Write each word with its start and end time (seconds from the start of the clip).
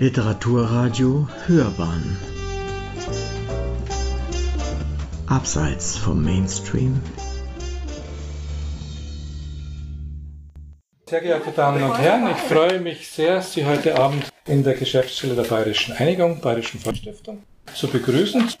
Literaturradio 0.00 1.28
Hörbahn 1.46 2.16
Abseits 5.28 5.96
vom 5.96 6.24
Mainstream 6.24 7.00
Sehr 11.08 11.20
geehrte 11.20 11.52
Damen 11.52 11.80
und 11.84 11.96
Herren, 11.96 12.28
ich 12.28 12.38
freue 12.38 12.80
mich 12.80 13.08
sehr, 13.08 13.40
Sie 13.40 13.64
heute 13.64 13.96
Abend 13.96 14.24
in 14.48 14.64
der 14.64 14.74
Geschäftsstelle 14.74 15.36
der 15.36 15.44
Bayerischen 15.44 15.94
Einigung, 15.94 16.40
Bayerischen 16.40 16.80
Volksstiftung, 16.80 17.44
zu 17.72 17.86
begrüßen. 17.86 18.52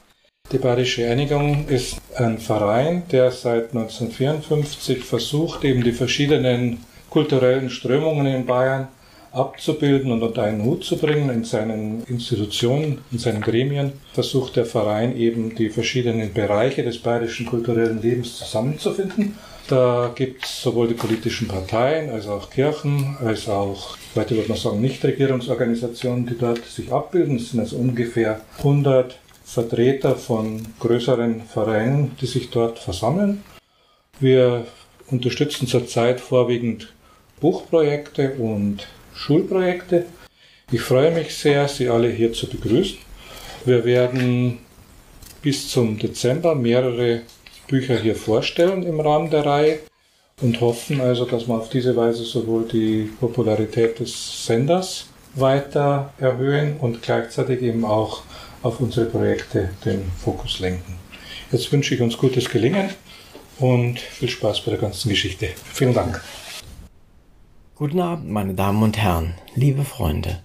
Die 0.52 0.58
Bayerische 0.58 1.10
Einigung 1.10 1.66
ist 1.66 2.00
ein 2.14 2.38
Verein, 2.38 3.08
der 3.10 3.32
seit 3.32 3.74
1954 3.74 5.02
versucht, 5.02 5.64
eben 5.64 5.82
die 5.82 5.92
verschiedenen 5.92 6.84
kulturellen 7.10 7.70
Strömungen 7.70 8.26
in 8.26 8.46
Bayern 8.46 8.86
abzubilden 9.34 10.12
und 10.12 10.22
unter 10.22 10.44
einen 10.44 10.64
Hut 10.64 10.84
zu 10.84 10.96
bringen. 10.96 11.30
In 11.30 11.44
seinen 11.44 12.04
Institutionen, 12.04 12.98
in 13.10 13.18
seinen 13.18 13.40
Gremien 13.40 13.92
versucht 14.12 14.56
der 14.56 14.64
Verein 14.64 15.16
eben 15.16 15.54
die 15.54 15.70
verschiedenen 15.70 16.32
Bereiche 16.32 16.82
des 16.82 16.98
bayerischen 16.98 17.46
kulturellen 17.46 18.00
Lebens 18.00 18.38
zusammenzufinden. 18.38 19.36
Da 19.68 20.12
gibt 20.14 20.44
es 20.44 20.62
sowohl 20.62 20.88
die 20.88 20.94
politischen 20.94 21.48
Parteien 21.48 22.10
als 22.10 22.28
auch 22.28 22.50
Kirchen, 22.50 23.16
als 23.24 23.48
auch, 23.48 23.96
heute 24.14 24.36
würde 24.36 24.50
man 24.50 24.58
sagen, 24.58 24.80
Nichtregierungsorganisationen, 24.82 26.26
die 26.26 26.36
dort 26.36 26.64
sich 26.66 26.92
abbilden. 26.92 27.36
Es 27.36 27.50
sind 27.50 27.60
also 27.60 27.76
ungefähr 27.76 28.42
100 28.58 29.18
Vertreter 29.42 30.16
von 30.16 30.62
größeren 30.80 31.42
Vereinen, 31.42 32.12
die 32.20 32.26
sich 32.26 32.50
dort 32.50 32.78
versammeln. 32.78 33.42
Wir 34.20 34.66
unterstützen 35.10 35.66
zurzeit 35.66 36.20
vorwiegend 36.20 36.92
Buchprojekte 37.40 38.34
und 38.38 38.86
Schulprojekte. 39.14 40.06
Ich 40.70 40.80
freue 40.80 41.10
mich 41.10 41.34
sehr, 41.34 41.68
Sie 41.68 41.88
alle 41.88 42.08
hier 42.08 42.32
zu 42.32 42.48
begrüßen. 42.48 42.98
Wir 43.64 43.84
werden 43.84 44.58
bis 45.42 45.68
zum 45.68 45.98
Dezember 45.98 46.54
mehrere 46.54 47.22
Bücher 47.68 47.98
hier 47.98 48.16
vorstellen 48.16 48.82
im 48.82 49.00
Rahmen 49.00 49.30
der 49.30 49.46
Reihe 49.46 49.80
und 50.40 50.60
hoffen 50.60 51.00
also, 51.00 51.24
dass 51.24 51.46
wir 51.46 51.54
auf 51.54 51.70
diese 51.70 51.96
Weise 51.96 52.24
sowohl 52.24 52.66
die 52.68 53.10
Popularität 53.20 54.00
des 54.00 54.46
Senders 54.46 55.06
weiter 55.34 56.12
erhöhen 56.18 56.76
und 56.78 57.02
gleichzeitig 57.02 57.62
eben 57.62 57.84
auch 57.84 58.22
auf 58.62 58.80
unsere 58.80 59.06
Projekte 59.06 59.70
den 59.84 60.10
Fokus 60.22 60.60
lenken. 60.60 60.98
Jetzt 61.52 61.70
wünsche 61.72 61.94
ich 61.94 62.00
uns 62.00 62.16
gutes 62.16 62.48
Gelingen 62.48 62.90
und 63.58 64.00
viel 64.00 64.28
Spaß 64.28 64.62
bei 64.62 64.72
der 64.72 64.80
ganzen 64.80 65.08
Geschichte. 65.08 65.48
Vielen 65.72 65.94
Dank. 65.94 66.20
Guten 67.76 67.98
Abend, 67.98 68.30
meine 68.30 68.54
Damen 68.54 68.84
und 68.84 68.98
Herren, 68.98 69.34
liebe 69.56 69.82
Freunde. 69.82 70.44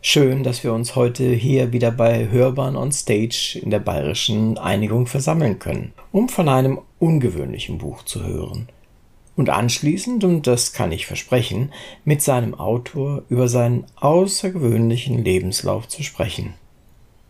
Schön, 0.00 0.44
dass 0.44 0.64
wir 0.64 0.72
uns 0.72 0.96
heute 0.96 1.30
hier 1.30 1.72
wieder 1.72 1.90
bei 1.90 2.30
Hörbahn 2.30 2.74
on 2.74 2.90
Stage 2.90 3.60
in 3.62 3.70
der 3.70 3.80
Bayerischen 3.80 4.56
Einigung 4.56 5.06
versammeln 5.06 5.58
können, 5.58 5.92
um 6.10 6.30
von 6.30 6.48
einem 6.48 6.80
ungewöhnlichen 6.98 7.76
Buch 7.76 8.02
zu 8.04 8.24
hören. 8.24 8.70
Und 9.36 9.50
anschließend, 9.50 10.24
und 10.24 10.46
das 10.46 10.72
kann 10.72 10.90
ich 10.90 11.04
versprechen, 11.04 11.70
mit 12.06 12.22
seinem 12.22 12.54
Autor 12.54 13.24
über 13.28 13.46
seinen 13.46 13.84
außergewöhnlichen 13.96 15.22
Lebenslauf 15.22 15.86
zu 15.86 16.02
sprechen. 16.02 16.54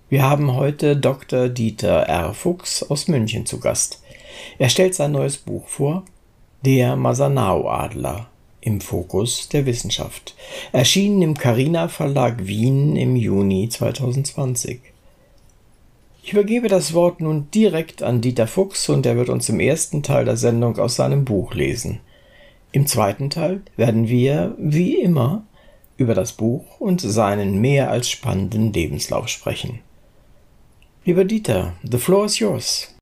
Wir 0.08 0.22
haben 0.22 0.54
heute 0.54 0.96
Dr. 0.96 1.48
Dieter 1.48 2.02
R. 2.02 2.34
Fuchs 2.34 2.84
aus 2.84 3.08
München 3.08 3.46
zu 3.46 3.58
Gast. 3.58 4.00
Er 4.60 4.68
stellt 4.68 4.94
sein 4.94 5.10
neues 5.10 5.38
Buch 5.38 5.66
vor, 5.66 6.04
Der 6.64 6.94
Masanao-Adler 6.94 8.28
im 8.64 8.80
Fokus 8.80 9.48
der 9.50 9.66
Wissenschaft, 9.66 10.34
erschienen 10.72 11.20
im 11.20 11.36
Carina 11.36 11.88
Verlag 11.88 12.46
Wien 12.46 12.96
im 12.96 13.14
Juni 13.14 13.68
2020. 13.68 14.80
Ich 16.22 16.32
übergebe 16.32 16.68
das 16.68 16.94
Wort 16.94 17.20
nun 17.20 17.50
direkt 17.50 18.02
an 18.02 18.22
Dieter 18.22 18.46
Fuchs 18.46 18.88
und 18.88 19.04
er 19.04 19.16
wird 19.16 19.28
uns 19.28 19.50
im 19.50 19.60
ersten 19.60 20.02
Teil 20.02 20.24
der 20.24 20.38
Sendung 20.38 20.78
aus 20.78 20.96
seinem 20.96 21.26
Buch 21.26 21.52
lesen. 21.52 22.00
Im 22.72 22.86
zweiten 22.86 23.28
Teil 23.28 23.60
werden 23.76 24.08
wir, 24.08 24.54
wie 24.58 24.96
immer, 24.96 25.44
über 25.98 26.14
das 26.14 26.32
Buch 26.32 26.80
und 26.80 27.02
seinen 27.02 27.60
mehr 27.60 27.90
als 27.90 28.08
spannenden 28.08 28.72
Lebenslauf 28.72 29.28
sprechen. 29.28 29.80
Lieber 31.04 31.26
Dieter, 31.26 31.74
the 31.82 31.98
floor 31.98 32.24
is 32.24 32.38
yours. 32.38 32.93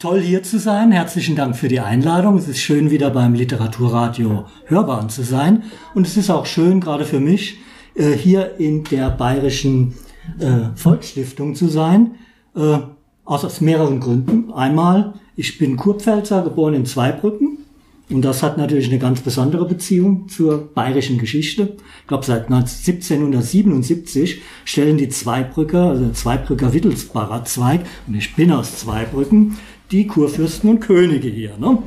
Toll 0.00 0.22
hier 0.22 0.42
zu 0.42 0.58
sein. 0.58 0.92
Herzlichen 0.92 1.36
Dank 1.36 1.56
für 1.56 1.68
die 1.68 1.78
Einladung. 1.78 2.38
Es 2.38 2.48
ist 2.48 2.60
schön, 2.60 2.90
wieder 2.90 3.10
beim 3.10 3.34
Literaturradio 3.34 4.46
Hörbahn 4.64 5.10
zu 5.10 5.22
sein. 5.22 5.64
Und 5.94 6.06
es 6.06 6.16
ist 6.16 6.30
auch 6.30 6.46
schön, 6.46 6.80
gerade 6.80 7.04
für 7.04 7.20
mich, 7.20 7.58
äh, 7.94 8.12
hier 8.12 8.58
in 8.58 8.82
der 8.84 9.10
Bayerischen 9.10 9.92
äh, 10.38 10.74
Volksstiftung 10.74 11.54
zu 11.54 11.68
sein. 11.68 12.12
Äh, 12.56 12.78
aus 13.26 13.60
mehreren 13.60 14.00
Gründen. 14.00 14.50
Einmal, 14.54 15.12
ich 15.36 15.58
bin 15.58 15.76
Kurpfälzer, 15.76 16.44
geboren 16.44 16.72
in 16.72 16.86
Zweibrücken. 16.86 17.58
Und 18.10 18.22
das 18.22 18.42
hat 18.42 18.58
natürlich 18.58 18.88
eine 18.88 18.98
ganz 18.98 19.20
besondere 19.20 19.66
Beziehung 19.66 20.28
zur 20.28 20.72
bayerischen 20.74 21.18
Geschichte. 21.18 21.76
Ich 22.00 22.06
glaube, 22.08 22.24
seit 22.24 22.50
1777 22.50 24.40
stellen 24.64 24.96
die 24.96 25.08
Zweibrücker, 25.08 25.90
also 25.90 26.04
der 26.06 26.14
Zweibrücker 26.14 26.72
Wittelsbacher 26.72 27.44
Zweig, 27.44 27.82
und 28.08 28.14
ich 28.14 28.34
bin 28.34 28.50
aus 28.50 28.78
Zweibrücken, 28.78 29.58
die 29.90 30.06
Kurfürsten 30.06 30.70
und 30.70 30.80
Könige 30.80 31.28
hier. 31.28 31.56
Ne? 31.58 31.78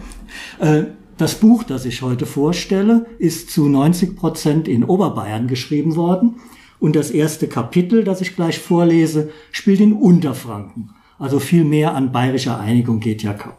Äh, 0.60 0.84
das 1.18 1.36
Buch, 1.36 1.64
das 1.64 1.86
ich 1.86 2.02
heute 2.02 2.26
vorstelle, 2.26 3.06
ist 3.20 3.52
zu 3.52 3.70
90 3.70 4.16
Prozent 4.16 4.68
in 4.68 4.84
Oberbayern 4.84 5.48
geschrieben 5.48 5.96
worden. 5.96 6.36
Und 6.80 6.96
das 6.96 7.12
erste 7.12 7.48
Kapitel, 7.48 8.04
das 8.04 8.20
ich 8.20 8.36
gleich 8.36 8.60
vorlese, 8.60 9.30
spielt 9.52 9.80
in 9.80 9.94
Unterfranken. 9.94 10.90
Also 11.20 11.40
viel 11.40 11.64
mehr 11.64 11.96
an 11.96 12.12
bayerischer 12.12 12.60
Einigung 12.60 13.00
geht 13.00 13.24
ja 13.24 13.34
kaum. 13.34 13.54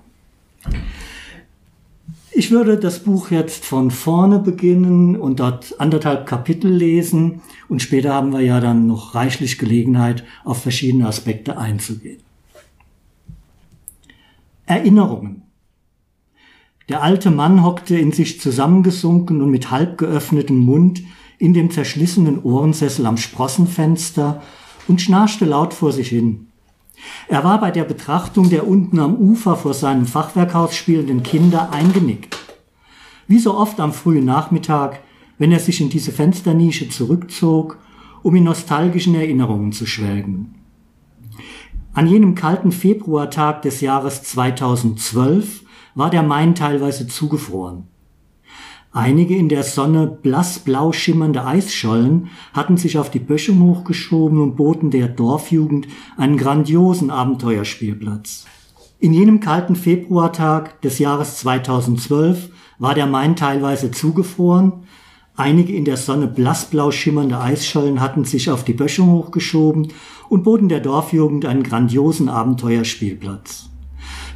Ich 2.32 2.50
würde 2.50 2.76
das 2.76 2.98
Buch 2.98 3.30
jetzt 3.30 3.64
von 3.64 3.92
vorne 3.92 4.40
beginnen 4.40 5.14
und 5.14 5.38
dort 5.38 5.76
anderthalb 5.78 6.26
Kapitel 6.26 6.70
lesen 6.70 7.42
und 7.68 7.80
später 7.80 8.12
haben 8.12 8.32
wir 8.32 8.40
ja 8.40 8.60
dann 8.60 8.88
noch 8.88 9.14
reichlich 9.14 9.56
Gelegenheit, 9.56 10.24
auf 10.44 10.60
verschiedene 10.60 11.06
Aspekte 11.06 11.56
einzugehen. 11.56 12.18
Erinnerungen. 14.66 15.42
Der 16.88 17.02
alte 17.02 17.30
Mann 17.30 17.62
hockte 17.62 17.98
in 17.98 18.12
sich 18.12 18.40
zusammengesunken 18.40 19.40
und 19.40 19.50
mit 19.50 19.70
halb 19.70 19.96
geöffnetem 19.98 20.58
Mund 20.58 21.02
in 21.38 21.54
dem 21.54 21.70
zerschlissenen 21.70 22.42
Ohrensessel 22.42 23.06
am 23.06 23.16
Sprossenfenster 23.16 24.42
und 24.86 25.00
schnarchte 25.00 25.44
laut 25.44 25.74
vor 25.74 25.92
sich 25.92 26.08
hin. 26.08 26.48
Er 27.28 27.44
war 27.44 27.60
bei 27.60 27.70
der 27.70 27.84
Betrachtung 27.84 28.50
der 28.50 28.66
unten 28.66 28.98
am 28.98 29.16
Ufer 29.16 29.56
vor 29.56 29.74
seinem 29.74 30.06
Fachwerkhaus 30.06 30.74
spielenden 30.74 31.22
Kinder 31.22 31.70
eingenickt. 31.72 32.38
Wie 33.26 33.38
so 33.38 33.56
oft 33.56 33.80
am 33.80 33.92
frühen 33.92 34.24
Nachmittag, 34.24 35.00
wenn 35.38 35.52
er 35.52 35.60
sich 35.60 35.80
in 35.80 35.88
diese 35.88 36.12
Fensternische 36.12 36.88
zurückzog, 36.88 37.78
um 38.22 38.36
in 38.36 38.44
nostalgischen 38.44 39.14
Erinnerungen 39.14 39.72
zu 39.72 39.86
schwelgen. 39.86 40.54
An 41.96 42.08
jenem 42.08 42.34
kalten 42.34 42.72
Februartag 42.72 43.62
des 43.62 43.80
Jahres 43.80 44.24
2012 44.24 45.62
war 45.94 46.10
der 46.10 46.24
Main 46.24 46.56
teilweise 46.56 47.06
zugefroren. 47.06 47.84
Einige 48.90 49.36
in 49.36 49.48
der 49.48 49.62
Sonne 49.62 50.08
blassblau 50.08 50.90
schimmernde 50.90 51.44
Eisschollen 51.44 52.30
hatten 52.52 52.76
sich 52.76 52.98
auf 52.98 53.12
die 53.12 53.20
Böschung 53.20 53.60
hochgeschoben 53.60 54.40
und 54.40 54.56
boten 54.56 54.90
der 54.90 55.06
Dorfjugend 55.06 55.86
einen 56.16 56.36
grandiosen 56.36 57.12
Abenteuerspielplatz. 57.12 58.44
In 58.98 59.12
jenem 59.12 59.38
kalten 59.38 59.76
Februartag 59.76 60.80
des 60.82 60.98
Jahres 60.98 61.38
2012 61.38 62.50
war 62.80 62.94
der 62.94 63.06
Main 63.06 63.36
teilweise 63.36 63.92
zugefroren, 63.92 64.84
Einige 65.36 65.74
in 65.74 65.84
der 65.84 65.96
Sonne 65.96 66.28
blassblau 66.28 66.92
schimmernde 66.92 67.40
Eisschollen 67.40 68.00
hatten 68.00 68.24
sich 68.24 68.50
auf 68.50 68.64
die 68.64 68.72
Böschung 68.72 69.10
hochgeschoben 69.10 69.88
und 70.34 70.42
boten 70.42 70.68
der 70.68 70.80
Dorfjugend 70.80 71.46
einen 71.46 71.62
grandiosen 71.62 72.28
Abenteuerspielplatz. 72.28 73.70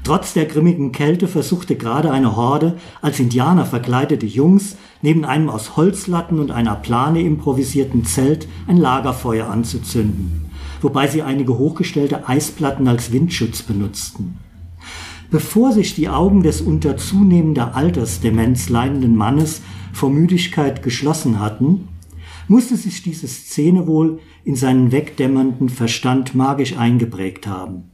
Trotz 0.04 0.32
der 0.32 0.46
grimmigen 0.46 0.92
Kälte 0.92 1.26
versuchte 1.26 1.74
gerade 1.74 2.12
eine 2.12 2.36
Horde 2.36 2.76
als 3.02 3.18
Indianer 3.18 3.66
verkleidete 3.66 4.24
Jungs 4.24 4.76
neben 5.02 5.24
einem 5.24 5.50
aus 5.50 5.76
Holzlatten 5.76 6.38
und 6.38 6.52
einer 6.52 6.76
Plane 6.76 7.20
improvisierten 7.20 8.04
Zelt 8.04 8.46
ein 8.68 8.76
Lagerfeuer 8.76 9.48
anzuzünden, 9.48 10.44
wobei 10.82 11.08
sie 11.08 11.22
einige 11.22 11.58
hochgestellte 11.58 12.28
Eisplatten 12.28 12.86
als 12.86 13.10
Windschutz 13.10 13.62
benutzten. 13.62 14.38
Bevor 15.32 15.72
sich 15.72 15.96
die 15.96 16.08
Augen 16.08 16.44
des 16.44 16.60
unter 16.60 16.96
zunehmender 16.96 17.74
Altersdemenz 17.74 18.68
leidenden 18.68 19.16
Mannes 19.16 19.62
vor 19.92 20.10
Müdigkeit 20.10 20.84
geschlossen 20.84 21.40
hatten, 21.40 21.88
musste 22.46 22.76
sich 22.76 23.02
diese 23.02 23.28
Szene 23.28 23.86
wohl 23.86 24.20
in 24.48 24.56
seinen 24.56 24.92
wegdämmernden 24.92 25.68
Verstand 25.68 26.34
magisch 26.34 26.74
eingeprägt 26.74 27.46
haben. 27.46 27.90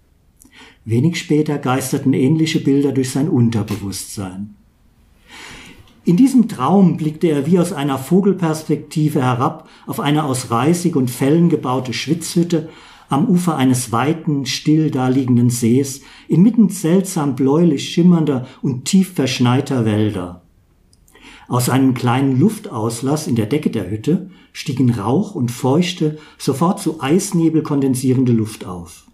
Wenig 0.84 1.18
später 1.18 1.58
geisterten 1.58 2.12
ähnliche 2.12 2.60
Bilder 2.60 2.92
durch 2.92 3.10
sein 3.10 3.28
Unterbewusstsein. 3.28 4.54
In 6.04 6.16
diesem 6.16 6.46
Traum 6.46 6.96
blickte 6.96 7.26
er 7.26 7.46
wie 7.46 7.58
aus 7.58 7.72
einer 7.72 7.98
Vogelperspektive 7.98 9.20
herab 9.20 9.68
auf 9.88 9.98
eine 9.98 10.22
aus 10.22 10.52
Reisig 10.52 10.94
und 10.94 11.10
Fellen 11.10 11.48
gebaute 11.48 11.92
Schwitzhütte 11.92 12.68
am 13.08 13.26
Ufer 13.28 13.56
eines 13.56 13.90
weiten, 13.90 14.46
still 14.46 14.92
daliegenden 14.92 15.50
Sees, 15.50 16.02
inmitten 16.28 16.68
seltsam 16.68 17.34
bläulich 17.34 17.88
schimmernder 17.92 18.46
und 18.62 18.84
tief 18.84 19.14
verschneiter 19.14 19.84
Wälder. 19.84 20.42
Aus 21.48 21.68
einem 21.68 21.94
kleinen 21.94 22.38
Luftauslass 22.38 23.26
in 23.26 23.34
der 23.34 23.46
Decke 23.46 23.70
der 23.70 23.90
Hütte 23.90 24.30
stiegen 24.54 24.90
Rauch 24.90 25.34
und 25.34 25.50
feuchte, 25.50 26.16
sofort 26.38 26.80
zu 26.80 27.02
Eisnebel 27.02 27.62
kondensierende 27.62 28.32
Luft 28.32 28.64
auf. 28.64 29.04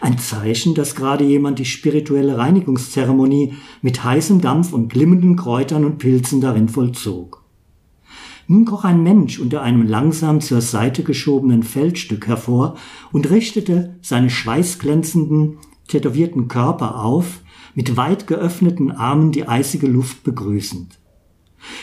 Ein 0.00 0.18
Zeichen, 0.18 0.74
dass 0.74 0.96
gerade 0.96 1.24
jemand 1.24 1.60
die 1.60 1.64
spirituelle 1.64 2.36
Reinigungszeremonie 2.36 3.54
mit 3.80 4.02
heißem 4.02 4.40
Dampf 4.40 4.72
und 4.72 4.92
glimmenden 4.92 5.36
Kräutern 5.36 5.84
und 5.84 5.98
Pilzen 5.98 6.40
darin 6.40 6.68
vollzog. 6.68 7.44
Nun 8.48 8.64
kroch 8.64 8.82
ein 8.82 9.04
Mensch 9.04 9.38
unter 9.38 9.62
einem 9.62 9.86
langsam 9.86 10.40
zur 10.40 10.60
Seite 10.60 11.04
geschobenen 11.04 11.62
Feldstück 11.62 12.26
hervor 12.26 12.76
und 13.12 13.30
richtete 13.30 13.94
seine 14.02 14.28
schweißglänzenden, 14.28 15.58
tätowierten 15.86 16.48
Körper 16.48 17.04
auf, 17.04 17.42
mit 17.76 17.96
weit 17.96 18.26
geöffneten 18.26 18.90
Armen 18.90 19.30
die 19.30 19.46
eisige 19.46 19.86
Luft 19.86 20.24
begrüßend. 20.24 20.98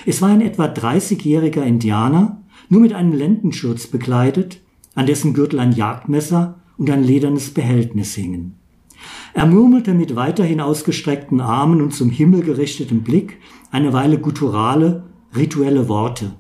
Es 0.06 0.22
war 0.22 0.30
ein 0.30 0.42
etwa 0.42 0.66
30-jähriger 0.66 1.64
Indianer, 1.64 2.44
nur 2.70 2.82
mit 2.82 2.94
einem 2.94 3.14
Lendenschurz 3.14 3.88
bekleidet, 3.88 4.62
an 4.96 5.06
dessen 5.06 5.34
Gürtel 5.34 5.60
ein 5.60 5.74
Jagdmesser 5.74 6.60
und 6.78 6.90
ein 6.90 7.04
ledernes 7.04 7.54
Behältnis 7.54 8.16
hingen. 8.16 8.56
Er 9.34 9.46
murmelte 9.46 9.94
mit 9.94 10.16
weiterhin 10.16 10.62
ausgestreckten 10.62 11.42
Armen 11.42 11.82
und 11.82 11.94
zum 11.94 12.10
Himmel 12.10 12.42
gerichtetem 12.42 13.04
Blick 13.04 13.38
eine 13.72 13.94
Weile 13.94 14.18
gutturale, 14.20 15.04
rituelle 15.36 15.88
Worte. 15.88 16.34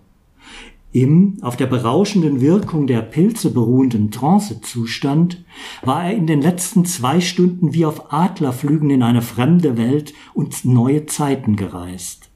Im 0.91 1.37
auf 1.41 1.57
der 1.57 1.67
berauschenden 1.67 2.41
Wirkung 2.41 2.87
der 2.87 3.01
Pilze 3.01 3.51
beruhenden 3.51 4.09
Trancezustand 4.09 5.43
war 5.83 6.05
er 6.05 6.15
in 6.15 6.25
den 6.25 6.41
letzten 6.41 6.85
zwei 6.85 7.21
Stunden 7.21 7.73
wie 7.73 7.85
auf 7.85 8.11
Adlerflügen 8.11 8.89
in 8.89 9.03
eine 9.03 9.21
fremde 9.21 9.77
Welt 9.77 10.13
und 10.33 10.65
neue 10.65 11.05
Zeiten 11.05 11.55
gereist. 11.55 12.26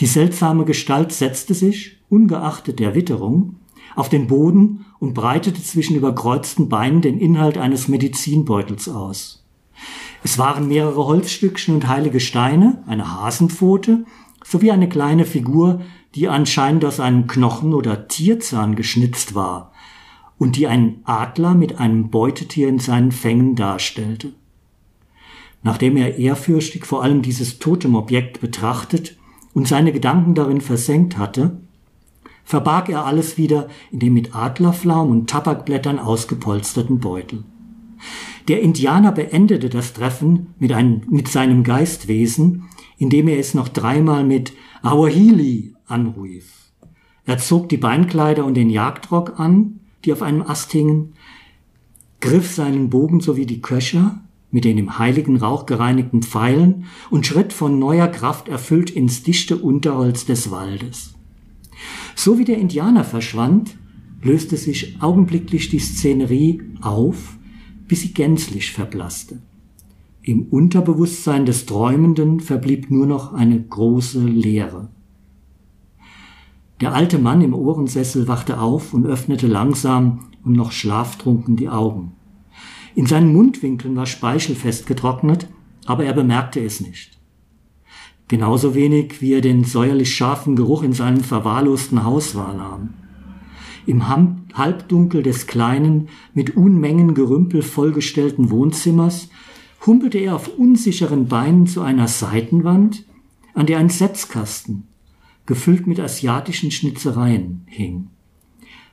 Die 0.00 0.06
seltsame 0.06 0.64
Gestalt 0.64 1.12
setzte 1.12 1.54
sich, 1.54 1.98
ungeachtet 2.08 2.78
der 2.78 2.94
Witterung, 2.94 3.56
auf 3.96 4.08
den 4.08 4.26
Boden 4.26 4.86
und 4.98 5.14
breitete 5.14 5.62
zwischen 5.62 5.96
überkreuzten 5.96 6.68
Beinen 6.68 7.02
den 7.02 7.18
Inhalt 7.18 7.58
eines 7.58 7.88
Medizinbeutels 7.88 8.88
aus. 8.88 9.44
Es 10.22 10.38
waren 10.38 10.68
mehrere 10.68 11.06
Holzstückchen 11.06 11.74
und 11.74 11.88
heilige 11.88 12.20
Steine, 12.20 12.82
eine 12.86 13.12
Hasenpfote 13.12 14.04
sowie 14.44 14.70
eine 14.70 14.88
kleine 14.88 15.24
Figur, 15.24 15.80
die 16.14 16.28
anscheinend 16.28 16.84
aus 16.84 17.00
einem 17.00 17.26
Knochen 17.26 17.72
oder 17.72 18.08
Tierzahn 18.08 18.76
geschnitzt 18.76 19.34
war 19.34 19.72
und 20.38 20.56
die 20.56 20.66
einen 20.66 21.02
Adler 21.04 21.54
mit 21.54 21.78
einem 21.78 22.10
Beutetier 22.10 22.68
in 22.68 22.78
seinen 22.78 23.12
Fängen 23.12 23.56
darstellte. 23.56 24.32
Nachdem 25.62 25.96
er 25.96 26.16
ehrfürchtig 26.16 26.86
vor 26.86 27.02
allem 27.02 27.22
dieses 27.22 27.58
Totemobjekt 27.58 28.40
betrachtet 28.40 29.18
und 29.52 29.68
seine 29.68 29.92
Gedanken 29.92 30.34
darin 30.34 30.60
versenkt 30.60 31.18
hatte, 31.18 31.58
verbarg 32.44 32.88
er 32.88 33.04
alles 33.04 33.36
wieder 33.36 33.68
in 33.90 34.00
dem 34.00 34.14
mit 34.14 34.34
Adlerflaum 34.34 35.10
und 35.10 35.30
Tabakblättern 35.30 35.98
ausgepolsterten 35.98 36.98
Beutel. 36.98 37.44
Der 38.48 38.62
Indianer 38.62 39.12
beendete 39.12 39.68
das 39.68 39.92
Treffen 39.92 40.54
mit, 40.58 40.72
einem, 40.72 41.02
mit 41.08 41.28
seinem 41.28 41.62
Geistwesen, 41.62 42.64
indem 42.98 43.28
er 43.28 43.38
es 43.38 43.54
noch 43.54 43.68
dreimal 43.68 44.24
mit 44.24 44.52
Awahili 44.82 45.74
anrief. 45.86 46.72
Er 47.26 47.38
zog 47.38 47.68
die 47.68 47.76
Beinkleider 47.76 48.44
und 48.44 48.54
den 48.54 48.70
Jagdrock 48.70 49.38
an, 49.38 49.80
die 50.04 50.12
auf 50.12 50.22
einem 50.22 50.42
Ast 50.42 50.72
hingen, 50.72 51.14
griff 52.20 52.52
seinen 52.52 52.90
Bogen 52.90 53.20
sowie 53.20 53.46
die 53.46 53.60
Köcher 53.60 54.20
mit 54.50 54.64
den 54.64 54.78
im 54.78 54.98
heiligen 54.98 55.36
Rauch 55.36 55.66
gereinigten 55.66 56.22
Pfeilen 56.22 56.84
und 57.10 57.26
schritt 57.26 57.52
von 57.52 57.78
neuer 57.78 58.08
Kraft 58.08 58.48
erfüllt 58.48 58.90
ins 58.90 59.22
dichte 59.22 59.56
Unterholz 59.56 60.26
des 60.26 60.50
Waldes. 60.50 61.14
So 62.14 62.38
wie 62.38 62.44
der 62.44 62.58
Indianer 62.58 63.04
verschwand, 63.04 63.76
löste 64.22 64.56
sich 64.56 65.00
augenblicklich 65.00 65.68
die 65.70 65.78
Szenerie 65.78 66.62
auf, 66.80 67.38
bis 67.88 68.02
sie 68.02 68.12
gänzlich 68.12 68.72
verblasste. 68.72 69.38
Im 70.22 70.42
Unterbewusstsein 70.42 71.46
des 71.46 71.64
Träumenden 71.64 72.40
verblieb 72.40 72.90
nur 72.90 73.06
noch 73.06 73.32
eine 73.32 73.60
große 73.60 74.22
Leere. 74.22 74.88
Der 76.80 76.94
alte 76.94 77.18
Mann 77.18 77.40
im 77.40 77.54
Ohrensessel 77.54 78.28
wachte 78.28 78.60
auf 78.60 78.92
und 78.92 79.06
öffnete 79.06 79.46
langsam 79.46 80.26
und 80.44 80.52
noch 80.52 80.72
schlaftrunken 80.72 81.56
die 81.56 81.68
Augen. 81.68 82.12
In 82.94 83.06
seinen 83.06 83.32
Mundwinkeln 83.32 83.96
war 83.96 84.06
Speichel 84.06 84.56
festgetrocknet, 84.56 85.46
aber 85.86 86.04
er 86.04 86.12
bemerkte 86.12 86.60
es 86.60 86.80
nicht. 86.80 87.18
Genauso 88.28 88.74
wenig 88.74 89.20
wie 89.20 89.32
er 89.34 89.40
den 89.40 89.64
säuerlich 89.64 90.14
scharfen 90.14 90.54
Geruch 90.54 90.82
in 90.82 90.92
seinem 90.92 91.20
verwahrlosten 91.20 92.04
Haus 92.04 92.34
wahrnahm. 92.34 92.90
Im 93.86 94.08
Halbdunkel 94.08 95.22
des 95.22 95.46
kleinen, 95.46 96.08
mit 96.34 96.56
Unmengen 96.56 97.14
Gerümpel 97.14 97.62
vollgestellten 97.62 98.50
Wohnzimmers 98.50 99.30
humpelte 99.84 100.18
er 100.18 100.36
auf 100.36 100.48
unsicheren 100.58 101.26
Beinen 101.26 101.66
zu 101.66 101.80
einer 101.80 102.06
Seitenwand, 102.06 103.04
an 103.54 103.66
der 103.66 103.78
ein 103.78 103.88
Setzkasten, 103.88 104.86
gefüllt 105.46 105.86
mit 105.86 105.98
asiatischen 105.98 106.70
Schnitzereien, 106.70 107.62
hing. 107.66 108.10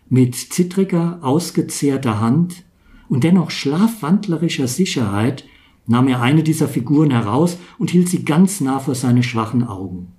Mit 0.10 0.36
zittriger, 0.36 1.20
ausgezehrter 1.22 2.22
Hand 2.22 2.64
und 3.10 3.24
dennoch 3.24 3.52
schlafwandlerischer 3.52 4.68
Sicherheit 4.68 5.46
nahm 5.86 6.08
er 6.08 6.22
eine 6.22 6.44
dieser 6.44 6.68
Figuren 6.68 7.12
heraus 7.12 7.58
und 7.78 7.90
hielt 7.92 8.10
sie 8.10 8.26
ganz 8.26 8.62
nah 8.62 8.80
vor 8.80 8.96
seine 8.96 9.24
schwachen 9.24 9.64
Augen. 9.64 10.14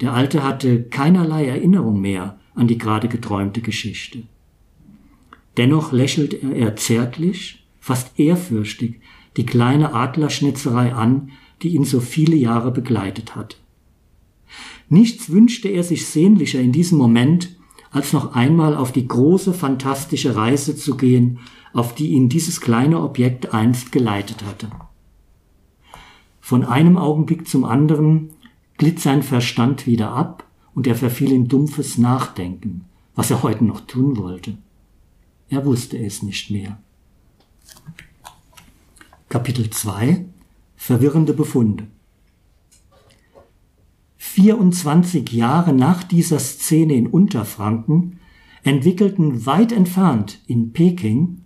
Der 0.00 0.12
Alte 0.12 0.42
hatte 0.42 0.84
keinerlei 0.84 1.46
Erinnerung 1.46 2.00
mehr 2.00 2.38
an 2.54 2.68
die 2.68 2.78
gerade 2.78 3.08
geträumte 3.08 3.60
Geschichte. 3.60 4.22
Dennoch 5.56 5.92
lächelte 5.92 6.36
er 6.36 6.76
zärtlich, 6.76 7.66
fast 7.80 8.18
ehrfürchtig, 8.18 9.00
die 9.36 9.46
kleine 9.46 9.94
Adlerschnitzerei 9.94 10.92
an, 10.94 11.30
die 11.62 11.74
ihn 11.74 11.84
so 11.84 12.00
viele 12.00 12.36
Jahre 12.36 12.70
begleitet 12.70 13.34
hat. 13.34 13.60
Nichts 14.88 15.30
wünschte 15.30 15.68
er 15.68 15.82
sich 15.82 16.06
sehnlicher 16.06 16.60
in 16.60 16.72
diesem 16.72 16.98
Moment, 16.98 17.56
als 17.94 18.12
noch 18.12 18.34
einmal 18.34 18.76
auf 18.76 18.90
die 18.90 19.06
große, 19.06 19.54
fantastische 19.54 20.34
Reise 20.34 20.76
zu 20.76 20.96
gehen, 20.96 21.38
auf 21.72 21.94
die 21.94 22.08
ihn 22.08 22.28
dieses 22.28 22.60
kleine 22.60 23.00
Objekt 23.00 23.54
einst 23.54 23.92
geleitet 23.92 24.44
hatte. 24.44 24.68
Von 26.40 26.64
einem 26.64 26.98
Augenblick 26.98 27.48
zum 27.48 27.64
anderen 27.64 28.30
glitt 28.78 28.98
sein 28.98 29.22
Verstand 29.22 29.86
wieder 29.86 30.10
ab 30.10 30.44
und 30.74 30.88
er 30.88 30.96
verfiel 30.96 31.30
in 31.30 31.46
dumpfes 31.46 31.96
Nachdenken, 31.96 32.84
was 33.14 33.30
er 33.30 33.44
heute 33.44 33.64
noch 33.64 33.80
tun 33.82 34.16
wollte. 34.16 34.58
Er 35.48 35.64
wusste 35.64 35.96
es 35.96 36.24
nicht 36.24 36.50
mehr. 36.50 36.78
Kapitel 39.28 39.70
2 39.70 40.24
Verwirrende 40.76 41.32
Befunde 41.32 41.86
24 44.26 45.30
Jahre 45.32 45.72
nach 45.74 46.02
dieser 46.02 46.40
Szene 46.40 46.94
in 46.94 47.06
Unterfranken 47.06 48.18
entwickelten 48.64 49.44
weit 49.46 49.70
entfernt 49.70 50.40
in 50.46 50.72
Peking 50.72 51.42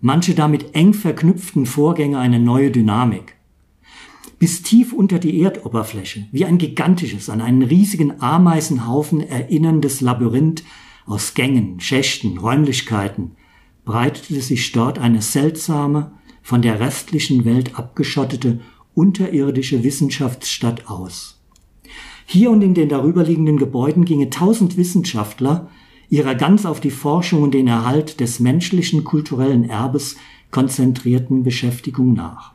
manche 0.00 0.34
damit 0.34 0.74
eng 0.74 0.92
verknüpften 0.92 1.66
Vorgänge 1.66 2.18
eine 2.18 2.38
neue 2.38 2.70
Dynamik. 2.70 3.34
Bis 4.38 4.62
tief 4.62 4.92
unter 4.92 5.18
die 5.18 5.40
Erdoberfläche, 5.40 6.28
wie 6.30 6.44
ein 6.44 6.58
gigantisches, 6.58 7.30
an 7.30 7.40
einen 7.40 7.62
riesigen 7.62 8.20
Ameisenhaufen 8.20 9.20
erinnerndes 9.20 10.00
Labyrinth 10.00 10.62
aus 11.06 11.34
Gängen, 11.34 11.80
Schächten, 11.80 12.38
Räumlichkeiten, 12.38 13.32
breitete 13.84 14.42
sich 14.42 14.70
dort 14.70 14.98
eine 15.00 15.22
seltsame, 15.22 16.12
von 16.42 16.62
der 16.62 16.78
restlichen 16.78 17.44
Welt 17.46 17.76
abgeschottete, 17.78 18.60
unterirdische 18.94 19.82
Wissenschaftsstadt 19.82 20.88
aus. 20.88 21.37
Hier 22.30 22.50
und 22.50 22.60
in 22.60 22.74
den 22.74 22.90
darüberliegenden 22.90 23.56
Gebäuden 23.56 24.04
gingen 24.04 24.30
tausend 24.30 24.76
Wissenschaftler 24.76 25.70
ihrer 26.10 26.34
ganz 26.34 26.66
auf 26.66 26.78
die 26.78 26.90
Forschung 26.90 27.42
und 27.42 27.54
den 27.54 27.66
Erhalt 27.66 28.20
des 28.20 28.38
menschlichen 28.38 29.02
kulturellen 29.02 29.66
Erbes 29.66 30.16
konzentrierten 30.50 31.42
Beschäftigung 31.42 32.12
nach. 32.12 32.52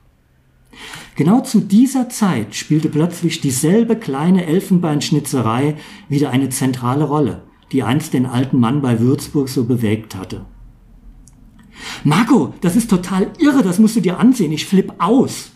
Genau 1.16 1.42
zu 1.42 1.60
dieser 1.60 2.08
Zeit 2.08 2.54
spielte 2.54 2.88
plötzlich 2.88 3.42
dieselbe 3.42 3.96
kleine 3.96 4.46
Elfenbeinschnitzerei 4.46 5.76
wieder 6.08 6.30
eine 6.30 6.50
zentrale 6.50 7.06
Rolle, 7.06 7.42
die 7.72 7.82
einst 7.82 8.14
den 8.14 8.28
alten 8.28 8.60
Mann 8.60 8.84
bei 8.84 9.00
Würzburg 9.00 9.50
so 9.50 9.64
bewegt 9.64 10.16
hatte. 10.16 10.46
Marco, 12.04 12.54
das 12.62 12.76
ist 12.76 12.92
total 12.92 13.32
irre, 13.40 13.64
das 13.64 13.80
musst 13.80 13.96
du 13.96 14.02
dir 14.02 14.20
ansehen, 14.20 14.52
ich 14.52 14.68
flipp 14.68 14.94
aus. 15.00 15.53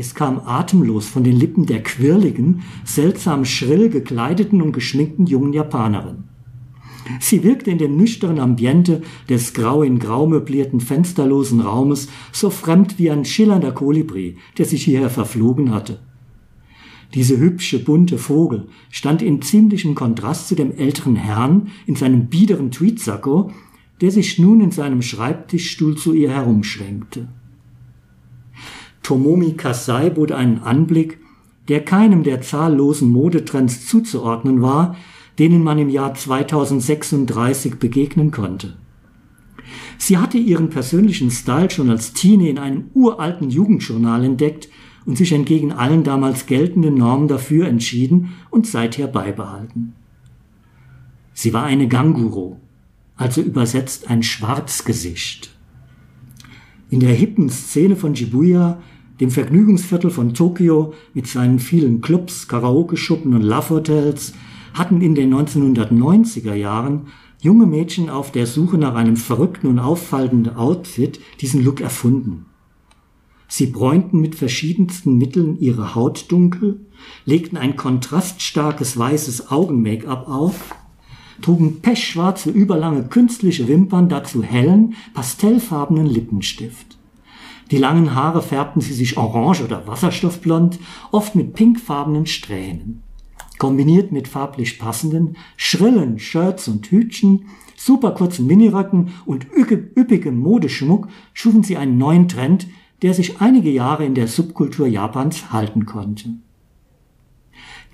Es 0.00 0.14
kam 0.14 0.38
atemlos 0.46 1.08
von 1.08 1.24
den 1.24 1.36
Lippen 1.36 1.66
der 1.66 1.82
quirligen, 1.82 2.62
seltsam 2.84 3.44
schrill 3.44 3.88
gekleideten 3.88 4.62
und 4.62 4.70
geschminkten 4.70 5.26
jungen 5.26 5.52
Japanerin. 5.52 6.22
Sie 7.18 7.42
wirkte 7.42 7.72
in 7.72 7.78
dem 7.78 7.96
nüchternen 7.96 8.38
Ambiente 8.38 9.02
des 9.28 9.54
grau 9.54 9.82
in 9.82 9.98
grau 9.98 10.28
möblierten 10.28 10.78
fensterlosen 10.78 11.60
Raumes 11.60 12.08
so 12.30 12.48
fremd 12.48 13.00
wie 13.00 13.10
ein 13.10 13.24
schillernder 13.24 13.72
Kolibri, 13.72 14.36
der 14.56 14.66
sich 14.66 14.84
hierher 14.84 15.10
verflogen 15.10 15.72
hatte. 15.72 15.98
Diese 17.14 17.36
hübsche, 17.36 17.80
bunte 17.80 18.18
Vogel 18.18 18.68
stand 18.90 19.20
in 19.20 19.42
ziemlichem 19.42 19.96
Kontrast 19.96 20.46
zu 20.46 20.54
dem 20.54 20.70
älteren 20.70 21.16
Herrn 21.16 21.72
in 21.86 21.96
seinem 21.96 22.26
biederen 22.26 22.70
Tweedsacko, 22.70 23.50
der 24.00 24.12
sich 24.12 24.38
nun 24.38 24.60
in 24.60 24.70
seinem 24.70 25.02
Schreibtischstuhl 25.02 25.96
zu 25.96 26.14
ihr 26.14 26.30
herumschwenkte. 26.30 27.26
Tomomi 29.08 29.54
Kasai 29.54 30.10
bot 30.10 30.32
einen 30.32 30.58
Anblick, 30.58 31.18
der 31.68 31.82
keinem 31.82 32.24
der 32.24 32.42
zahllosen 32.42 33.08
Modetrends 33.08 33.86
zuzuordnen 33.86 34.60
war, 34.60 34.96
denen 35.38 35.64
man 35.64 35.78
im 35.78 35.88
Jahr 35.88 36.12
2036 36.12 37.76
begegnen 37.76 38.32
konnte. 38.32 38.76
Sie 39.96 40.18
hatte 40.18 40.36
ihren 40.36 40.68
persönlichen 40.68 41.30
Style 41.30 41.70
schon 41.70 41.88
als 41.88 42.12
Teenie 42.12 42.50
in 42.50 42.58
einem 42.58 42.90
uralten 42.92 43.48
Jugendjournal 43.48 44.24
entdeckt 44.24 44.68
und 45.06 45.16
sich 45.16 45.32
entgegen 45.32 45.72
allen 45.72 46.04
damals 46.04 46.44
geltenden 46.44 46.96
Normen 46.96 47.28
dafür 47.28 47.66
entschieden 47.66 48.34
und 48.50 48.66
seither 48.66 49.06
beibehalten. 49.06 49.94
Sie 51.32 51.54
war 51.54 51.64
eine 51.64 51.88
Ganguro, 51.88 52.60
also 53.16 53.40
übersetzt 53.40 54.10
ein 54.10 54.22
Schwarzgesicht. 54.22 55.56
In 56.90 57.00
der 57.00 57.14
hippen 57.14 57.48
Szene 57.48 57.96
von 57.96 58.14
Shibuya, 58.14 58.82
dem 59.20 59.30
Vergnügungsviertel 59.30 60.10
von 60.10 60.34
Tokio 60.34 60.94
mit 61.14 61.26
seinen 61.26 61.58
vielen 61.58 62.00
Clubs, 62.00 62.48
Karaoke-Schuppen 62.48 63.34
und 63.34 63.42
Love-Hotels, 63.42 64.34
hatten 64.74 65.00
in 65.00 65.14
den 65.14 65.34
1990er 65.34 66.54
Jahren 66.54 67.08
junge 67.40 67.66
Mädchen 67.66 68.10
auf 68.10 68.32
der 68.32 68.46
Suche 68.46 68.78
nach 68.78 68.94
einem 68.94 69.16
verrückten 69.16 69.66
und 69.68 69.78
auffallenden 69.78 70.56
Outfit 70.56 71.20
diesen 71.40 71.64
Look 71.64 71.80
erfunden. 71.80 72.46
Sie 73.48 73.66
bräunten 73.66 74.20
mit 74.20 74.34
verschiedensten 74.34 75.16
Mitteln 75.16 75.58
ihre 75.58 75.94
Haut 75.94 76.30
dunkel, 76.30 76.86
legten 77.24 77.56
ein 77.56 77.76
kontraststarkes 77.76 78.98
weißes 78.98 79.50
Augen-Make-up 79.50 80.28
auf, 80.28 80.74
trugen 81.40 81.80
pechschwarze 81.80 82.50
überlange 82.50 83.04
künstliche 83.04 83.66
Wimpern, 83.68 84.08
dazu 84.08 84.42
hellen, 84.42 84.94
pastellfarbenen 85.14 86.06
Lippenstift. 86.06 86.97
Die 87.70 87.78
langen 87.78 88.14
Haare 88.14 88.42
färbten 88.42 88.80
sie 88.80 88.94
sich 88.94 89.18
orange 89.18 89.62
oder 89.62 89.86
wasserstoffblond, 89.86 90.78
oft 91.12 91.34
mit 91.34 91.54
pinkfarbenen 91.54 92.26
Strähnen. 92.26 93.02
Kombiniert 93.58 94.12
mit 94.12 94.28
farblich 94.28 94.78
passenden, 94.78 95.36
schrillen 95.56 96.18
Shirts 96.18 96.68
und 96.68 96.86
Hütchen, 96.86 97.46
super 97.76 98.12
kurzen 98.12 98.46
Miniröcken 98.46 99.10
und 99.26 99.46
üppigem 99.54 100.38
Modeschmuck 100.38 101.08
schufen 101.34 101.62
sie 101.62 101.76
einen 101.76 101.98
neuen 101.98 102.28
Trend, 102.28 102.68
der 103.02 103.14
sich 103.14 103.40
einige 103.40 103.70
Jahre 103.70 104.04
in 104.04 104.14
der 104.14 104.28
Subkultur 104.28 104.86
Japans 104.86 105.52
halten 105.52 105.86
konnte. 105.86 106.30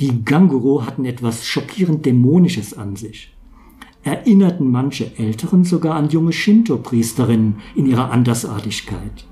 Die 0.00 0.24
Ganguro 0.24 0.84
hatten 0.86 1.04
etwas 1.04 1.46
schockierend 1.46 2.04
Dämonisches 2.04 2.74
an 2.74 2.96
sich, 2.96 3.32
erinnerten 4.02 4.70
manche 4.70 5.16
Älteren 5.18 5.64
sogar 5.64 5.94
an 5.94 6.10
junge 6.10 6.32
Shinto-Priesterinnen 6.32 7.56
in 7.74 7.86
ihrer 7.86 8.10
Andersartigkeit. 8.10 9.26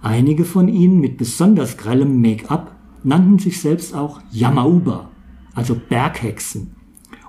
Einige 0.00 0.44
von 0.44 0.68
ihnen 0.68 1.00
mit 1.00 1.16
besonders 1.16 1.76
grellem 1.76 2.20
Make-up 2.20 2.76
nannten 3.02 3.38
sich 3.38 3.60
selbst 3.60 3.94
auch 3.94 4.20
Yamauba, 4.30 5.10
also 5.54 5.74
Berghexen, 5.74 6.74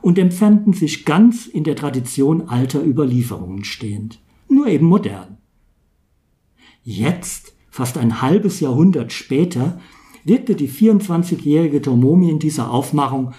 und 0.02 0.20
empfanden 0.20 0.74
sich 0.74 1.06
ganz 1.06 1.48
in 1.48 1.64
der 1.64 1.76
Tradition 1.76 2.48
alter 2.48 2.84
Überlieferungen 2.86 3.64
stehend, 3.64 4.20
nur 4.48 4.68
eben 4.68 4.86
modern. 4.86 5.38
Jetzt, 6.84 7.54
fast 7.70 7.98
ein 7.98 8.22
halbes 8.22 8.60
Jahrhundert 8.60 9.12
später, 9.14 9.80
wirkte 10.24 10.56
die 10.56 10.70
24-jährige 10.70 11.82
Tomomi 11.82 12.30
in 12.30 12.40
dieser 12.40 12.72
Aufmachung 12.72 13.34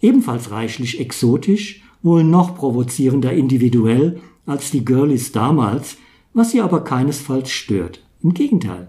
ebenfalls 0.00 0.50
reichlich 0.50 1.00
exotisch, 1.00 1.82
wohl 2.02 2.22
noch 2.22 2.54
provozierender 2.54 3.32
individuell 3.32 4.20
als 4.44 4.70
die 4.70 4.84
Girlies 4.84 5.32
damals, 5.32 5.96
was 6.34 6.50
sie 6.50 6.60
aber 6.60 6.84
keinesfalls 6.84 7.50
stört. 7.50 8.03
Im 8.24 8.32
Gegenteil. 8.32 8.88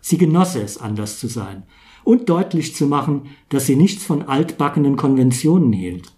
Sie 0.00 0.18
genosse 0.18 0.60
es, 0.60 0.76
anders 0.76 1.20
zu 1.20 1.28
sein 1.28 1.62
und 2.02 2.28
deutlich 2.28 2.74
zu 2.74 2.86
machen, 2.86 3.22
dass 3.48 3.66
sie 3.66 3.76
nichts 3.76 4.04
von 4.04 4.22
altbackenen 4.22 4.96
Konventionen 4.96 5.72
hielt. 5.72 6.12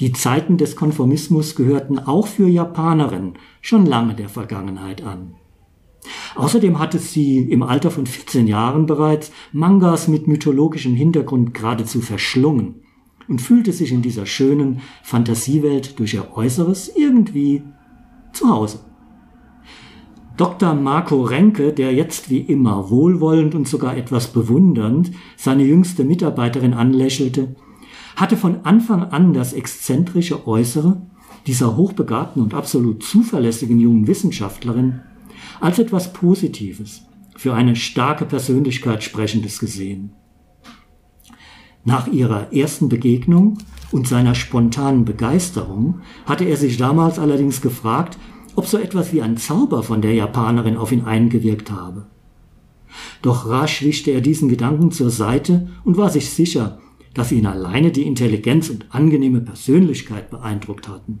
Die 0.00 0.12
Zeiten 0.12 0.56
des 0.56 0.74
Konformismus 0.74 1.54
gehörten 1.54 2.00
auch 2.00 2.26
für 2.26 2.48
Japanerinnen 2.48 3.34
schon 3.60 3.86
lange 3.86 4.16
der 4.16 4.28
Vergangenheit 4.28 5.02
an. 5.02 5.36
Außerdem 6.34 6.80
hatte 6.80 6.98
sie 6.98 7.38
im 7.38 7.62
Alter 7.62 7.92
von 7.92 8.06
14 8.06 8.48
Jahren 8.48 8.86
bereits 8.86 9.30
Mangas 9.52 10.08
mit 10.08 10.26
mythologischem 10.26 10.96
Hintergrund 10.96 11.54
geradezu 11.54 12.00
verschlungen 12.00 12.82
und 13.28 13.40
fühlte 13.40 13.72
sich 13.72 13.92
in 13.92 14.02
dieser 14.02 14.26
schönen 14.26 14.80
Fantasiewelt 15.04 16.00
durch 16.00 16.14
ihr 16.14 16.36
Äußeres 16.36 16.90
irgendwie 16.96 17.62
zu 18.32 18.48
Hause. 18.48 18.80
Dr. 20.36 20.74
Marco 20.74 21.22
Renke, 21.22 21.72
der 21.72 21.92
jetzt 21.92 22.30
wie 22.30 22.40
immer 22.40 22.90
wohlwollend 22.90 23.54
und 23.54 23.68
sogar 23.68 23.96
etwas 23.96 24.28
bewundernd 24.28 25.12
seine 25.36 25.64
jüngste 25.64 26.04
Mitarbeiterin 26.04 26.72
anlächelte, 26.72 27.54
hatte 28.16 28.36
von 28.36 28.64
Anfang 28.64 29.04
an 29.04 29.34
das 29.34 29.52
exzentrische 29.52 30.46
Äußere 30.46 31.02
dieser 31.46 31.76
hochbegabten 31.76 32.42
und 32.42 32.54
absolut 32.54 33.02
zuverlässigen 33.02 33.78
jungen 33.78 34.06
Wissenschaftlerin 34.06 35.00
als 35.60 35.78
etwas 35.78 36.12
Positives, 36.12 37.02
für 37.36 37.54
eine 37.54 37.76
starke 37.76 38.24
Persönlichkeit 38.24 39.02
sprechendes 39.02 39.58
gesehen. 39.58 40.12
Nach 41.84 42.06
ihrer 42.06 42.52
ersten 42.52 42.88
Begegnung 42.88 43.58
und 43.90 44.06
seiner 44.06 44.34
spontanen 44.34 45.04
Begeisterung 45.04 46.00
hatte 46.26 46.44
er 46.44 46.56
sich 46.56 46.76
damals 46.76 47.18
allerdings 47.18 47.60
gefragt, 47.60 48.18
ob 48.54 48.66
so 48.66 48.78
etwas 48.78 49.12
wie 49.12 49.22
ein 49.22 49.36
Zauber 49.36 49.82
von 49.82 50.02
der 50.02 50.14
Japanerin 50.14 50.76
auf 50.76 50.92
ihn 50.92 51.04
eingewirkt 51.04 51.70
habe. 51.70 52.06
Doch 53.22 53.48
rasch 53.48 53.82
wischte 53.82 54.10
er 54.10 54.20
diesen 54.20 54.48
Gedanken 54.48 54.90
zur 54.90 55.10
Seite 55.10 55.68
und 55.84 55.96
war 55.96 56.10
sich 56.10 56.30
sicher, 56.30 56.78
dass 57.14 57.32
ihn 57.32 57.46
alleine 57.46 57.90
die 57.90 58.06
Intelligenz 58.06 58.68
und 58.68 58.86
angenehme 58.90 59.40
Persönlichkeit 59.40 60.30
beeindruckt 60.30 60.88
hatten. 60.88 61.20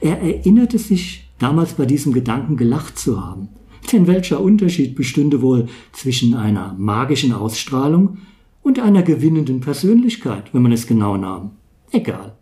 Er 0.00 0.20
erinnerte 0.20 0.78
sich 0.78 1.30
damals 1.38 1.74
bei 1.74 1.86
diesem 1.86 2.12
Gedanken 2.12 2.56
gelacht 2.56 2.98
zu 2.98 3.24
haben. 3.24 3.48
Denn 3.92 4.06
welcher 4.06 4.40
Unterschied 4.40 4.94
bestünde 4.94 5.42
wohl 5.42 5.66
zwischen 5.92 6.34
einer 6.34 6.74
magischen 6.78 7.32
Ausstrahlung 7.32 8.18
und 8.62 8.78
einer 8.78 9.02
gewinnenden 9.02 9.60
Persönlichkeit, 9.60 10.52
wenn 10.52 10.62
man 10.62 10.72
es 10.72 10.86
genau 10.86 11.16
nahm? 11.16 11.52
Egal. 11.90 12.36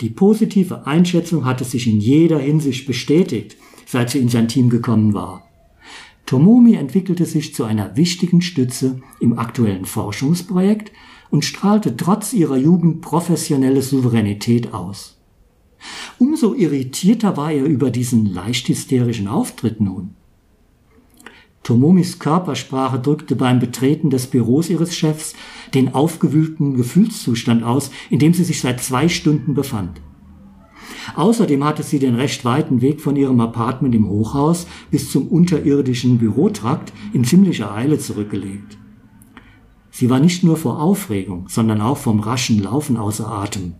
Die 0.00 0.10
positive 0.10 0.86
Einschätzung 0.86 1.44
hatte 1.44 1.64
sich 1.64 1.86
in 1.86 2.00
jeder 2.00 2.38
Hinsicht 2.38 2.86
bestätigt, 2.86 3.56
seit 3.86 4.10
sie 4.10 4.18
in 4.18 4.28
sein 4.28 4.48
Team 4.48 4.70
gekommen 4.70 5.14
war. 5.14 5.46
Tomomi 6.26 6.74
entwickelte 6.74 7.26
sich 7.26 7.54
zu 7.54 7.64
einer 7.64 7.96
wichtigen 7.96 8.40
Stütze 8.40 9.00
im 9.18 9.38
aktuellen 9.38 9.84
Forschungsprojekt 9.84 10.92
und 11.30 11.44
strahlte 11.44 11.96
trotz 11.96 12.32
ihrer 12.32 12.56
Jugend 12.56 13.00
professionelle 13.00 13.82
Souveränität 13.82 14.72
aus. 14.72 15.16
Umso 16.18 16.54
irritierter 16.54 17.36
war 17.36 17.52
er 17.52 17.64
über 17.64 17.90
diesen 17.90 18.26
leicht 18.26 18.68
hysterischen 18.68 19.26
Auftritt 19.26 19.80
nun. 19.80 20.14
Tomomis 21.62 22.18
Körpersprache 22.18 22.98
drückte 22.98 23.36
beim 23.36 23.58
Betreten 23.58 24.10
des 24.10 24.26
Büros 24.26 24.70
ihres 24.70 24.94
Chefs 24.94 25.34
den 25.74 25.94
aufgewühlten 25.94 26.74
Gefühlszustand 26.74 27.62
aus, 27.62 27.90
in 28.08 28.18
dem 28.18 28.34
sie 28.34 28.44
sich 28.44 28.60
seit 28.60 28.80
zwei 28.80 29.08
Stunden 29.08 29.54
befand. 29.54 30.00
Außerdem 31.16 31.64
hatte 31.64 31.82
sie 31.82 31.98
den 31.98 32.14
recht 32.14 32.44
weiten 32.44 32.80
Weg 32.80 33.00
von 33.00 33.16
ihrem 33.16 33.40
Apartment 33.40 33.94
im 33.94 34.08
Hochhaus 34.08 34.66
bis 34.90 35.10
zum 35.10 35.28
unterirdischen 35.28 36.18
Bürotrakt 36.18 36.92
in 37.12 37.24
ziemlicher 37.24 37.74
Eile 37.74 37.98
zurückgelegt. 37.98 38.78
Sie 39.90 40.08
war 40.08 40.20
nicht 40.20 40.44
nur 40.44 40.56
vor 40.56 40.80
Aufregung, 40.80 41.48
sondern 41.48 41.80
auch 41.80 41.98
vom 41.98 42.20
raschen 42.20 42.62
Laufen 42.62 42.96
außer 42.96 43.28
Atem. 43.28 43.74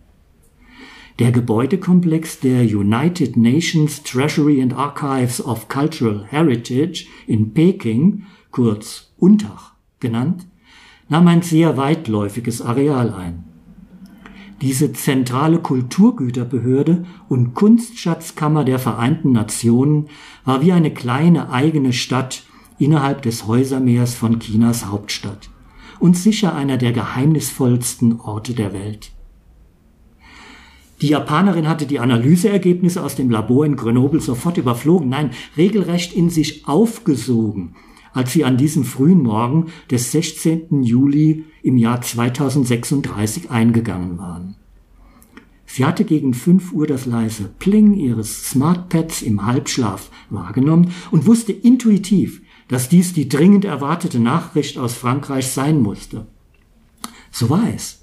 Der 1.20 1.32
Gebäudekomplex 1.32 2.40
der 2.40 2.62
United 2.62 3.36
Nations 3.36 4.02
Treasury 4.02 4.62
and 4.62 4.72
Archives 4.72 5.44
of 5.44 5.68
Cultural 5.68 6.24
Heritage 6.26 7.08
in 7.26 7.52
Peking, 7.52 8.24
kurz 8.50 9.12
UNTACH 9.18 9.74
genannt, 10.00 10.46
nahm 11.10 11.28
ein 11.28 11.42
sehr 11.42 11.76
weitläufiges 11.76 12.62
Areal 12.62 13.12
ein. 13.12 13.44
Diese 14.62 14.94
zentrale 14.94 15.58
Kulturgüterbehörde 15.58 17.04
und 17.28 17.52
Kunstschatzkammer 17.52 18.64
der 18.64 18.78
Vereinten 18.78 19.32
Nationen 19.32 20.08
war 20.46 20.62
wie 20.62 20.72
eine 20.72 20.94
kleine 20.94 21.52
eigene 21.52 21.92
Stadt 21.92 22.44
innerhalb 22.78 23.20
des 23.20 23.46
Häusermeers 23.46 24.14
von 24.14 24.40
Chinas 24.40 24.86
Hauptstadt 24.86 25.50
und 25.98 26.16
sicher 26.16 26.54
einer 26.54 26.78
der 26.78 26.92
geheimnisvollsten 26.92 28.20
Orte 28.20 28.54
der 28.54 28.72
Welt. 28.72 29.12
Die 31.02 31.08
Japanerin 31.08 31.68
hatte 31.68 31.86
die 31.86 31.98
Analyseergebnisse 31.98 33.02
aus 33.02 33.14
dem 33.14 33.30
Labor 33.30 33.64
in 33.64 33.76
Grenoble 33.76 34.20
sofort 34.20 34.58
überflogen, 34.58 35.08
nein, 35.08 35.30
regelrecht 35.56 36.12
in 36.12 36.28
sich 36.28 36.66
aufgesogen, 36.68 37.74
als 38.12 38.32
sie 38.32 38.44
an 38.44 38.58
diesem 38.58 38.84
frühen 38.84 39.22
Morgen 39.22 39.66
des 39.90 40.12
16. 40.12 40.82
Juli 40.82 41.44
im 41.62 41.78
Jahr 41.78 42.02
2036 42.02 43.50
eingegangen 43.50 44.18
waren. 44.18 44.56
Sie 45.64 45.84
hatte 45.84 46.04
gegen 46.04 46.34
5 46.34 46.72
Uhr 46.72 46.86
das 46.86 47.06
leise 47.06 47.48
Pling 47.58 47.94
ihres 47.94 48.50
Smartpads 48.50 49.22
im 49.22 49.46
Halbschlaf 49.46 50.10
wahrgenommen 50.28 50.92
und 51.12 51.26
wusste 51.26 51.52
intuitiv, 51.52 52.42
dass 52.66 52.88
dies 52.88 53.12
die 53.12 53.28
dringend 53.28 53.64
erwartete 53.64 54.18
Nachricht 54.18 54.78
aus 54.78 54.94
Frankreich 54.94 55.46
sein 55.46 55.80
musste. 55.80 56.26
So 57.30 57.48
war 57.48 57.68
es. 57.74 57.99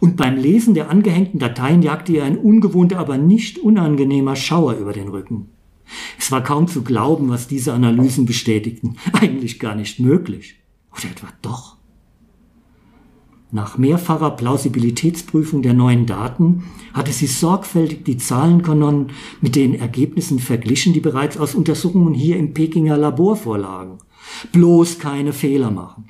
Und 0.00 0.16
beim 0.16 0.36
Lesen 0.36 0.74
der 0.74 0.90
angehängten 0.90 1.38
Dateien 1.38 1.82
jagte 1.82 2.12
ihr 2.12 2.24
ein 2.24 2.38
ungewohnter, 2.38 2.98
aber 2.98 3.18
nicht 3.18 3.58
unangenehmer 3.58 4.36
Schauer 4.36 4.74
über 4.74 4.92
den 4.92 5.08
Rücken. 5.08 5.48
Es 6.18 6.30
war 6.30 6.42
kaum 6.42 6.68
zu 6.68 6.82
glauben, 6.82 7.28
was 7.28 7.48
diese 7.48 7.72
Analysen 7.72 8.26
bestätigten. 8.26 8.96
Eigentlich 9.12 9.58
gar 9.58 9.74
nicht 9.74 10.00
möglich. 10.00 10.56
Oder 10.92 11.10
etwa 11.10 11.28
doch? 11.42 11.76
Nach 13.54 13.76
mehrfacher 13.76 14.30
Plausibilitätsprüfung 14.30 15.60
der 15.60 15.74
neuen 15.74 16.06
Daten 16.06 16.64
hatte 16.94 17.12
sie 17.12 17.26
sorgfältig 17.26 18.02
die 18.02 18.16
Zahlenkanonen 18.16 19.08
mit 19.42 19.56
den 19.56 19.74
Ergebnissen 19.74 20.38
verglichen, 20.38 20.94
die 20.94 21.00
bereits 21.00 21.36
aus 21.36 21.54
Untersuchungen 21.54 22.14
hier 22.14 22.38
im 22.38 22.54
Pekinger 22.54 22.96
Labor 22.96 23.36
vorlagen. 23.36 23.98
Bloß 24.52 24.98
keine 24.98 25.34
Fehler 25.34 25.70
machen. 25.70 26.08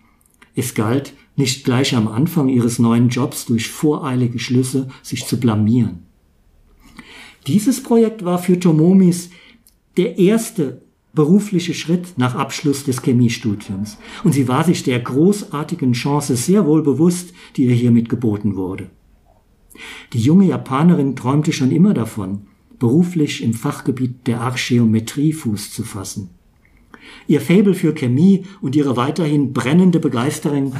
Es 0.54 0.74
galt, 0.74 1.14
nicht 1.36 1.64
gleich 1.64 1.94
am 1.94 2.08
Anfang 2.08 2.48
ihres 2.48 2.78
neuen 2.78 3.08
Jobs 3.08 3.46
durch 3.46 3.68
voreilige 3.68 4.38
Schlüsse 4.38 4.88
sich 5.02 5.26
zu 5.26 5.40
blamieren. 5.40 6.00
Dieses 7.46 7.82
Projekt 7.82 8.24
war 8.24 8.38
für 8.38 8.60
Tomomis 8.60 9.30
der 9.96 10.18
erste 10.18 10.82
berufliche 11.14 11.74
Schritt 11.74 12.16
nach 12.16 12.34
Abschluss 12.34 12.84
des 12.84 13.02
Chemiestudiums 13.02 13.98
und 14.24 14.32
sie 14.32 14.48
war 14.48 14.64
sich 14.64 14.82
der 14.82 15.00
großartigen 15.00 15.92
Chance 15.92 16.36
sehr 16.36 16.66
wohl 16.66 16.82
bewusst, 16.82 17.34
die 17.56 17.64
ihr 17.64 17.74
hiermit 17.74 18.08
geboten 18.08 18.56
wurde. 18.56 18.90
Die 20.12 20.20
junge 20.20 20.46
Japanerin 20.46 21.16
träumte 21.16 21.52
schon 21.52 21.70
immer 21.70 21.94
davon, 21.94 22.46
beruflich 22.78 23.42
im 23.42 23.54
Fachgebiet 23.54 24.26
der 24.26 24.40
Archäometrie 24.40 25.32
Fuß 25.32 25.72
zu 25.72 25.82
fassen. 25.84 26.30
Ihr 27.26 27.40
Faible 27.40 27.74
für 27.74 27.94
Chemie 27.94 28.44
und 28.60 28.76
ihre 28.76 28.96
weiterhin 28.96 29.52
brennende 29.52 30.00
Begeisterung 30.00 30.74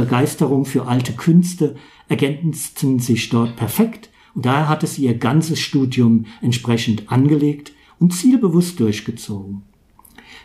Begeisterung 0.00 0.64
für 0.64 0.86
alte 0.86 1.12
Künste 1.12 1.76
ergänzten 2.08 2.98
sich 2.98 3.28
dort 3.28 3.56
perfekt 3.56 4.10
und 4.34 4.44
daher 4.44 4.68
hatte 4.68 4.86
sie 4.86 5.04
ihr 5.04 5.14
ganzes 5.14 5.60
Studium 5.60 6.26
entsprechend 6.42 7.10
angelegt 7.10 7.72
und 7.98 8.12
zielbewusst 8.12 8.80
durchgezogen. 8.80 9.62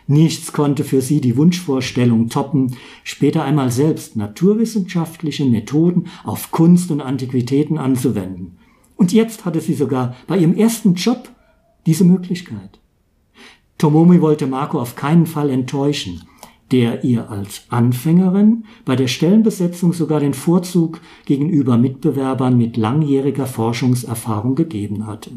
Nichts 0.06 0.52
konnte 0.52 0.84
für 0.84 1.02
sie 1.02 1.20
die 1.20 1.36
Wunschvorstellung 1.36 2.28
toppen, 2.28 2.76
später 3.04 3.44
einmal 3.44 3.70
selbst 3.70 4.16
naturwissenschaftliche 4.16 5.44
Methoden 5.44 6.06
auf 6.24 6.50
Kunst 6.50 6.90
und 6.90 7.00
Antiquitäten 7.00 7.78
anzuwenden. 7.78 8.58
Und 8.96 9.12
jetzt 9.12 9.44
hatte 9.44 9.60
sie 9.60 9.74
sogar 9.74 10.16
bei 10.26 10.38
ihrem 10.38 10.54
ersten 10.54 10.94
Job 10.94 11.30
diese 11.86 12.04
Möglichkeit. 12.04 12.80
Tomomi 13.78 14.20
wollte 14.20 14.46
Marco 14.46 14.80
auf 14.80 14.96
keinen 14.96 15.26
Fall 15.26 15.50
enttäuschen 15.50 16.22
der 16.72 17.04
ihr 17.04 17.30
als 17.30 17.64
Anfängerin 17.68 18.64
bei 18.84 18.96
der 18.96 19.08
Stellenbesetzung 19.08 19.92
sogar 19.92 20.20
den 20.20 20.34
Vorzug 20.34 21.00
gegenüber 21.24 21.76
Mitbewerbern 21.76 22.56
mit 22.56 22.76
langjähriger 22.76 23.46
Forschungserfahrung 23.46 24.54
gegeben 24.54 25.06
hatte. 25.06 25.32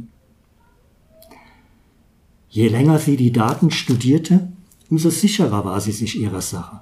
Je 2.49 2.67
länger 2.67 2.99
sie 2.99 3.17
die 3.17 3.31
Daten 3.31 3.71
studierte, 3.71 4.51
umso 4.89 5.09
sicherer 5.09 5.65
war 5.65 5.81
sie 5.81 5.91
sich 5.91 6.19
ihrer 6.19 6.41
Sache. 6.41 6.81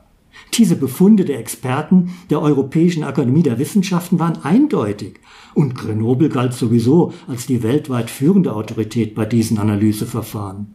Diese 0.53 0.75
Befunde 0.75 1.23
der 1.23 1.39
Experten 1.39 2.11
der 2.29 2.41
Europäischen 2.41 3.03
Akademie 3.03 3.43
der 3.43 3.57
Wissenschaften 3.57 4.19
waren 4.19 4.43
eindeutig 4.43 5.19
und 5.53 5.75
Grenoble 5.75 6.29
galt 6.29 6.53
sowieso 6.53 7.13
als 7.27 7.45
die 7.45 7.63
weltweit 7.63 8.09
führende 8.09 8.53
Autorität 8.53 9.15
bei 9.15 9.25
diesen 9.25 9.59
Analyseverfahren. 9.59 10.73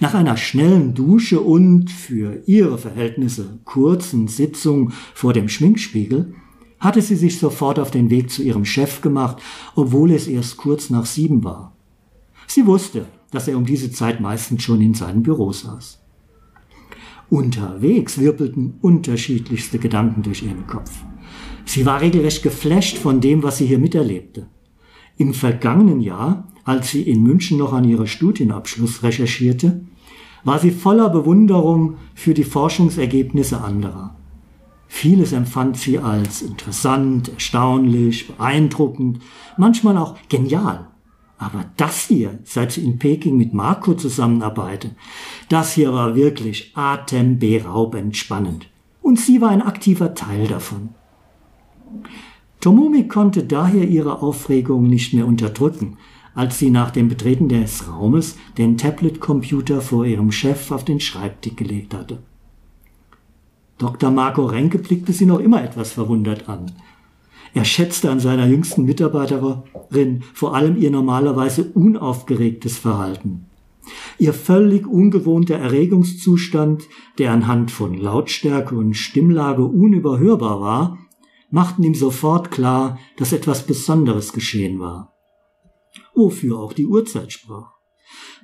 Nach 0.00 0.14
einer 0.14 0.36
schnellen 0.36 0.94
Dusche 0.94 1.40
und 1.40 1.90
für 1.90 2.42
ihre 2.46 2.78
Verhältnisse 2.78 3.58
kurzen 3.64 4.28
Sitzung 4.28 4.90
vor 5.14 5.32
dem 5.32 5.48
Schminkspiegel 5.48 6.34
hatte 6.80 7.00
sie 7.00 7.16
sich 7.16 7.38
sofort 7.38 7.78
auf 7.78 7.90
den 7.90 8.10
Weg 8.10 8.30
zu 8.30 8.42
ihrem 8.42 8.64
Chef 8.64 9.00
gemacht, 9.00 9.40
obwohl 9.74 10.10
es 10.12 10.26
erst 10.26 10.56
kurz 10.56 10.90
nach 10.90 11.06
sieben 11.06 11.42
war. 11.42 11.74
Sie 12.46 12.66
wusste, 12.66 13.06
dass 13.30 13.48
er 13.48 13.56
um 13.56 13.64
diese 13.64 13.90
Zeit 13.90 14.20
meistens 14.20 14.62
schon 14.62 14.80
in 14.82 14.94
seinem 14.94 15.22
Büro 15.22 15.52
saß. 15.52 16.00
Unterwegs 17.30 18.18
wirbelten 18.18 18.74
unterschiedlichste 18.82 19.78
Gedanken 19.78 20.22
durch 20.22 20.42
ihren 20.42 20.66
Kopf. 20.66 20.90
Sie 21.64 21.86
war 21.86 22.00
regelrecht 22.00 22.42
geflasht 22.42 22.98
von 22.98 23.20
dem, 23.20 23.42
was 23.42 23.58
sie 23.58 23.66
hier 23.66 23.78
miterlebte. 23.78 24.46
Im 25.16 25.32
vergangenen 25.32 26.00
Jahr 26.00 26.52
als 26.64 26.90
sie 26.90 27.02
in 27.02 27.22
München 27.22 27.58
noch 27.58 27.72
an 27.72 27.84
ihrer 27.84 28.06
Studienabschluss 28.06 29.02
recherchierte, 29.02 29.84
war 30.44 30.58
sie 30.58 30.70
voller 30.70 31.08
Bewunderung 31.08 31.96
für 32.14 32.34
die 32.34 32.44
Forschungsergebnisse 32.44 33.60
anderer. 33.60 34.16
Vieles 34.86 35.32
empfand 35.32 35.76
sie 35.76 35.98
als 35.98 36.42
interessant, 36.42 37.28
erstaunlich, 37.28 38.28
beeindruckend, 38.28 39.20
manchmal 39.56 39.98
auch 39.98 40.16
genial. 40.28 40.88
Aber 41.36 41.64
das 41.76 42.06
hier, 42.06 42.38
seit 42.44 42.72
sie 42.72 42.84
in 42.84 42.98
Peking 42.98 43.36
mit 43.36 43.52
Marco 43.54 43.94
zusammenarbeitet, 43.94 44.92
das 45.48 45.72
hier 45.72 45.92
war 45.92 46.14
wirklich 46.14 46.72
atemberaubend 46.74 48.16
spannend. 48.16 48.68
Und 49.02 49.18
sie 49.18 49.40
war 49.40 49.50
ein 49.50 49.62
aktiver 49.62 50.14
Teil 50.14 50.46
davon. 50.46 50.90
Tomomi 52.60 53.08
konnte 53.08 53.44
daher 53.44 53.86
ihre 53.86 54.22
Aufregung 54.22 54.88
nicht 54.88 55.12
mehr 55.12 55.26
unterdrücken, 55.26 55.98
als 56.34 56.58
sie 56.58 56.70
nach 56.70 56.90
dem 56.90 57.08
Betreten 57.08 57.48
des 57.48 57.88
Raumes 57.88 58.36
den 58.58 58.76
Tablet-Computer 58.76 59.80
vor 59.80 60.04
ihrem 60.04 60.32
Chef 60.32 60.70
auf 60.70 60.84
den 60.84 61.00
Schreibtisch 61.00 61.56
gelegt 61.56 61.94
hatte. 61.94 62.22
Dr. 63.78 64.10
Marco 64.10 64.44
Renke 64.44 64.78
blickte 64.78 65.12
sie 65.12 65.26
noch 65.26 65.40
immer 65.40 65.62
etwas 65.62 65.92
verwundert 65.92 66.48
an. 66.48 66.72
Er 67.54 67.64
schätzte 67.64 68.10
an 68.10 68.18
seiner 68.18 68.46
jüngsten 68.46 68.84
Mitarbeiterin 68.84 70.22
vor 70.32 70.56
allem 70.56 70.76
ihr 70.76 70.90
normalerweise 70.90 71.70
unaufgeregtes 71.72 72.78
Verhalten. 72.78 73.46
Ihr 74.18 74.32
völlig 74.32 74.86
ungewohnter 74.86 75.56
Erregungszustand, 75.56 76.84
der 77.18 77.32
anhand 77.32 77.70
von 77.70 77.94
Lautstärke 77.94 78.74
und 78.74 78.94
Stimmlage 78.94 79.64
unüberhörbar 79.64 80.60
war, 80.60 80.98
machten 81.50 81.84
ihm 81.84 81.94
sofort 81.94 82.50
klar, 82.50 82.98
dass 83.18 83.32
etwas 83.32 83.66
Besonderes 83.66 84.32
geschehen 84.32 84.80
war 84.80 85.13
wofür 86.14 86.58
auch 86.58 86.72
die 86.72 86.86
Uhrzeit 86.86 87.32
sprach. 87.32 87.72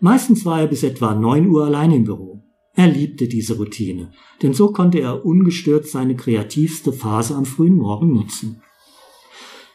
Meistens 0.01 0.45
war 0.45 0.61
er 0.61 0.67
bis 0.67 0.83
etwa 0.83 1.15
neun 1.15 1.49
Uhr 1.49 1.67
allein 1.67 1.93
im 1.93 2.05
Büro. 2.05 2.43
Er 2.75 2.87
liebte 2.87 3.29
diese 3.29 3.57
Routine, 3.57 4.13
denn 4.43 4.55
so 4.55 4.73
konnte 4.73 5.01
er 5.01 5.25
ungestört 5.25 5.87
seine 5.87 6.17
kreativste 6.17 6.93
Phase 6.93 7.35
am 7.35 7.45
frühen 7.45 7.77
Morgen 7.77 8.13
nutzen. 8.15 8.63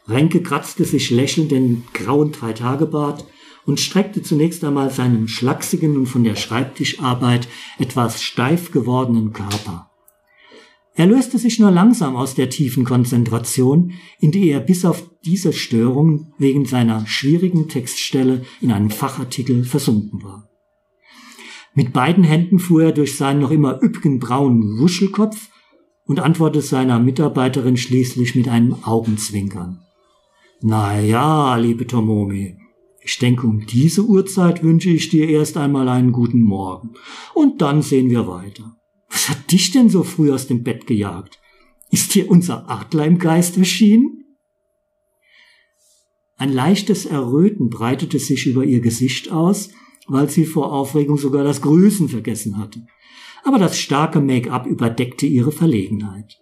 Renke 0.07 0.41
kratzte 0.41 0.85
sich 0.85 1.09
lächelnd 1.09 1.51
den 1.51 1.83
grauen 1.93 2.31
Dreitagebart 2.31 3.25
und 3.65 3.79
streckte 3.79 4.21
zunächst 4.21 4.63
einmal 4.63 4.91
seinen 4.91 5.27
schlachsigen 5.27 5.97
und 5.97 6.05
von 6.05 6.23
der 6.23 6.35
Schreibtischarbeit 6.35 7.47
etwas 7.79 8.21
steif 8.21 8.71
gewordenen 8.71 9.33
Körper. 9.33 9.89
Er 10.97 11.07
löste 11.07 11.37
sich 11.37 11.59
nur 11.59 11.71
langsam 11.71 12.15
aus 12.15 12.35
der 12.35 12.49
tiefen 12.49 12.85
Konzentration, 12.85 13.91
in 14.19 14.31
die 14.31 14.49
er 14.49 14.61
bis 14.61 14.85
auf 14.85 15.09
diese 15.25 15.51
Störung 15.51 16.33
wegen 16.37 16.65
seiner 16.65 17.05
schwierigen 17.05 17.67
Textstelle 17.67 18.45
in 18.61 18.71
einem 18.71 18.89
Fachartikel 18.89 19.65
versunken 19.65 20.23
war. 20.23 20.49
Mit 21.73 21.91
beiden 21.91 22.23
Händen 22.23 22.59
fuhr 22.59 22.83
er 22.83 22.91
durch 22.93 23.17
seinen 23.17 23.41
noch 23.41 23.51
immer 23.51 23.83
üppigen 23.83 24.19
braunen 24.19 24.79
Wuschelkopf 24.79 25.49
und 26.05 26.21
antwortete 26.21 26.65
seiner 26.65 26.99
Mitarbeiterin 26.99 27.75
schließlich 27.75 28.33
mit 28.35 28.47
einem 28.47 28.77
Augenzwinkern. 28.83 29.81
Na 30.61 30.97
ja, 31.01 31.57
liebe 31.57 31.85
Tomomi, 31.85 32.57
ich 33.01 33.17
denke, 33.17 33.45
um 33.45 33.65
diese 33.65 34.05
Uhrzeit 34.05 34.63
wünsche 34.63 34.89
ich 34.89 35.09
dir 35.09 35.27
erst 35.27 35.57
einmal 35.57 35.89
einen 35.89 36.13
guten 36.13 36.41
Morgen 36.41 36.93
und 37.33 37.61
dann 37.61 37.81
sehen 37.81 38.09
wir 38.09 38.27
weiter. 38.27 38.77
Was 39.09 39.29
hat 39.29 39.51
dich 39.51 39.71
denn 39.71 39.89
so 39.89 40.03
früh 40.03 40.31
aus 40.33 40.47
dem 40.47 40.63
Bett 40.63 40.87
gejagt? 40.87 41.39
Ist 41.91 42.15
dir 42.15 42.29
unser 42.29 42.69
Adler 42.69 43.05
im 43.05 43.19
Geist 43.19 43.57
erschienen? 43.57 44.25
Ein 46.37 46.51
leichtes 46.51 47.05
Erröten 47.05 47.69
breitete 47.69 48.19
sich 48.19 48.45
über 48.45 48.65
ihr 48.65 48.81
Gesicht 48.81 49.31
aus, 49.31 49.69
weil 50.07 50.29
sie 50.29 50.45
vor 50.45 50.73
Aufregung 50.73 51.17
sogar 51.17 51.43
das 51.43 51.61
Grüßen 51.61 52.09
vergessen 52.09 52.57
hatte. 52.57 52.85
aber 53.45 53.59
das 53.59 53.77
starke 53.77 54.19
Make-up 54.19 54.65
überdeckte 54.65 55.27
ihre 55.27 55.51
Verlegenheit. 55.51 56.39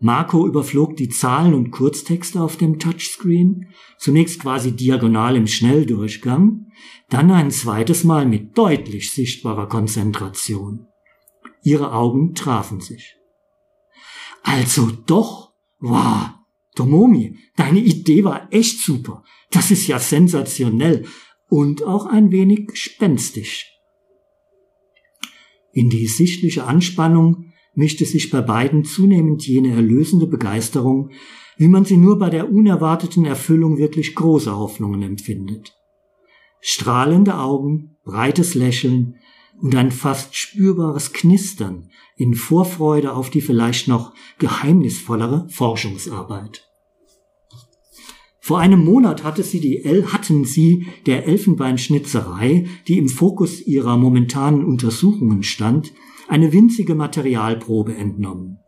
Marco 0.00 0.46
überflog 0.46 0.96
die 0.96 1.10
Zahlen 1.10 1.54
und 1.54 1.70
Kurztexte 1.70 2.40
auf 2.40 2.56
dem 2.56 2.78
Touchscreen, 2.78 3.68
zunächst 3.98 4.40
quasi 4.40 4.72
diagonal 4.72 5.36
im 5.36 5.46
Schnelldurchgang, 5.46 6.66
dann 7.10 7.30
ein 7.30 7.50
zweites 7.50 8.04
Mal 8.04 8.24
mit 8.26 8.56
deutlich 8.56 9.12
sichtbarer 9.12 9.68
Konzentration. 9.68 10.87
Ihre 11.62 11.92
Augen 11.92 12.34
trafen 12.34 12.80
sich. 12.80 13.16
Also 14.42 14.90
doch, 15.06 15.52
wow, 15.78 16.30
Tomomi, 16.74 17.36
deine 17.56 17.80
Idee 17.80 18.24
war 18.24 18.52
echt 18.52 18.80
super. 18.80 19.24
Das 19.50 19.70
ist 19.70 19.86
ja 19.86 19.98
sensationell 19.98 21.06
und 21.48 21.82
auch 21.82 22.06
ein 22.06 22.30
wenig 22.30 22.68
gespenstisch. 22.68 23.66
In 25.72 25.90
die 25.90 26.06
sichtliche 26.06 26.64
Anspannung 26.64 27.52
mischte 27.74 28.04
sich 28.04 28.30
bei 28.30 28.40
beiden 28.40 28.84
zunehmend 28.84 29.46
jene 29.46 29.74
erlösende 29.74 30.26
Begeisterung, 30.26 31.10
wie 31.56 31.68
man 31.68 31.84
sie 31.84 31.96
nur 31.96 32.18
bei 32.18 32.30
der 32.30 32.50
unerwarteten 32.50 33.24
Erfüllung 33.24 33.78
wirklich 33.78 34.14
großer 34.14 34.56
Hoffnungen 34.56 35.02
empfindet. 35.02 35.76
Strahlende 36.60 37.38
Augen, 37.38 37.96
breites 38.04 38.54
Lächeln 38.54 39.16
und 39.60 39.74
ein 39.74 39.90
fast 39.90 40.36
spürbares 40.36 41.12
Knistern 41.12 41.90
in 42.16 42.34
Vorfreude 42.34 43.14
auf 43.14 43.30
die 43.30 43.40
vielleicht 43.40 43.88
noch 43.88 44.12
geheimnisvollere 44.38 45.48
Forschungsarbeit. 45.50 46.68
Vor 48.40 48.60
einem 48.60 48.82
Monat 48.82 49.24
hatte 49.24 49.42
sie 49.42 49.60
die 49.60 49.84
El 49.84 50.12
hatten 50.12 50.44
sie 50.44 50.86
der 51.04 51.26
Elfenbeinschnitzerei, 51.26 52.66
die 52.86 52.96
im 52.96 53.08
Fokus 53.08 53.60
ihrer 53.60 53.98
momentanen 53.98 54.64
Untersuchungen 54.64 55.42
stand, 55.42 55.92
eine 56.28 56.52
winzige 56.52 56.94
Materialprobe 56.94 57.94
entnommen. 57.94 58.60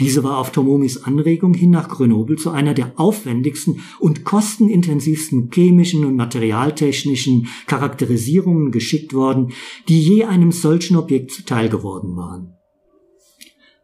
Diese 0.00 0.24
war 0.24 0.38
auf 0.38 0.50
Tomomis 0.50 1.04
Anregung 1.04 1.54
hin 1.54 1.70
nach 1.70 1.88
Grenoble 1.88 2.36
zu 2.36 2.50
einer 2.50 2.74
der 2.74 2.98
aufwendigsten 2.98 3.80
und 4.00 4.24
kostenintensivsten 4.24 5.50
chemischen 5.52 6.04
und 6.04 6.16
materialtechnischen 6.16 7.46
Charakterisierungen 7.66 8.72
geschickt 8.72 9.14
worden, 9.14 9.52
die 9.88 10.00
je 10.00 10.24
einem 10.24 10.50
solchen 10.50 10.96
Objekt 10.96 11.30
zuteil 11.30 11.68
geworden 11.68 12.16
waren. 12.16 12.54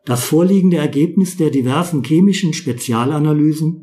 Das 0.04 0.24
vorliegende 0.24 0.78
Ergebnis 0.78 1.36
der 1.36 1.50
diversen 1.50 2.02
chemischen 2.02 2.54
Spezialanalysen 2.54 3.79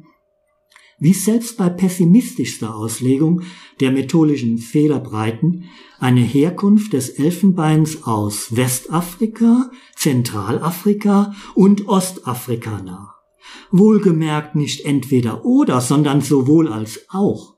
wie 0.99 1.13
selbst 1.13 1.57
bei 1.57 1.69
pessimistischster 1.69 2.75
Auslegung 2.75 3.41
der 3.79 3.91
methodischen 3.91 4.57
Fehlerbreiten 4.57 5.65
eine 5.99 6.21
Herkunft 6.21 6.93
des 6.93 7.09
Elfenbeins 7.09 8.03
aus 8.03 8.55
Westafrika, 8.55 9.69
Zentralafrika 9.95 11.33
und 11.53 11.87
Ostafrika 11.87 12.81
nach. 12.81 13.15
Wohlgemerkt 13.71 14.55
nicht 14.55 14.85
entweder 14.85 15.45
oder, 15.45 15.81
sondern 15.81 16.21
sowohl 16.21 16.67
als 16.67 17.05
auch. 17.09 17.57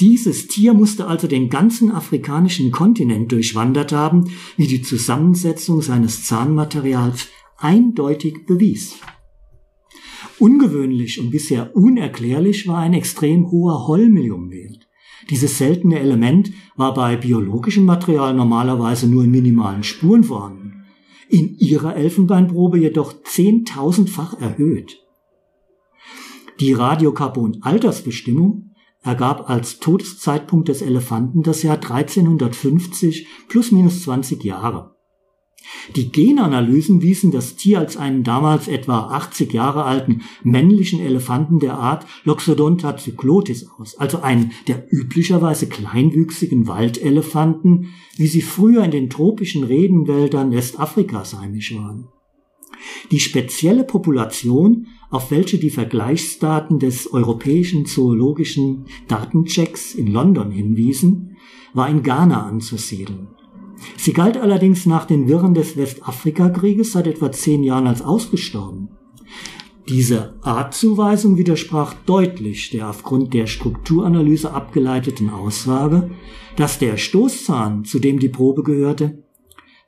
Dieses 0.00 0.48
Tier 0.48 0.72
musste 0.72 1.06
also 1.06 1.26
den 1.26 1.50
ganzen 1.50 1.90
afrikanischen 1.90 2.70
Kontinent 2.70 3.30
durchwandert 3.30 3.92
haben, 3.92 4.32
wie 4.56 4.66
die 4.66 4.82
Zusammensetzung 4.82 5.82
seines 5.82 6.24
Zahnmaterials 6.24 7.28
eindeutig 7.58 8.46
bewies. 8.46 8.96
Ungewöhnlich 10.40 11.20
und 11.20 11.30
bisher 11.30 11.76
unerklärlich 11.76 12.66
war 12.66 12.78
ein 12.78 12.94
extrem 12.94 13.50
hoher 13.50 13.86
Holmilliumwert. 13.86 14.88
Dieses 15.28 15.58
seltene 15.58 16.00
Element 16.00 16.50
war 16.76 16.94
bei 16.94 17.16
biologischem 17.16 17.84
Material 17.84 18.32
normalerweise 18.32 19.06
nur 19.06 19.24
in 19.24 19.30
minimalen 19.30 19.82
Spuren 19.82 20.24
vorhanden. 20.24 20.86
In 21.28 21.58
ihrer 21.58 21.94
Elfenbeinprobe 21.94 22.78
jedoch 22.78 23.22
zehntausendfach 23.22 24.40
erhöht. 24.40 25.04
Die 26.58 26.72
Radiokarbon-Altersbestimmung 26.72 28.70
ergab 29.02 29.48
als 29.50 29.78
Todeszeitpunkt 29.78 30.68
des 30.68 30.80
Elefanten 30.80 31.42
das 31.42 31.62
Jahr 31.62 31.76
1350 31.76 33.26
plus 33.48 33.72
minus 33.72 34.02
20 34.04 34.42
Jahre. 34.42 34.96
Die 35.96 36.12
Genanalysen 36.12 37.02
wiesen 37.02 37.30
das 37.30 37.56
Tier 37.56 37.78
als 37.78 37.96
einen 37.96 38.22
damals 38.22 38.68
etwa 38.68 39.08
80 39.08 39.52
Jahre 39.52 39.84
alten 39.84 40.22
männlichen 40.42 41.00
Elefanten 41.00 41.58
der 41.58 41.74
Art 41.74 42.06
Loxodonta 42.24 42.96
cyclotis 42.96 43.68
aus, 43.78 43.96
also 43.96 44.22
einen 44.22 44.52
der 44.68 44.86
üblicherweise 44.90 45.68
kleinwüchsigen 45.68 46.66
Waldelefanten, 46.66 47.88
wie 48.16 48.26
sie 48.26 48.42
früher 48.42 48.84
in 48.84 48.90
den 48.90 49.10
tropischen 49.10 49.64
Regenwäldern 49.64 50.52
Westafrikas 50.52 51.38
heimisch 51.38 51.74
waren. 51.74 52.08
Die 53.10 53.20
spezielle 53.20 53.84
Population, 53.84 54.86
auf 55.10 55.30
welche 55.30 55.58
die 55.58 55.70
Vergleichsdaten 55.70 56.78
des 56.78 57.12
europäischen 57.12 57.84
zoologischen 57.84 58.86
Datenchecks 59.08 59.94
in 59.94 60.06
London 60.06 60.50
hinwiesen, 60.50 61.36
war 61.74 61.88
in 61.88 62.02
Ghana 62.02 62.46
anzusiedeln. 62.46 63.28
Sie 63.96 64.12
galt 64.12 64.36
allerdings 64.36 64.86
nach 64.86 65.04
den 65.04 65.28
Wirren 65.28 65.54
des 65.54 65.76
Westafrikakrieges 65.76 66.92
seit 66.92 67.06
etwa 67.06 67.32
zehn 67.32 67.62
Jahren 67.62 67.86
als 67.86 68.02
ausgestorben. 68.02 68.88
Diese 69.88 70.34
Artzuweisung 70.42 71.36
widersprach 71.36 71.94
deutlich 72.06 72.70
der 72.70 72.88
aufgrund 72.90 73.34
der 73.34 73.46
Strukturanalyse 73.46 74.52
abgeleiteten 74.52 75.30
Aussage, 75.30 76.10
dass 76.56 76.78
der 76.78 76.96
Stoßzahn, 76.96 77.84
zu 77.84 77.98
dem 77.98 78.20
die 78.20 78.28
Probe 78.28 78.62
gehörte, 78.62 79.24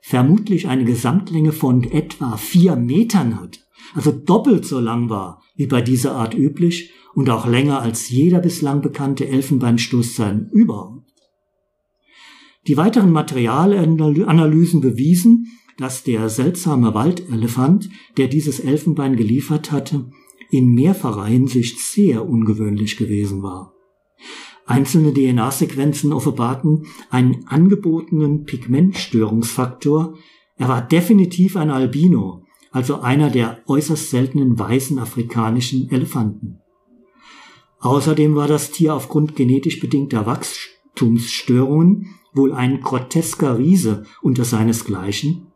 vermutlich 0.01 0.67
eine 0.67 0.83
Gesamtlänge 0.83 1.53
von 1.53 1.83
etwa 1.85 2.35
vier 2.35 2.75
Metern 2.75 3.39
hat, 3.39 3.59
also 3.95 4.11
doppelt 4.11 4.65
so 4.65 4.79
lang 4.79 5.09
war 5.09 5.41
wie 5.55 5.67
bei 5.67 5.81
dieser 5.81 6.15
Art 6.15 6.33
üblich 6.33 6.91
und 7.13 7.29
auch 7.29 7.47
länger 7.47 7.81
als 7.81 8.09
jeder 8.09 8.39
bislang 8.39 8.81
bekannte 8.81 9.27
Elfenbeinstoßzahn 9.27 10.49
überhaupt. 10.51 11.02
Die 12.67 12.77
weiteren 12.77 13.11
Materialanalysen 13.11 14.79
bewiesen, 14.79 15.47
dass 15.77 16.03
der 16.03 16.29
seltsame 16.29 16.93
Waldelefant, 16.93 17.89
der 18.17 18.27
dieses 18.27 18.59
Elfenbein 18.59 19.15
geliefert 19.15 19.71
hatte, 19.71 20.09
in 20.49 20.73
mehrfacher 20.73 21.25
Hinsicht 21.25 21.79
sehr 21.79 22.27
ungewöhnlich 22.27 22.95
gewesen 22.95 23.41
war. 23.41 23.73
Einzelne 24.65 25.13
DNA-Sequenzen 25.13 26.13
offenbarten 26.13 26.85
einen 27.09 27.45
angebotenen 27.47 28.45
Pigmentstörungsfaktor. 28.45 30.15
Er 30.57 30.69
war 30.69 30.81
definitiv 30.81 31.57
ein 31.57 31.69
Albino, 31.69 32.45
also 32.71 33.01
einer 33.01 33.29
der 33.29 33.61
äußerst 33.67 34.09
seltenen 34.09 34.57
weißen 34.57 34.99
afrikanischen 34.99 35.91
Elefanten. 35.91 36.59
Außerdem 37.79 38.35
war 38.35 38.47
das 38.47 38.71
Tier 38.71 38.95
aufgrund 38.95 39.35
genetisch 39.35 39.81
bedingter 39.81 40.25
Wachstumsstörungen 40.25 42.07
wohl 42.33 42.53
ein 42.53 42.81
grotesker 42.81 43.57
Riese 43.57 44.05
unter 44.21 44.43
seinesgleichen, 44.43 45.47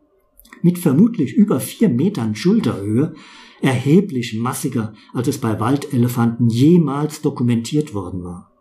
mit 0.62 0.78
vermutlich 0.78 1.34
über 1.34 1.60
vier 1.60 1.88
Metern 1.88 2.34
Schulterhöhe, 2.34 3.14
erheblich 3.60 4.34
massiger, 4.34 4.94
als 5.12 5.28
es 5.28 5.38
bei 5.38 5.58
Waldelefanten 5.58 6.48
jemals 6.48 7.22
dokumentiert 7.22 7.94
worden 7.94 8.24
war, 8.24 8.52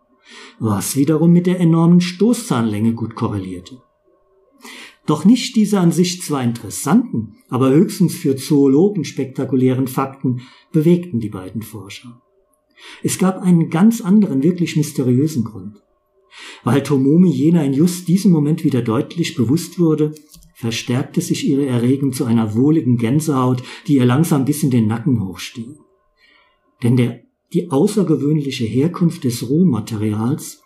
was 0.60 0.96
wiederum 0.96 1.32
mit 1.32 1.48
der 1.48 1.60
enormen 1.60 2.02
Stoßzahnlänge 2.02 2.94
gut 2.94 3.16
korrelierte. 3.16 3.82
Doch 5.06 5.24
nicht 5.24 5.56
diese 5.56 5.80
an 5.80 5.92
sich 5.92 6.22
zwar 6.22 6.44
interessanten, 6.44 7.38
aber 7.50 7.70
höchstens 7.70 8.16
für 8.16 8.36
Zoologen 8.36 9.06
spektakulären 9.06 9.88
Fakten 9.88 10.42
bewegten 10.74 11.20
die 11.20 11.30
beiden 11.30 11.62
Forscher. 11.62 12.22
Es 13.04 13.18
gab 13.18 13.42
einen 13.42 13.70
ganz 13.70 14.02
anderen, 14.02 14.44
wirklich 14.44 14.76
mysteriösen 14.76 15.46
Grund. 15.46 15.82
Weil 16.64 16.84
Tomomi 16.84 17.30
jener 17.30 17.64
in 17.64 17.74
just 17.74 18.08
diesem 18.08 18.32
Moment 18.32 18.64
wieder 18.64 18.82
deutlich 18.82 19.36
bewusst 19.36 19.80
wurde, 19.80 20.14
verstärkte 20.54 21.22
sich 21.22 21.48
ihre 21.48 21.66
Erregung 21.66 22.14
zu 22.14 22.26
einer 22.26 22.56
wohligen 22.56 22.98
Gänsehaut, 22.98 23.62
die 23.88 23.96
ihr 23.96 24.06
langsam 24.06 24.46
bis 24.46 24.64
in 24.64 24.72
den 24.72 24.88
Nacken 24.88 25.24
hochstieg. 25.24 25.78
Denn 26.84 26.98
der, 26.98 27.22
die 27.54 27.72
außergewöhnliche 27.72 28.66
Herkunft 28.66 29.24
des 29.24 29.50
Rohmaterials, 29.50 30.62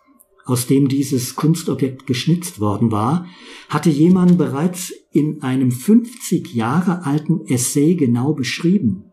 aus 0.45 0.67
dem 0.67 0.87
dieses 0.87 1.35
Kunstobjekt 1.35 2.07
geschnitzt 2.07 2.59
worden 2.59 2.91
war, 2.91 3.27
hatte 3.69 3.89
jemand 3.89 4.37
bereits 4.37 4.93
in 5.11 5.43
einem 5.43 5.71
50 5.71 6.53
Jahre 6.53 7.05
alten 7.05 7.45
Essay 7.47 7.95
genau 7.95 8.33
beschrieben. 8.33 9.11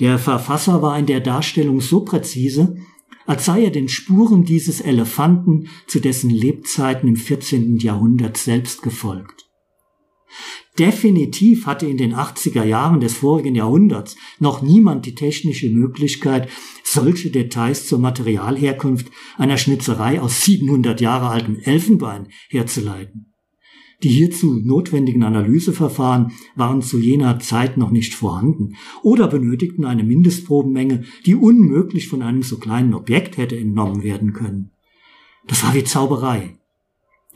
Der 0.00 0.18
Verfasser 0.18 0.82
war 0.82 0.98
in 0.98 1.06
der 1.06 1.20
Darstellung 1.20 1.80
so 1.80 2.00
präzise, 2.00 2.76
als 3.26 3.44
sei 3.44 3.64
er 3.64 3.70
den 3.70 3.88
Spuren 3.88 4.44
dieses 4.44 4.80
Elefanten 4.80 5.68
zu 5.86 6.00
dessen 6.00 6.30
Lebzeiten 6.30 7.08
im 7.08 7.16
14. 7.16 7.78
Jahrhundert 7.78 8.36
selbst 8.36 8.82
gefolgt. 8.82 9.46
Definitiv 10.78 11.66
hatte 11.66 11.86
in 11.86 11.98
den 11.98 12.14
80er 12.14 12.64
Jahren 12.64 13.00
des 13.00 13.14
vorigen 13.14 13.54
Jahrhunderts 13.54 14.16
noch 14.38 14.62
niemand 14.62 15.04
die 15.04 15.14
technische 15.14 15.68
Möglichkeit, 15.68 16.48
solche 16.82 17.30
Details 17.30 17.86
zur 17.86 17.98
Materialherkunft 17.98 19.10
einer 19.36 19.58
Schnitzerei 19.58 20.20
aus 20.20 20.44
700 20.44 21.00
Jahre 21.02 21.28
altem 21.28 21.58
Elfenbein 21.58 22.28
herzuleiten. 22.48 23.31
Die 24.02 24.08
hierzu 24.08 24.60
notwendigen 24.64 25.22
Analyseverfahren 25.22 26.32
waren 26.56 26.82
zu 26.82 26.98
jener 26.98 27.38
Zeit 27.38 27.76
noch 27.76 27.90
nicht 27.90 28.14
vorhanden 28.14 28.74
oder 29.02 29.28
benötigten 29.28 29.84
eine 29.84 30.02
Mindestprobenmenge, 30.02 31.04
die 31.24 31.36
unmöglich 31.36 32.08
von 32.08 32.22
einem 32.22 32.42
so 32.42 32.58
kleinen 32.58 32.94
Objekt 32.94 33.36
hätte 33.36 33.56
entnommen 33.56 34.02
werden 34.02 34.32
können. 34.32 34.70
Das 35.46 35.62
war 35.62 35.74
wie 35.74 35.84
Zauberei. 35.84 36.58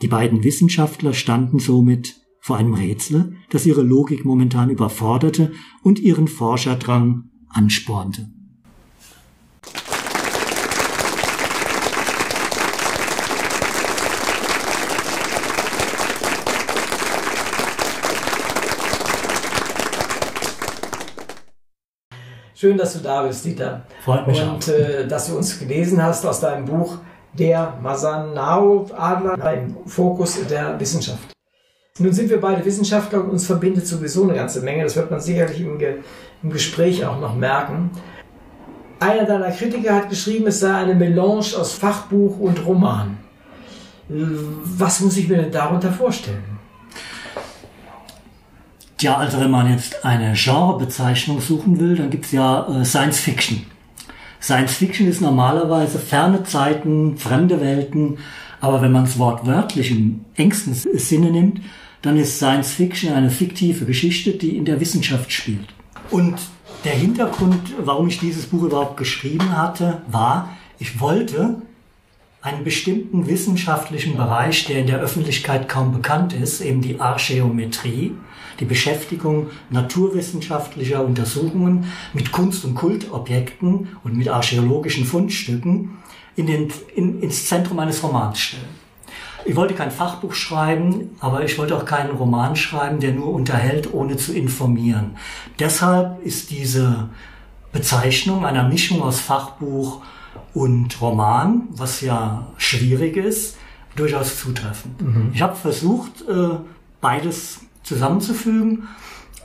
Die 0.01 0.07
beiden 0.07 0.43
Wissenschaftler 0.43 1.13
standen 1.13 1.59
somit 1.59 2.15
vor 2.39 2.57
einem 2.57 2.73
Rätsel, 2.73 3.35
das 3.49 3.65
ihre 3.65 3.81
Logik 3.81 4.25
momentan 4.25 4.69
überforderte 4.69 5.51
und 5.83 5.99
ihren 5.99 6.27
Forscherdrang 6.27 7.29
anspornte. 7.49 8.29
Schön, 22.59 22.75
dass 22.75 22.93
du 22.93 22.99
da 22.99 23.21
bist, 23.21 23.45
Dieter. 23.45 23.83
Freut 24.03 24.25
mich 24.25 24.41
Und 24.41 24.67
äh, 24.67 25.07
dass 25.07 25.27
du 25.27 25.37
uns 25.37 25.59
gelesen 25.59 26.01
hast 26.01 26.25
aus 26.25 26.39
deinem 26.39 26.65
Buch 26.65 26.97
Der 27.33 27.77
Masanao-Adler 27.83 29.53
im 29.53 29.77
Fokus 29.85 30.39
der 30.49 30.79
Wissenschaft. 30.79 31.33
Nun 31.99 32.11
sind 32.13 32.31
wir 32.31 32.41
beide 32.41 32.65
Wissenschaftler 32.65 33.23
und 33.23 33.29
uns 33.29 33.45
verbindet 33.45 33.85
sowieso 33.85 34.23
eine 34.23 34.33
ganze 34.33 34.61
Menge. 34.61 34.81
Das 34.81 34.95
wird 34.95 35.11
man 35.11 35.19
sicherlich 35.19 35.61
im, 35.61 35.77
Ge 35.77 35.97
im 36.41 36.49
Gespräch 36.49 37.05
auch 37.05 37.19
noch 37.19 37.35
merken. 37.35 37.91
Einer 38.99 39.25
deiner 39.25 39.51
Kritiker 39.51 39.93
hat 39.93 40.09
geschrieben, 40.09 40.47
es 40.47 40.59
sei 40.59 40.73
eine 40.73 40.95
Melange 40.95 41.55
aus 41.59 41.73
Fachbuch 41.73 42.39
und 42.39 42.65
Roman. 42.65 43.19
Was 44.09 45.01
muss 45.01 45.15
ich 45.15 45.29
mir 45.29 45.37
denn 45.37 45.51
darunter 45.51 45.91
vorstellen? 45.91 46.56
Tja, 48.97 49.15
also 49.15 49.39
wenn 49.39 49.51
man 49.51 49.71
jetzt 49.71 50.03
eine 50.03 50.33
Genrebezeichnung 50.33 51.39
suchen 51.39 51.79
will, 51.79 51.95
dann 51.95 52.09
gibt's 52.09 52.31
ja 52.31 52.67
äh, 52.67 52.83
Science 52.83 53.19
Fiction. 53.19 53.65
Science 54.41 54.73
Fiction 54.73 55.07
ist 55.07 55.21
normalerweise 55.21 55.99
ferne 55.99 56.43
Zeiten, 56.43 57.17
fremde 57.17 57.61
Welten, 57.61 58.17
aber 58.59 58.81
wenn 58.81 58.91
man 58.91 59.03
es 59.03 59.19
wortwörtlich 59.19 59.91
im 59.91 60.25
engsten 60.35 60.73
Sinne 60.73 61.29
nimmt, 61.29 61.61
dann 62.01 62.17
ist 62.17 62.37
Science 62.37 62.71
Fiction 62.71 63.13
eine 63.13 63.29
fiktive 63.29 63.85
Geschichte, 63.85 64.31
die 64.31 64.57
in 64.57 64.65
der 64.65 64.79
Wissenschaft 64.79 65.31
spielt. 65.31 65.67
Und 66.09 66.35
der 66.83 66.93
Hintergrund, 66.93 67.73
warum 67.79 68.07
ich 68.07 68.19
dieses 68.19 68.47
Buch 68.47 68.63
überhaupt 68.63 68.97
geschrieben 68.97 69.55
hatte, 69.55 70.01
war, 70.07 70.57
ich 70.79 70.99
wollte 70.99 71.61
einen 72.41 72.63
bestimmten 72.63 73.27
wissenschaftlichen 73.27 74.15
Bereich, 74.15 74.65
der 74.65 74.79
in 74.79 74.87
der 74.87 74.99
Öffentlichkeit 74.99 75.67
kaum 75.67 75.91
bekannt 75.91 76.33
ist, 76.33 76.61
eben 76.61 76.81
die 76.81 76.99
Archäometrie, 76.99 78.13
die 78.59 78.65
Beschäftigung 78.65 79.47
naturwissenschaftlicher 79.69 81.03
Untersuchungen 81.03 81.91
mit 82.13 82.31
Kunst- 82.31 82.65
und 82.65 82.75
Kultobjekten 82.75 83.89
und 84.03 84.17
mit 84.17 84.29
archäologischen 84.29 85.05
Fundstücken 85.05 85.97
in 86.35 86.47
den, 86.47 86.73
in, 86.95 87.21
ins 87.21 87.47
Zentrum 87.47 87.79
eines 87.79 88.03
Romans 88.03 88.39
stellen. 88.39 88.87
Ich 89.45 89.55
wollte 89.55 89.75
kein 89.75 89.91
Fachbuch 89.91 90.33
schreiben, 90.33 91.11
aber 91.19 91.43
ich 91.43 91.57
wollte 91.57 91.75
auch 91.75 91.85
keinen 91.85 92.11
Roman 92.11 92.55
schreiben, 92.55 92.99
der 92.99 93.13
nur 93.13 93.33
unterhält, 93.33 93.93
ohne 93.93 94.17
zu 94.17 94.33
informieren. 94.33 95.15
Deshalb 95.57 96.21
ist 96.23 96.51
diese 96.51 97.09
Bezeichnung 97.71 98.45
einer 98.45 98.67
Mischung 98.67 99.01
aus 99.01 99.19
Fachbuch 99.19 100.01
und 100.53 100.99
Roman, 101.01 101.67
was 101.69 102.01
ja 102.01 102.47
schwierig 102.57 103.15
ist, 103.15 103.57
durchaus 103.95 104.39
zutreffend. 104.39 105.01
Mhm. 105.01 105.31
Ich 105.33 105.41
habe 105.41 105.55
versucht, 105.55 106.27
äh, 106.27 106.57
beides 106.99 107.61
zusammenzufügen. 107.87 108.87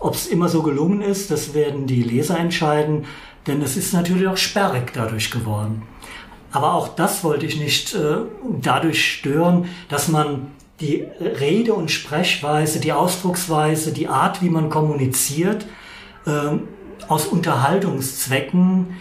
Ob 0.00 0.14
es 0.14 0.26
immer 0.26 0.48
so 0.48 0.62
gelungen 0.62 1.00
ist, 1.00 1.30
das 1.30 1.54
werden 1.54 1.86
die 1.86 2.02
Leser 2.02 2.38
entscheiden, 2.38 3.04
denn 3.46 3.62
es 3.62 3.76
ist 3.76 3.92
natürlich 3.92 4.26
auch 4.26 4.36
sperrig 4.36 4.92
dadurch 4.92 5.30
geworden. 5.30 5.82
Aber 6.50 6.74
auch 6.74 6.88
das 6.88 7.24
wollte 7.24 7.46
ich 7.46 7.58
nicht 7.58 7.94
äh, 7.94 8.16
dadurch 8.60 9.12
stören, 9.12 9.66
dass 9.88 10.08
man 10.08 10.48
die 10.80 11.06
Rede 11.20 11.74
und 11.74 11.90
Sprechweise, 11.90 12.80
die 12.80 12.92
Ausdrucksweise, 12.92 13.92
die 13.92 14.08
Art, 14.08 14.42
wie 14.42 14.50
man 14.50 14.68
kommuniziert, 14.68 15.66
äh, 16.26 16.30
aus 17.08 17.26
Unterhaltungszwecken 17.26 18.96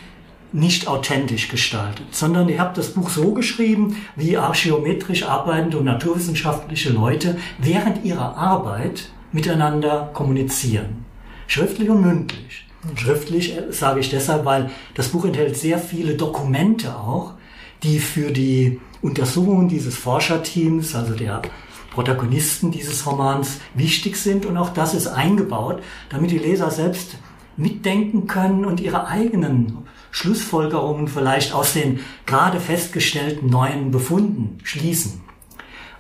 nicht 0.54 0.88
authentisch 0.88 1.48
gestaltet, 1.48 2.08
sondern 2.12 2.50
ich 2.50 2.60
habe 2.60 2.76
das 2.76 2.90
Buch 2.90 3.10
so 3.10 3.34
geschrieben, 3.34 3.96
wie 4.16 4.38
archäometrisch 4.38 5.24
arbeitende 5.24 5.78
und 5.78 5.86
naturwissenschaftliche 5.86 6.90
Leute 6.90 7.38
während 7.58 8.04
ihrer 8.04 8.38
Arbeit 8.38 9.10
miteinander 9.32 10.10
kommunizieren. 10.14 11.06
Schriftlich 11.48 11.90
und 11.90 12.02
mündlich. 12.02 12.68
Schriftlich 12.96 13.58
äh, 13.58 13.72
sage 13.72 14.00
ich 14.00 14.10
deshalb, 14.10 14.46
weil 14.46 14.72
das 14.96 15.10
Buch 15.10 15.26
enthält 15.26 15.58
sehr 15.58 15.78
viele 15.80 16.16
Dokumente 16.16 16.96
auch, 16.96 17.34
die 17.84 18.00
für 18.00 18.32
die 18.32 18.80
Untersuchungen 19.02 19.68
dieses 19.68 19.96
Forscherteams, 19.96 20.96
also 20.96 21.14
der 21.14 21.42
Protagonisten 21.92 22.72
dieses 22.72 23.06
Romans, 23.06 23.60
wichtig 23.74 24.16
sind. 24.16 24.46
Und 24.46 24.58
auch 24.58 24.70
das 24.70 24.94
ist 24.94 25.08
eingebaut, 25.08 25.82
damit 26.10 26.32
die 26.32 26.38
Leser 26.38 26.72
selbst 26.72 27.16
mitdenken 27.58 28.28
können 28.28 28.66
und 28.66 28.80
ihre 28.80 29.08
eigenen 29.08 29.80
Schlussfolgerungen 30.12 31.08
vielleicht 31.08 31.54
aus 31.54 31.74
den 31.74 32.00
gerade 32.26 32.60
festgestellten 32.60 33.50
neuen 33.50 33.92
Befunden 33.92 34.60
schließen. 34.64 35.22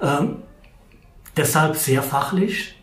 Ähm, 0.02 0.38
deshalb 1.38 1.76
sehr 1.76 2.04
fachlich, 2.04 2.76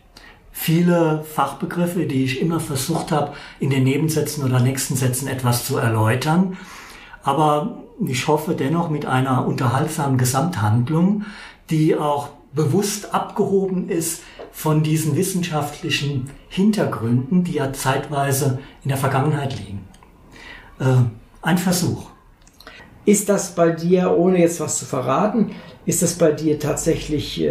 viele 0.59 1.23
Fachbegriffe, 1.23 2.05
die 2.05 2.25
ich 2.25 2.41
immer 2.41 2.59
versucht 2.59 3.13
habe, 3.13 3.31
in 3.61 3.69
den 3.69 3.85
Nebensätzen 3.85 4.43
oder 4.43 4.59
nächsten 4.59 4.97
Sätzen 4.97 5.29
etwas 5.29 5.65
zu 5.65 5.77
erläutern. 5.77 6.57
Aber 7.23 7.77
ich 8.05 8.27
hoffe 8.27 8.55
dennoch 8.55 8.89
mit 8.89 9.05
einer 9.05 9.47
unterhaltsamen 9.47 10.17
Gesamthandlung, 10.17 11.23
die 11.69 11.95
auch 11.95 12.27
bewusst 12.53 13.13
abgehoben 13.13 13.87
ist 13.87 14.23
von 14.51 14.83
diesen 14.83 15.15
wissenschaftlichen 15.15 16.29
Hintergründen, 16.49 17.45
die 17.45 17.53
ja 17.53 17.71
zeitweise 17.71 18.59
in 18.83 18.89
der 18.89 18.97
Vergangenheit 18.97 19.57
liegen. 19.57 19.87
Äh, 20.79 21.03
ein 21.41 21.57
Versuch. 21.57 22.09
Ist 23.05 23.29
das 23.29 23.55
bei 23.55 23.71
dir, 23.71 24.11
ohne 24.11 24.39
jetzt 24.39 24.59
was 24.59 24.77
zu 24.77 24.85
verraten, 24.85 25.51
ist 25.85 26.01
das 26.01 26.13
bei 26.13 26.31
dir 26.31 26.59
tatsächlich, 26.59 27.41
äh, 27.41 27.47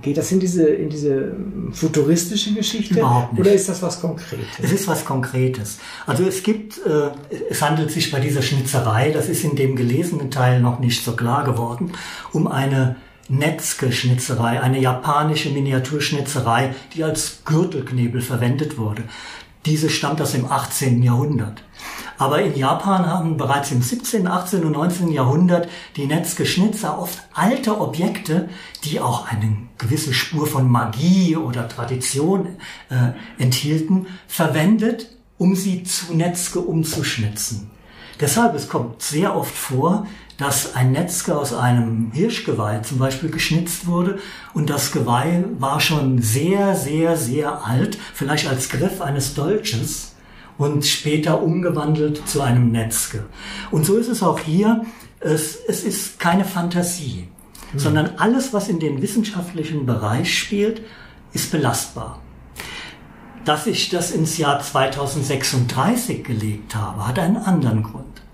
geht 0.00 0.16
das 0.16 0.32
in 0.32 0.40
diese, 0.40 0.68
in 0.68 0.88
diese 0.88 1.32
futuristische 1.72 2.54
Geschichte? 2.54 2.94
Überhaupt 2.94 3.32
nicht. 3.32 3.40
Oder 3.40 3.52
ist 3.52 3.68
das 3.68 3.82
was 3.82 4.00
Konkretes? 4.00 4.46
Es 4.62 4.72
ist 4.72 4.88
was 4.88 5.04
Konkretes. 5.04 5.78
Also 6.06 6.24
es 6.24 6.42
gibt, 6.42 6.78
äh, 6.86 7.10
es 7.50 7.60
handelt 7.62 7.90
sich 7.90 8.10
bei 8.10 8.20
dieser 8.20 8.42
Schnitzerei, 8.42 9.10
das 9.10 9.28
ist 9.28 9.44
in 9.44 9.56
dem 9.56 9.76
gelesenen 9.76 10.30
Teil 10.30 10.60
noch 10.60 10.78
nicht 10.78 11.04
so 11.04 11.12
klar 11.12 11.44
geworden, 11.44 11.92
um 12.32 12.46
eine 12.46 12.96
Netzke-Schnitzerei, 13.28 14.60
eine 14.60 14.80
japanische 14.80 15.50
Miniaturschnitzerei, 15.50 16.74
die 16.94 17.02
als 17.02 17.42
Gürtelknebel 17.44 18.20
verwendet 18.20 18.78
wurde. 18.78 19.02
Diese 19.66 19.90
stammt 19.90 20.22
aus 20.22 20.32
dem 20.32 20.50
18. 20.50 21.02
Jahrhundert. 21.02 21.62
Aber 22.18 22.40
in 22.40 22.56
Japan 22.56 23.06
haben 23.06 23.36
bereits 23.36 23.72
im 23.72 23.82
17., 23.82 24.26
18. 24.26 24.64
und 24.64 24.72
19. 24.72 25.12
Jahrhundert 25.12 25.68
die 25.96 26.06
Netzgeschnitzer 26.06 26.98
oft 26.98 27.18
alte 27.34 27.78
Objekte, 27.78 28.48
die 28.84 29.00
auch 29.00 29.26
eine 29.26 29.56
gewisse 29.76 30.14
Spur 30.14 30.46
von 30.46 30.70
Magie 30.70 31.36
oder 31.36 31.68
Tradition 31.68 32.56
äh, 32.88 33.42
enthielten, 33.42 34.06
verwendet, 34.28 35.10
um 35.36 35.54
sie 35.54 35.82
zu 35.82 36.14
Netzke 36.14 36.60
umzuschnitzen. 36.60 37.70
Deshalb, 38.18 38.54
es 38.54 38.68
kommt 38.70 39.02
sehr 39.02 39.36
oft 39.36 39.54
vor, 39.54 40.06
dass 40.38 40.74
ein 40.74 40.92
Netzke 40.92 41.36
aus 41.36 41.52
einem 41.54 42.10
Hirschgeweih 42.12 42.80
zum 42.80 42.98
Beispiel 42.98 43.30
geschnitzt 43.30 43.86
wurde 43.86 44.18
und 44.52 44.68
das 44.68 44.92
Geweih 44.92 45.44
war 45.58 45.80
schon 45.80 46.20
sehr, 46.20 46.74
sehr, 46.74 47.16
sehr 47.16 47.64
alt, 47.64 47.98
vielleicht 48.12 48.48
als 48.48 48.68
Griff 48.68 49.00
eines 49.00 49.34
Dolches 49.34 50.14
und 50.58 50.84
später 50.84 51.42
umgewandelt 51.42 52.26
zu 52.28 52.42
einem 52.42 52.70
Netzke. 52.70 53.24
Und 53.70 53.86
so 53.86 53.96
ist 53.96 54.08
es 54.08 54.22
auch 54.22 54.38
hier. 54.38 54.84
Es, 55.20 55.56
es 55.66 55.82
ist 55.84 56.20
keine 56.20 56.44
Fantasie, 56.44 57.28
mhm. 57.72 57.78
sondern 57.78 58.10
alles, 58.18 58.52
was 58.52 58.68
in 58.68 58.78
den 58.78 59.00
wissenschaftlichen 59.00 59.86
Bereich 59.86 60.38
spielt, 60.38 60.82
ist 61.32 61.50
belastbar. 61.50 62.20
Dass 63.44 63.66
ich 63.66 63.88
das 63.88 64.10
ins 64.10 64.38
Jahr 64.38 64.60
2036 64.60 66.24
gelegt 66.24 66.74
habe, 66.74 67.06
hat 67.06 67.18
einen 67.18 67.36
anderen 67.36 67.82
Grund. 67.82 68.25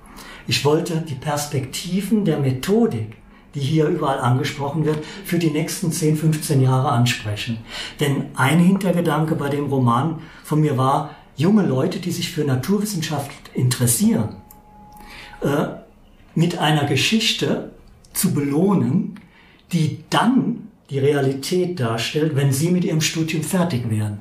Ich 0.46 0.64
wollte 0.64 1.02
die 1.08 1.14
Perspektiven 1.14 2.24
der 2.24 2.38
Methodik, 2.38 3.16
die 3.54 3.60
hier 3.60 3.86
überall 3.86 4.18
angesprochen 4.18 4.84
wird, 4.84 5.04
für 5.24 5.38
die 5.38 5.50
nächsten 5.50 5.92
10, 5.92 6.16
15 6.16 6.62
Jahre 6.62 6.90
ansprechen. 6.90 7.58
Denn 8.00 8.26
ein 8.34 8.58
Hintergedanke 8.58 9.34
bei 9.34 9.48
dem 9.48 9.66
Roman 9.66 10.20
von 10.42 10.60
mir 10.60 10.76
war, 10.78 11.16
junge 11.36 11.62
Leute, 11.62 11.98
die 11.98 12.10
sich 12.10 12.30
für 12.30 12.44
Naturwissenschaft 12.44 13.30
interessieren, 13.54 14.36
äh, 15.42 15.66
mit 16.34 16.58
einer 16.58 16.84
Geschichte 16.84 17.72
zu 18.12 18.32
belohnen, 18.32 19.20
die 19.72 20.04
dann 20.10 20.68
die 20.90 20.98
Realität 20.98 21.80
darstellt, 21.80 22.36
wenn 22.36 22.52
Sie 22.52 22.70
mit 22.70 22.84
Ihrem 22.84 23.00
Studium 23.00 23.42
fertig 23.42 23.88
wären. 23.88 24.18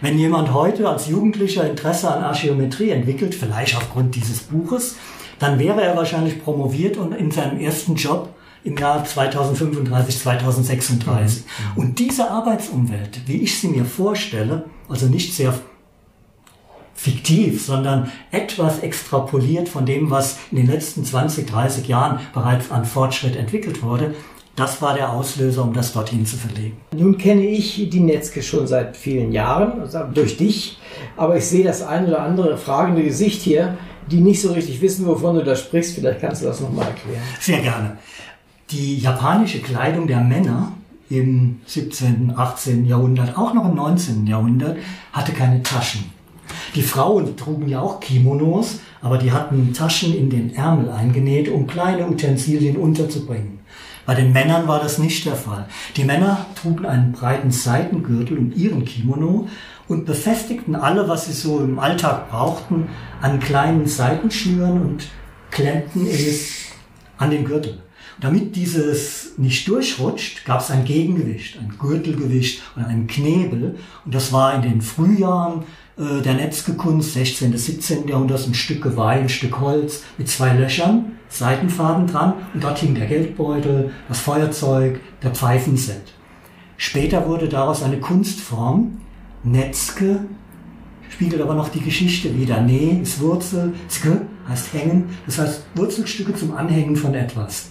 Wenn 0.00 0.18
jemand 0.18 0.52
heute 0.52 0.88
als 0.88 1.08
Jugendlicher 1.08 1.68
Interesse 1.68 2.12
an 2.12 2.24
Archäometrie 2.24 2.90
entwickelt, 2.90 3.36
vielleicht 3.36 3.76
aufgrund 3.76 4.16
dieses 4.16 4.40
Buches, 4.40 4.96
dann 5.38 5.58
wäre 5.58 5.82
er 5.82 5.96
wahrscheinlich 5.96 6.42
promoviert 6.42 6.96
und 6.96 7.12
in 7.12 7.30
seinem 7.30 7.60
ersten 7.60 7.94
Job 7.94 8.30
im 8.64 8.76
Jahr 8.76 9.04
2035, 9.04 10.18
2036. 10.18 11.44
Mhm. 11.44 11.82
Und 11.82 11.98
diese 11.98 12.30
Arbeitsumwelt, 12.30 13.20
wie 13.26 13.42
ich 13.42 13.58
sie 13.58 13.68
mir 13.68 13.84
vorstelle, 13.84 14.64
also 14.88 15.06
nicht 15.06 15.34
sehr 15.34 15.54
fiktiv, 16.94 17.64
sondern 17.64 18.10
etwas 18.32 18.80
extrapoliert 18.80 19.68
von 19.68 19.86
dem, 19.86 20.10
was 20.10 20.38
in 20.50 20.56
den 20.56 20.66
letzten 20.66 21.04
20, 21.04 21.46
30 21.46 21.86
Jahren 21.86 22.18
bereits 22.34 22.72
an 22.72 22.84
Fortschritt 22.84 23.36
entwickelt 23.36 23.82
wurde, 23.84 24.14
das 24.56 24.82
war 24.82 24.94
der 24.94 25.12
Auslöser, 25.12 25.62
um 25.62 25.72
das 25.72 25.92
dorthin 25.92 26.26
zu 26.26 26.36
verlegen. 26.36 26.76
Nun 26.92 27.16
kenne 27.16 27.46
ich 27.46 27.88
die 27.88 28.00
Netzke 28.00 28.42
schon 28.42 28.66
seit 28.66 28.96
vielen 28.96 29.30
Jahren, 29.30 29.80
also 29.80 30.00
durch 30.12 30.36
dich, 30.36 30.78
aber 31.16 31.36
ich 31.36 31.44
sehe 31.44 31.62
das 31.62 31.82
ein 31.82 32.08
oder 32.08 32.22
andere 32.22 32.56
fragende 32.56 33.04
Gesicht 33.04 33.42
hier, 33.42 33.78
die 34.10 34.20
nicht 34.20 34.40
so 34.40 34.52
richtig 34.52 34.80
wissen, 34.80 35.06
wovon 35.06 35.36
du 35.36 35.44
da 35.44 35.54
sprichst. 35.54 35.94
Vielleicht 35.94 36.20
kannst 36.20 36.42
du 36.42 36.46
das 36.46 36.60
nochmal 36.60 36.86
erklären. 36.86 37.22
Sehr 37.40 37.60
gerne. 37.60 37.98
Die 38.70 38.98
japanische 38.98 39.60
Kleidung 39.60 40.06
der 40.06 40.20
Männer 40.20 40.72
im 41.10 41.60
17., 41.66 42.34
18. 42.36 42.86
Jahrhundert, 42.86 43.36
auch 43.38 43.54
noch 43.54 43.68
im 43.68 43.74
19. 43.74 44.26
Jahrhundert, 44.26 44.76
hatte 45.12 45.32
keine 45.32 45.62
Taschen. 45.62 46.04
Die 46.74 46.82
Frauen 46.82 47.36
trugen 47.36 47.68
ja 47.68 47.80
auch 47.80 48.00
Kimonos, 48.00 48.80
aber 49.00 49.18
die 49.18 49.32
hatten 49.32 49.72
Taschen 49.72 50.14
in 50.14 50.28
den 50.28 50.54
Ärmel 50.54 50.90
eingenäht, 50.90 51.48
um 51.48 51.66
kleine 51.66 52.06
Utensilien 52.06 52.76
unterzubringen. 52.76 53.58
Bei 54.04 54.14
den 54.14 54.32
Männern 54.32 54.66
war 54.66 54.80
das 54.80 54.98
nicht 54.98 55.26
der 55.26 55.34
Fall. 55.34 55.66
Die 55.96 56.04
Männer 56.04 56.46
trugen 56.60 56.86
einen 56.86 57.12
breiten 57.12 57.50
Seitengürtel 57.50 58.38
um 58.38 58.52
ihren 58.54 58.84
Kimono 58.84 59.48
und 59.88 60.04
befestigten 60.04 60.76
alle, 60.76 61.08
was 61.08 61.26
sie 61.26 61.32
so 61.32 61.60
im 61.60 61.78
Alltag 61.78 62.30
brauchten, 62.30 62.88
an 63.20 63.40
kleinen 63.40 63.86
Seitenschnüren 63.86 64.82
und 64.82 65.08
klemmten 65.50 66.06
es 66.06 66.66
an 67.16 67.30
den 67.30 67.44
Gürtel. 67.44 67.82
Damit 68.20 68.56
dieses 68.56 69.34
nicht 69.38 69.68
durchrutscht, 69.68 70.44
gab 70.44 70.60
es 70.60 70.70
ein 70.70 70.84
Gegengewicht, 70.84 71.58
ein 71.58 71.74
Gürtelgewicht 71.78 72.62
und 72.74 72.84
einen 72.84 73.06
Knebel. 73.06 73.76
Und 74.04 74.14
das 74.14 74.32
war 74.32 74.54
in 74.54 74.62
den 74.62 74.82
Frühjahren 74.82 75.62
äh, 75.96 76.20
der 76.22 76.34
Netzgekunst, 76.34 77.14
16. 77.14 77.52
bis 77.52 77.66
17. 77.66 78.08
Jahrhundert, 78.08 78.44
ein 78.46 78.54
Stück 78.54 78.82
Geweih, 78.82 79.20
ein 79.20 79.28
Stück 79.28 79.60
Holz 79.60 80.02
mit 80.18 80.28
zwei 80.28 80.52
Löchern 80.52 81.12
Seitenfaden 81.28 82.06
dran 82.06 82.34
und 82.54 82.64
dort 82.64 82.78
hing 82.78 82.94
der 82.94 83.06
Geldbeutel, 83.06 83.92
das 84.08 84.20
Feuerzeug, 84.20 85.00
der 85.22 85.30
Pfeifenset. 85.30 86.12
Später 86.76 87.28
wurde 87.28 87.48
daraus 87.48 87.82
eine 87.82 87.98
Kunstform, 87.98 88.98
Netzke, 89.44 90.20
spiegelt 91.08 91.42
aber 91.42 91.54
noch 91.54 91.68
die 91.68 91.80
Geschichte 91.80 92.36
wieder. 92.36 92.60
Ne 92.60 93.00
ist 93.00 93.20
Wurzel, 93.20 93.74
ske 93.88 94.22
heißt 94.48 94.72
hängen, 94.72 95.10
das 95.26 95.38
heißt 95.38 95.62
Wurzelstücke 95.74 96.34
zum 96.34 96.56
Anhängen 96.56 96.96
von 96.96 97.14
etwas. 97.14 97.70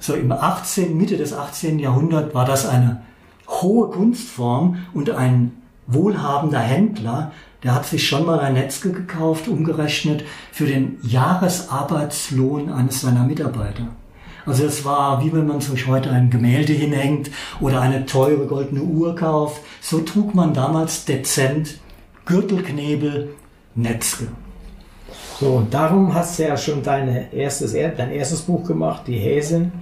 So 0.00 0.14
im 0.14 0.30
18., 0.30 0.96
Mitte 0.96 1.16
des 1.16 1.32
18. 1.32 1.78
Jahrhunderts 1.78 2.34
war 2.34 2.44
das 2.44 2.66
eine 2.66 3.02
hohe 3.48 3.88
Kunstform 3.88 4.76
und 4.94 5.10
ein 5.10 5.52
wohlhabender 5.86 6.60
Händler 6.60 7.32
der 7.62 7.74
hat 7.74 7.86
sich 7.86 8.06
schon 8.06 8.24
mal 8.24 8.38
ein 8.38 8.54
Netzke 8.54 8.92
gekauft, 8.92 9.48
umgerechnet 9.48 10.24
für 10.52 10.66
den 10.66 10.98
Jahresarbeitslohn 11.02 12.70
eines 12.70 13.00
seiner 13.00 13.24
Mitarbeiter. 13.24 13.88
Also 14.48 14.64
es 14.64 14.84
war 14.84 15.22
wie 15.24 15.32
wenn 15.32 15.46
man 15.46 15.60
sich 15.60 15.86
heute 15.86 16.10
ein 16.10 16.30
Gemälde 16.30 16.72
hinhängt 16.72 17.30
oder 17.60 17.80
eine 17.80 18.06
teure 18.06 18.46
goldene 18.46 18.82
Uhr 18.82 19.14
kauft. 19.14 19.60
So 19.80 20.00
trug 20.00 20.34
man 20.34 20.54
damals 20.54 21.04
dezent 21.04 21.78
Gürtelknebel, 22.24 23.34
Netzke. 23.74 24.28
So, 25.40 25.50
und 25.52 25.72
darum 25.72 26.12
hast 26.14 26.38
du 26.38 26.44
ja 26.44 26.56
schon 26.56 26.82
dein 26.82 27.32
erstes, 27.32 27.72
dein 27.72 28.10
erstes 28.10 28.42
Buch 28.42 28.66
gemacht, 28.66 29.02
die 29.06 29.18
Häsin 29.18 29.72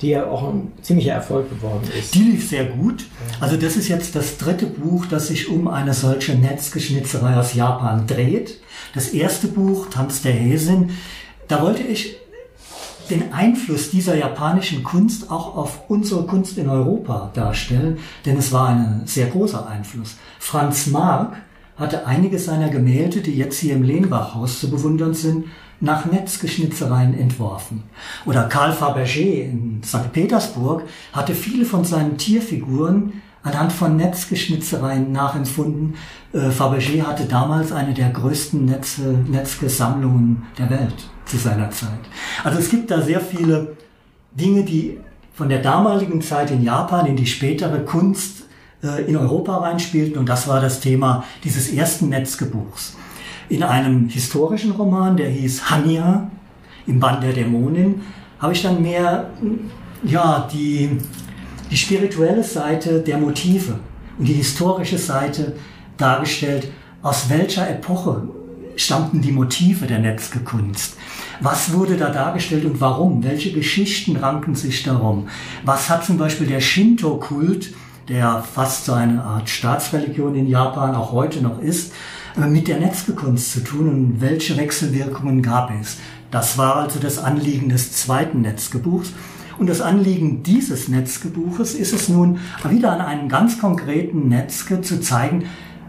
die 0.00 0.10
ja 0.10 0.26
auch 0.26 0.48
ein 0.48 0.72
ziemlicher 0.82 1.12
Erfolg 1.12 1.48
geworden 1.48 1.88
ist. 1.98 2.14
Die 2.14 2.22
lief 2.22 2.48
sehr 2.48 2.64
gut. 2.64 3.06
Also 3.40 3.56
das 3.56 3.76
ist 3.76 3.88
jetzt 3.88 4.16
das 4.16 4.38
dritte 4.38 4.66
Buch, 4.66 5.06
das 5.06 5.28
sich 5.28 5.48
um 5.48 5.68
eine 5.68 5.94
solche 5.94 6.34
Netzgeschnitzerei 6.34 7.36
aus 7.36 7.54
Japan 7.54 8.06
dreht. 8.06 8.60
Das 8.94 9.08
erste 9.08 9.46
Buch, 9.46 9.88
Tanz 9.90 10.22
der 10.22 10.32
Häsin, 10.32 10.90
da 11.48 11.62
wollte 11.62 11.82
ich 11.82 12.16
den 13.10 13.32
Einfluss 13.32 13.90
dieser 13.90 14.16
japanischen 14.16 14.82
Kunst 14.82 15.30
auch 15.30 15.56
auf 15.56 15.88
unsere 15.88 16.24
Kunst 16.24 16.58
in 16.58 16.68
Europa 16.68 17.30
darstellen, 17.34 17.98
denn 18.24 18.36
es 18.36 18.52
war 18.52 18.68
ein 18.68 19.02
sehr 19.04 19.26
großer 19.26 19.66
Einfluss. 19.66 20.16
Franz 20.38 20.86
Marc 20.86 21.36
hatte 21.76 22.06
einige 22.06 22.38
seiner 22.38 22.68
Gemälde, 22.68 23.20
die 23.20 23.36
jetzt 23.36 23.58
hier 23.58 23.74
im 23.74 23.82
Lehnbachhaus 23.82 24.60
zu 24.60 24.70
bewundern 24.70 25.14
sind, 25.14 25.46
nach 25.80 26.06
Netzgeschnitzereien 26.06 27.18
entworfen. 27.18 27.82
Oder 28.26 28.44
Karl 28.44 28.72
Fabergé 28.72 29.42
in 29.42 29.82
St. 29.84 30.12
Petersburg 30.12 30.84
hatte 31.12 31.34
viele 31.34 31.64
von 31.64 31.84
seinen 31.84 32.16
Tierfiguren 32.16 33.22
anhand 33.42 33.72
von 33.72 33.96
Netzgeschnitzereien 33.96 35.12
nachempfunden. 35.12 35.96
Äh, 36.32 36.48
Fabergé 36.48 37.02
hatte 37.02 37.24
damals 37.24 37.72
eine 37.72 37.92
der 37.92 38.10
größten 38.10 38.64
Netze, 38.64 39.18
Netzgesammlungen 39.28 40.44
der 40.56 40.70
Welt 40.70 41.10
zu 41.26 41.36
seiner 41.36 41.70
Zeit. 41.70 41.90
Also 42.42 42.58
es 42.58 42.68
gibt 42.70 42.90
da 42.90 43.00
sehr 43.00 43.20
viele 43.20 43.76
Dinge, 44.32 44.64
die 44.64 44.98
von 45.34 45.48
der 45.48 45.62
damaligen 45.62 46.22
Zeit 46.22 46.50
in 46.50 46.62
Japan 46.62 47.06
in 47.06 47.16
die 47.16 47.26
spätere 47.26 47.80
Kunst 47.80 48.44
äh, 48.82 49.02
in 49.08 49.16
Europa 49.16 49.56
reinspielten 49.56 50.18
und 50.18 50.28
das 50.28 50.46
war 50.46 50.60
das 50.60 50.80
Thema 50.80 51.24
dieses 51.42 51.72
ersten 51.72 52.08
Netzgebuchs 52.08 52.96
in 53.48 53.62
einem 53.62 54.08
historischen 54.08 54.72
Roman, 54.72 55.16
der 55.16 55.28
hieß 55.28 55.70
Hania 55.70 56.30
im 56.86 57.00
Band 57.00 57.22
der 57.22 57.32
Dämonin, 57.32 58.02
habe 58.38 58.52
ich 58.52 58.62
dann 58.62 58.82
mehr 58.82 59.30
ja, 60.02 60.48
die, 60.52 60.98
die 61.70 61.76
spirituelle 61.76 62.44
Seite 62.44 63.00
der 63.00 63.18
Motive 63.18 63.78
und 64.18 64.26
die 64.26 64.34
historische 64.34 64.98
Seite 64.98 65.54
dargestellt, 65.96 66.68
aus 67.02 67.28
welcher 67.28 67.68
Epoche 67.68 68.28
stammten 68.76 69.20
die 69.20 69.32
Motive 69.32 69.86
der 69.86 69.98
Netzgekunst. 69.98 70.96
Was 71.40 71.72
wurde 71.72 71.96
da 71.96 72.10
dargestellt 72.10 72.64
und 72.64 72.80
warum? 72.80 73.22
Welche 73.24 73.52
Geschichten 73.52 74.16
ranken 74.16 74.54
sich 74.54 74.82
darum? 74.82 75.28
Was 75.64 75.90
hat 75.90 76.04
zum 76.04 76.18
Beispiel 76.18 76.46
der 76.46 76.60
Shinto-Kult, 76.60 77.72
der 78.08 78.42
fast 78.42 78.84
so 78.84 78.92
eine 78.92 79.22
Art 79.22 79.48
Staatsreligion 79.48 80.34
in 80.34 80.46
Japan 80.46 80.94
auch 80.94 81.12
heute 81.12 81.40
noch 81.40 81.60
ist, 81.60 81.92
äh, 82.36 82.46
mit 82.46 82.68
der 82.68 82.78
Netzgekunst 82.78 83.52
zu 83.52 83.64
tun 83.64 83.88
und 83.88 84.20
welche 84.20 84.56
Wechselwirkungen 84.56 85.42
gab 85.42 85.72
es. 85.80 85.98
Das 86.30 86.58
war 86.58 86.76
also 86.76 86.98
das 86.98 87.18
Anliegen 87.18 87.68
des 87.68 87.92
zweiten 87.92 88.42
Netzgebuchs. 88.42 89.12
Und 89.56 89.68
das 89.68 89.80
Anliegen 89.80 90.42
dieses 90.42 90.88
Netzgebuches 90.88 91.74
ist 91.74 91.92
es 91.92 92.08
nun, 92.08 92.38
wieder 92.68 92.90
an 92.90 93.00
einem 93.00 93.28
ganz 93.28 93.60
konkreten 93.60 94.28
Netzke 94.28 94.80
zu 94.80 95.00
zeigen, 95.00 95.44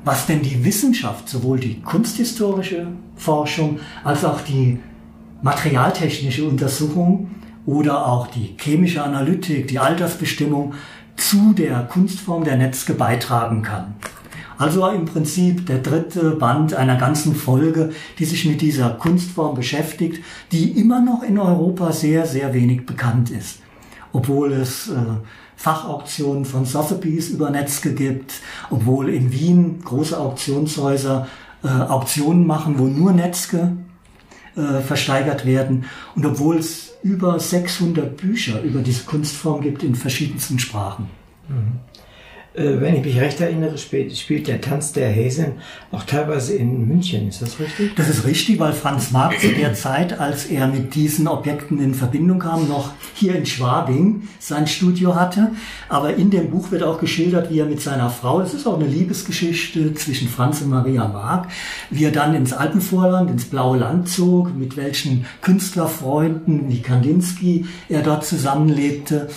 was 0.06 0.28
denn 0.28 0.42
die 0.42 0.64
Wissenschaft, 0.64 1.28
sowohl 1.28 1.60
die 1.60 1.82
kunsthistorische 1.82 2.88
Forschung 3.16 3.80
als 4.04 4.24
auch 4.24 4.40
die 4.42 4.80
materialtechnische 5.42 6.48
Untersuchung 6.48 7.32
oder 7.66 8.08
auch 8.08 8.28
die 8.28 8.56
chemische 8.58 9.04
Analytik, 9.04 9.68
die 9.68 9.80
Altersbestimmung 9.80 10.76
zu 11.18 11.54
der 11.54 11.82
Kunstform 11.82 12.44
der 12.44 12.58
Netzke 12.58 12.94
beitragen 12.94 13.64
kann. 13.64 13.96
Also 14.58 14.88
im 14.88 15.06
Prinzip 15.06 15.66
der 15.66 15.80
dritte 15.80 16.32
Band 16.32 16.74
einer 16.74 16.96
ganzen 16.96 17.36
Folge, 17.36 17.92
die 18.20 18.26
sich 18.26 18.46
mit 18.46 18.62
dieser 18.62 18.92
Kunstform 18.92 19.56
beschäftigt, 19.56 20.24
die 20.52 20.80
immer 20.80 21.02
noch 21.02 21.24
in 21.24 21.38
Europa 21.38 21.92
sehr, 21.92 22.26
sehr 22.26 22.54
wenig 22.54 22.86
bekannt 22.86 23.32
ist. 23.32 23.60
Obwohl 24.14 24.54
es 24.54 24.88
äh, 24.88 24.94
Fachauktionen 25.66 26.46
von 26.46 26.64
Sotheby's 26.64 27.30
über 27.30 27.50
Netzke 27.50 27.96
gibt, 27.96 28.34
obwohl 28.70 29.10
in 29.10 29.32
Wien 29.32 29.82
große 29.84 30.16
Auktionshäuser 30.16 31.28
äh, 31.64 31.68
Auktionen 31.68 32.46
machen, 32.46 32.78
wo 32.78 32.86
nur 32.86 33.14
Netzke 33.14 33.76
äh, 34.56 34.82
versteigert 34.82 35.44
werden 35.44 35.86
und 36.16 36.24
obwohl 36.24 36.60
es 36.60 36.92
über 37.02 37.40
600 37.40 38.16
Bücher 38.16 38.62
über 38.62 38.82
diese 38.82 39.06
Kunstform 39.06 39.62
gibt 39.62 39.82
in 39.82 39.96
verschiedensten 39.96 40.60
Sprachen. 40.60 41.08
Mhm. 41.50 41.80
Äh, 42.56 42.80
wenn 42.80 42.96
ich 42.96 43.04
mich 43.04 43.20
recht 43.20 43.42
erinnere, 43.42 43.78
spielt, 43.78 44.16
spielt 44.16 44.48
der 44.48 44.62
Tanz 44.62 44.94
der 44.94 45.10
Häsin 45.10 45.54
auch 45.92 46.04
teilweise 46.04 46.56
in 46.56 46.88
München. 46.88 47.28
Ist 47.28 47.42
das 47.42 47.60
richtig? 47.60 47.96
Das 47.96 48.08
ist 48.08 48.26
richtig, 48.26 48.60
weil 48.60 48.72
Franz 48.72 49.12
Marc 49.12 49.40
zu 49.42 49.50
der 49.50 49.74
Zeit, 49.74 50.20
als 50.20 50.46
er 50.46 50.68
mit 50.68 50.96
diesen 50.96 51.28
Objekten 51.28 51.82
in 51.82 51.94
Verbindung 51.94 52.40
kam, 52.40 52.68
noch 52.68 52.92
hier 53.14 53.36
in 53.36 53.46
Schwabing 53.46 54.30
sein 54.40 54.68
Studio 54.68 55.16
hatte. 55.16 55.52
Aber 55.90 56.16
in 56.16 56.30
dem 56.30 56.50
Buch 56.50 56.72
wird 56.72 56.84
auch 56.84 57.00
geschildert, 57.00 57.52
wie 57.52 57.60
er 57.60 57.66
mit 57.66 57.82
seiner 57.82 58.10
Frau, 58.10 58.40
das 58.40 58.54
ist 58.54 58.66
auch 58.66 58.80
eine 58.80 58.88
Liebesgeschichte 58.88 59.94
zwischen 59.96 60.30
Franz 60.30 60.62
und 60.62 60.70
Maria 60.70 61.08
Marc, 61.08 61.50
wie 61.90 62.06
er 62.06 62.12
dann 62.12 62.36
ins 62.36 62.54
Alpenvorland, 62.54 63.30
ins 63.30 63.46
Blaue 63.46 63.78
Land 63.78 64.08
zog, 64.08 64.56
mit 64.56 64.78
welchen 64.78 65.26
Künstlerfreunden 65.42 66.70
wie 66.70 66.82
Kandinsky 66.82 67.66
er 67.90 68.02
dort 68.02 68.26
zusammenlebte 68.26 69.28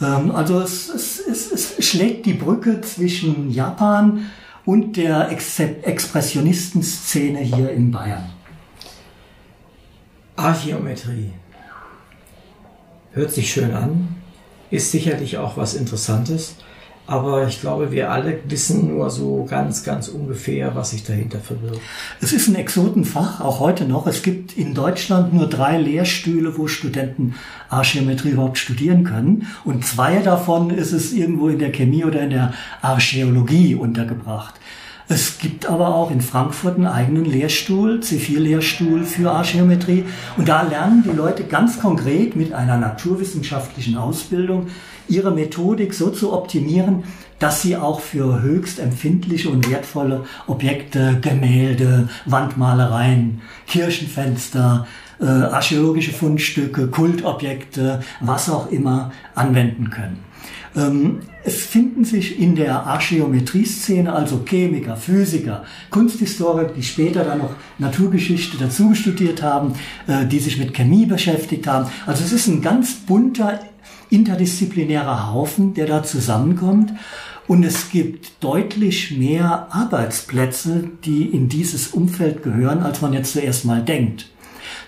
Ähm, 0.00 0.30
also 0.30 0.60
es, 0.60 0.88
es, 0.88 1.20
es, 1.20 1.52
es 1.52 1.84
schlägt 1.86 2.26
die 2.26 2.34
Brücke 2.34 2.80
zwischen 2.80 3.50
Japan 3.50 4.30
und 4.64 4.96
der 4.96 5.30
Ex 5.30 5.58
Expressionistenszene 5.58 7.40
hier 7.40 7.70
in 7.70 7.90
Bayern. 7.90 8.30
Archäometrie. 10.36 11.32
Hört 13.12 13.32
sich 13.32 13.50
schön 13.50 13.72
an, 13.72 14.16
ist 14.70 14.90
sicherlich 14.90 15.38
auch 15.38 15.56
was 15.56 15.74
Interessantes. 15.74 16.56
Aber 17.06 17.46
ich 17.46 17.60
glaube, 17.60 17.92
wir 17.92 18.10
alle 18.10 18.40
wissen 18.48 18.88
nur 18.88 19.10
so 19.10 19.46
ganz, 19.48 19.84
ganz 19.84 20.08
ungefähr, 20.08 20.74
was 20.74 20.90
sich 20.90 21.04
dahinter 21.04 21.38
verbirgt. 21.38 21.80
Es 22.20 22.32
ist 22.32 22.48
ein 22.48 22.56
Exotenfach, 22.56 23.40
auch 23.40 23.60
heute 23.60 23.84
noch. 23.84 24.08
Es 24.08 24.22
gibt 24.22 24.56
in 24.56 24.74
Deutschland 24.74 25.32
nur 25.32 25.48
drei 25.48 25.78
Lehrstühle, 25.78 26.58
wo 26.58 26.66
Studenten 26.66 27.34
Archäometrie 27.68 28.30
überhaupt 28.30 28.58
studieren 28.58 29.04
können. 29.04 29.46
Und 29.64 29.86
zwei 29.86 30.18
davon 30.18 30.70
ist 30.70 30.92
es 30.92 31.12
irgendwo 31.12 31.48
in 31.48 31.60
der 31.60 31.70
Chemie 31.70 32.04
oder 32.04 32.22
in 32.22 32.30
der 32.30 32.54
Archäologie 32.82 33.76
untergebracht. 33.76 34.54
Es 35.08 35.38
gibt 35.38 35.66
aber 35.66 35.94
auch 35.94 36.10
in 36.10 36.20
Frankfurt 36.20 36.74
einen 36.74 36.88
eigenen 36.88 37.24
Lehrstuhl, 37.24 38.00
C4-Lehrstuhl 38.00 39.04
für 39.04 39.30
Archäometrie. 39.30 40.04
Und 40.36 40.48
da 40.48 40.62
lernen 40.62 41.04
die 41.04 41.16
Leute 41.16 41.44
ganz 41.44 41.78
konkret 41.78 42.34
mit 42.34 42.52
einer 42.52 42.76
naturwissenschaftlichen 42.76 43.96
Ausbildung 43.96 44.66
ihre 45.08 45.30
Methodik 45.30 45.94
so 45.94 46.10
zu 46.10 46.32
optimieren, 46.32 47.04
dass 47.38 47.62
sie 47.62 47.76
auch 47.76 48.00
für 48.00 48.42
höchst 48.42 48.78
empfindliche 48.78 49.50
und 49.50 49.70
wertvolle 49.70 50.24
Objekte, 50.46 51.18
Gemälde, 51.20 52.08
Wandmalereien, 52.24 53.42
Kirchenfenster, 53.66 54.86
äh, 55.20 55.24
archäologische 55.24 56.12
Fundstücke, 56.12 56.88
Kultobjekte, 56.88 58.00
was 58.20 58.50
auch 58.50 58.70
immer 58.70 59.12
anwenden 59.34 59.90
können. 59.90 60.26
Ähm, 60.76 61.20
es 61.42 61.64
finden 61.64 62.04
sich 62.04 62.38
in 62.38 62.54
der 62.56 62.86
Archäometrie-Szene 62.86 64.12
also 64.12 64.44
Chemiker, 64.44 64.96
Physiker, 64.96 65.64
Kunsthistoriker, 65.90 66.72
die 66.74 66.82
später 66.82 67.24
dann 67.24 67.38
noch 67.38 67.54
Naturgeschichte 67.78 68.58
dazu 68.58 68.94
studiert 68.94 69.42
haben, 69.42 69.74
äh, 70.06 70.26
die 70.26 70.38
sich 70.38 70.58
mit 70.58 70.74
Chemie 70.74 71.06
beschäftigt 71.06 71.66
haben. 71.66 71.88
Also 72.04 72.24
es 72.24 72.32
ist 72.32 72.48
ein 72.48 72.60
ganz 72.60 72.94
bunter 72.94 73.60
interdisziplinärer 74.10 75.32
Haufen, 75.32 75.74
der 75.74 75.86
da 75.86 76.02
zusammenkommt. 76.02 76.92
Und 77.48 77.64
es 77.64 77.90
gibt 77.90 78.42
deutlich 78.42 79.16
mehr 79.16 79.68
Arbeitsplätze, 79.70 80.90
die 81.04 81.26
in 81.26 81.48
dieses 81.48 81.88
Umfeld 81.88 82.42
gehören, 82.42 82.82
als 82.82 83.02
man 83.02 83.12
jetzt 83.12 83.32
zuerst 83.32 83.64
mal 83.64 83.82
denkt. 83.82 84.28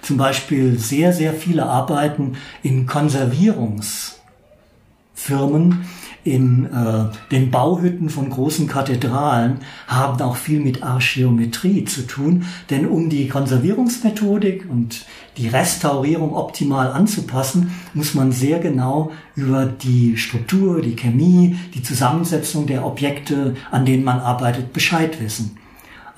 Zum 0.03 0.17
Beispiel 0.17 0.79
sehr, 0.79 1.13
sehr 1.13 1.35
viele 1.35 1.67
Arbeiten 1.67 2.37
in 2.63 2.87
Konservierungsfirmen, 2.87 5.87
in 6.25 6.67
äh, 6.67 7.05
den 7.31 7.51
Bauhütten 7.51 8.11
von 8.11 8.31
großen 8.31 8.67
Kathedralen 8.67 9.59
haben 9.87 10.21
auch 10.21 10.37
viel 10.37 10.61
mit 10.61 10.83
Archäometrie 10.83 11.85
zu 11.85 12.07
tun, 12.07 12.45
denn 12.71 12.87
um 12.87 13.09
die 13.09 13.29
Konservierungsmethodik 13.29 14.67
und 14.69 15.07
die 15.37 15.49
Restaurierung 15.49 16.35
optimal 16.35 16.93
anzupassen, 16.93 17.73
muss 17.95 18.15
man 18.15 18.33
sehr 18.33 18.59
genau 18.59 19.13
über 19.37 19.67
die 19.67 20.17
Struktur, 20.17 20.83
die 20.83 20.97
Chemie, 20.97 21.57
die 21.75 21.83
Zusammensetzung 21.83 22.67
der 22.67 22.85
Objekte, 22.85 23.55
an 23.71 23.87
denen 23.87 24.05
man 24.05 24.19
arbeitet, 24.19 24.73
Bescheid 24.73 25.21
wissen. 25.21 25.57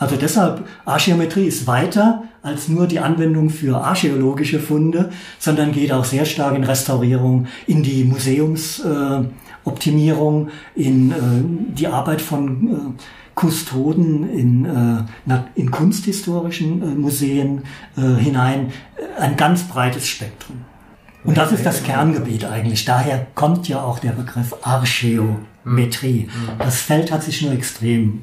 Also 0.01 0.17
deshalb, 0.17 0.67
Archäometrie 0.87 1.45
ist 1.45 1.67
weiter 1.67 2.25
als 2.43 2.69
nur 2.69 2.87
die 2.87 3.01
Anwendung 3.01 3.51
für 3.51 3.85
archäologische 3.85 4.59
Funde, 4.59 5.11
sondern 5.39 5.73
geht 5.73 5.93
auch 5.93 6.07
sehr 6.07 6.25
stark 6.25 6.57
in 6.57 6.65
Restaurierung, 6.65 7.49
in 7.67 7.83
die 7.83 8.05
Museumsoptimierung, 8.05 9.27
äh, 9.27 9.50
in 10.75 11.11
äh, 11.11 11.75
die 11.75 11.87
Arbeit 11.87 12.21
von 12.21 12.97
äh, 12.97 13.03
Kustoden 13.35 14.29
in, 14.29 14.65
äh, 14.67 15.39
in 15.55 15.71
kunsthistorischen 15.71 16.83
äh, 16.83 16.95
Museen 16.95 17.63
äh, 17.97 18.03
hinein. 18.21 18.73
Ein 19.19 19.37
ganz 19.37 19.65
breites 19.65 20.07
Spektrum. 20.07 20.57
Und 21.25 21.37
das 21.37 21.53
ist 21.53 21.67
das 21.67 21.83
Kerngebiet 21.83 22.45
eigentlich. 22.45 22.85
Daher 22.85 23.27
kommt 23.35 23.69
ja 23.69 23.83
auch 23.83 23.99
der 23.99 24.13
Begriff 24.13 24.55
Archäometrie. 24.63 26.29
Mhm. 26.29 26.59
Das 26.59 26.81
Feld 26.81 27.13
hat 27.13 27.23
sich 27.23 27.43
nur 27.43 27.53
extrem 27.53 28.23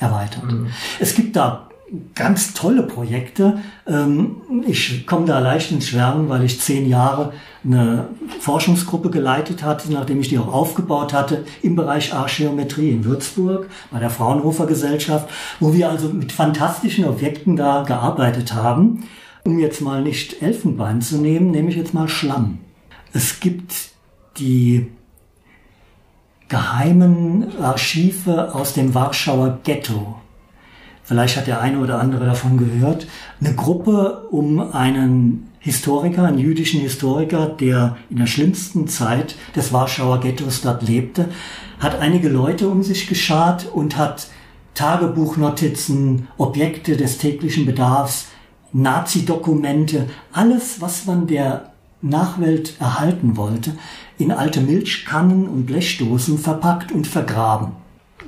erweitert. 0.00 0.50
Mhm. 0.50 0.68
Es 0.98 1.14
gibt 1.14 1.36
da 1.36 1.67
ganz 2.14 2.54
tolle 2.54 2.82
Projekte. 2.82 3.58
Ähm, 3.86 4.36
ich 4.66 5.06
komme 5.06 5.26
da 5.26 5.38
leicht 5.38 5.72
ins 5.72 5.88
Schwärmen, 5.88 6.28
weil 6.28 6.44
ich 6.44 6.60
zehn 6.60 6.88
Jahre 6.88 7.32
eine 7.64 8.08
Forschungsgruppe 8.40 9.10
geleitet 9.10 9.62
hatte, 9.62 9.92
nachdem 9.92 10.20
ich 10.20 10.28
die 10.28 10.38
auch 10.38 10.52
aufgebaut 10.52 11.12
hatte 11.12 11.44
im 11.62 11.76
Bereich 11.76 12.14
Archäometrie 12.14 12.90
in 12.90 13.04
Würzburg 13.04 13.68
bei 13.90 13.98
der 13.98 14.10
Fraunhofer 14.10 14.66
Gesellschaft, 14.66 15.28
wo 15.60 15.72
wir 15.72 15.90
also 15.90 16.08
mit 16.08 16.32
fantastischen 16.32 17.04
Objekten 17.04 17.56
da 17.56 17.82
gearbeitet 17.82 18.54
haben. 18.54 19.04
Um 19.44 19.58
jetzt 19.58 19.80
mal 19.80 20.02
nicht 20.02 20.42
Elfenbein 20.42 21.00
zu 21.00 21.16
nehmen, 21.16 21.50
nehme 21.50 21.70
ich 21.70 21.76
jetzt 21.76 21.94
mal 21.94 22.08
Schlamm. 22.08 22.58
Es 23.12 23.40
gibt 23.40 23.74
die 24.36 24.88
geheimen 26.48 27.58
Archive 27.60 28.54
aus 28.54 28.74
dem 28.74 28.94
Warschauer 28.94 29.60
Ghetto 29.64 30.17
vielleicht 31.08 31.38
hat 31.38 31.46
der 31.46 31.60
eine 31.60 31.78
oder 31.78 31.98
andere 31.98 32.26
davon 32.26 32.58
gehört, 32.58 33.06
eine 33.40 33.54
Gruppe 33.54 34.26
um 34.30 34.60
einen 34.72 35.48
Historiker, 35.58 36.24
einen 36.24 36.38
jüdischen 36.38 36.80
Historiker, 36.80 37.46
der 37.46 37.96
in 38.10 38.18
der 38.18 38.26
schlimmsten 38.26 38.86
Zeit 38.88 39.34
des 39.56 39.72
Warschauer 39.72 40.20
Ghettos 40.20 40.60
dort 40.60 40.86
lebte, 40.86 41.30
hat 41.80 41.98
einige 41.98 42.28
Leute 42.28 42.68
um 42.68 42.82
sich 42.82 43.08
geschart 43.08 43.66
und 43.72 43.96
hat 43.96 44.28
Tagebuchnotizen, 44.74 46.28
Objekte 46.36 46.96
des 46.96 47.18
täglichen 47.18 47.64
Bedarfs, 47.64 48.26
Nazi-Dokumente, 48.72 50.10
alles, 50.32 50.80
was 50.80 51.06
man 51.06 51.26
der 51.26 51.72
Nachwelt 52.02 52.74
erhalten 52.78 53.36
wollte, 53.36 53.72
in 54.18 54.30
alte 54.30 54.60
Milchkannen 54.60 55.48
und 55.48 55.64
Blechdosen 55.66 56.38
verpackt 56.38 56.92
und 56.92 57.06
vergraben. 57.06 57.72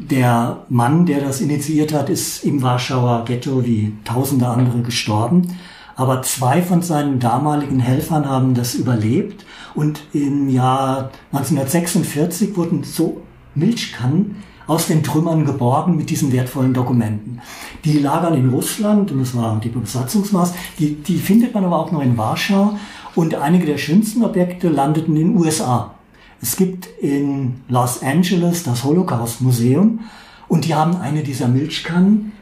Der 0.09 0.65
Mann, 0.71 1.05
der 1.05 1.21
das 1.21 1.41
initiiert 1.41 1.93
hat, 1.93 2.09
ist 2.09 2.43
im 2.45 2.63
Warschauer 2.63 3.25
Ghetto 3.27 3.65
wie 3.65 3.93
tausende 4.05 4.49
andere 4.49 4.81
gestorben. 4.81 5.59
Aber 5.95 6.23
zwei 6.23 6.63
von 6.63 6.81
seinen 6.81 7.21
damaligen 7.21 7.81
Helfern 7.81 8.27
haben 8.27 8.55
das 8.55 8.75
überlebt. 8.75 9.45
Und 9.75 10.01
im 10.15 10.49
Jahr 10.49 11.11
1946 11.33 12.57
wurden 12.57 12.83
so 12.83 13.21
Milchkannen 13.55 14.37
aus 14.67 14.87
den 14.87 15.03
Trümmern 15.03 15.45
geborgen 15.45 15.97
mit 15.97 16.11
diesen 16.11 16.33
wertvollen 16.33 16.73
Dokumenten. 16.73 17.41
Die 17.85 17.99
lagern 17.99 18.35
in 18.35 18.49
Russland, 18.51 19.11
und 19.11 19.21
das 19.21 19.37
war 19.37 19.61
die 19.61 19.69
Besatzungsmaß, 19.69 20.55
die, 20.79 20.95
die 20.95 21.19
findet 21.19 21.53
man 21.53 21.65
aber 21.65 21.79
auch 21.79 21.93
noch 21.93 22.03
in 22.03 22.17
Warschau. 22.17 22.79
Und 23.15 23.35
einige 23.35 23.67
der 23.67 23.79
schönsten 23.79 24.25
Objekte 24.25 24.69
landeten 24.69 25.17
in 25.17 25.33
den 25.33 25.37
USA. 25.37 25.95
Es 26.43 26.57
gibt 26.57 26.87
in 27.01 27.61
Los 27.69 28.03
Angeles 28.03 28.63
das 28.63 28.85
Holocaust 28.85 29.43
Museum 29.43 30.01
und 30.49 30.65
die 30.65 30.75
haben 30.75 30.97
eine 30.97 31.23
dieser 31.23 31.49
Milchkannen 31.49 32.33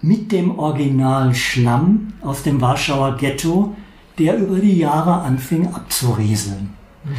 mit 0.00 0.32
dem 0.32 0.58
Original 0.58 1.34
Schlamm 1.34 2.12
aus 2.22 2.42
dem 2.42 2.60
Warschauer 2.60 3.16
Ghetto, 3.16 3.74
der 4.18 4.38
über 4.38 4.58
die 4.58 4.76
Jahre 4.76 5.22
anfing 5.22 5.68
abzurieseln. 5.72 6.70
Mhm. 7.04 7.10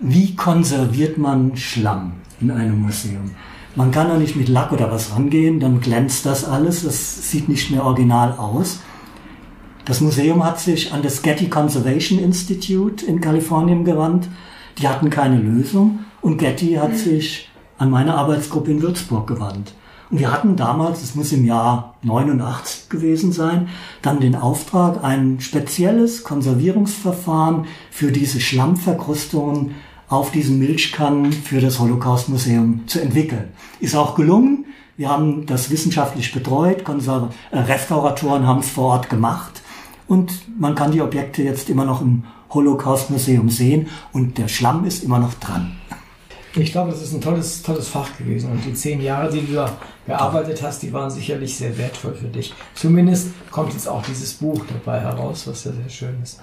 Wie 0.00 0.34
konserviert 0.34 1.18
man 1.18 1.56
Schlamm 1.56 2.12
in 2.40 2.50
einem 2.50 2.82
Museum? 2.82 3.30
Man 3.76 3.90
kann 3.90 4.08
da 4.08 4.16
nicht 4.16 4.36
mit 4.36 4.48
Lack 4.48 4.72
oder 4.72 4.90
was 4.92 5.12
rangehen, 5.12 5.58
dann 5.58 5.80
glänzt 5.80 6.26
das 6.26 6.44
alles, 6.44 6.84
das 6.84 7.30
sieht 7.30 7.48
nicht 7.48 7.70
mehr 7.70 7.84
original 7.84 8.32
aus. 8.32 8.80
Das 9.84 10.00
Museum 10.00 10.44
hat 10.44 10.60
sich 10.60 10.92
an 10.92 11.02
das 11.02 11.22
Getty 11.22 11.48
Conservation 11.48 12.18
Institute 12.18 13.04
in 13.04 13.20
Kalifornien 13.20 13.84
gewandt 13.84 14.28
die 14.78 14.88
hatten 14.88 15.10
keine 15.10 15.38
Lösung 15.38 16.00
und 16.20 16.38
Getty 16.38 16.74
hat 16.74 16.96
sich 16.96 17.50
an 17.78 17.90
meine 17.90 18.14
Arbeitsgruppe 18.14 18.70
in 18.70 18.82
Würzburg 18.82 19.26
gewandt. 19.26 19.74
Und 20.10 20.20
wir 20.20 20.32
hatten 20.32 20.56
damals, 20.56 21.00
das 21.00 21.14
muss 21.14 21.32
im 21.32 21.44
Jahr 21.44 21.96
89 22.02 22.88
gewesen 22.88 23.32
sein, 23.32 23.68
dann 24.02 24.20
den 24.20 24.36
Auftrag, 24.36 25.02
ein 25.02 25.40
spezielles 25.40 26.24
Konservierungsverfahren 26.24 27.66
für 27.90 28.12
diese 28.12 28.40
Schlammverkrustungen 28.40 29.74
auf 30.08 30.30
diesen 30.30 30.58
Milchkannen 30.58 31.32
für 31.32 31.60
das 31.60 31.80
Holocaust-Museum 31.80 32.86
zu 32.86 33.00
entwickeln. 33.00 33.48
Ist 33.80 33.96
auch 33.96 34.14
gelungen. 34.14 34.66
Wir 34.96 35.08
haben 35.08 35.46
das 35.46 35.70
wissenschaftlich 35.70 36.32
betreut, 36.32 36.84
Konserv 36.84 37.34
äh, 37.50 37.58
Restauratoren 37.58 38.46
haben 38.46 38.60
es 38.60 38.70
vor 38.70 38.84
Ort 38.90 39.10
gemacht 39.10 39.62
und 40.06 40.32
man 40.60 40.76
kann 40.76 40.92
die 40.92 41.02
Objekte 41.02 41.42
jetzt 41.42 41.68
immer 41.68 41.84
noch 41.84 42.00
im 42.00 42.24
Holocaust-Museum 42.54 43.50
sehen 43.50 43.88
und 44.12 44.38
der 44.38 44.48
Schlamm 44.48 44.84
ist 44.84 45.04
immer 45.04 45.18
noch 45.18 45.34
dran. 45.34 45.76
Ich 46.56 46.70
glaube, 46.70 46.92
das 46.92 47.02
ist 47.02 47.12
ein 47.12 47.20
tolles, 47.20 47.62
tolles 47.62 47.88
Fach 47.88 48.16
gewesen 48.16 48.52
und 48.52 48.64
die 48.64 48.74
zehn 48.74 49.00
Jahre, 49.00 49.30
die 49.32 49.44
du 49.44 49.54
da 49.54 49.72
gearbeitet 50.06 50.62
hast, 50.62 50.82
die 50.82 50.92
waren 50.92 51.10
sicherlich 51.10 51.56
sehr 51.56 51.76
wertvoll 51.76 52.14
für 52.14 52.28
dich. 52.28 52.54
Zumindest 52.74 53.28
kommt 53.50 53.72
jetzt 53.72 53.88
auch 53.88 54.02
dieses 54.02 54.34
Buch 54.34 54.64
dabei 54.68 55.00
heraus, 55.00 55.48
was 55.48 55.64
ja 55.64 55.72
sehr 55.72 55.88
schön 55.88 56.22
ist. 56.22 56.40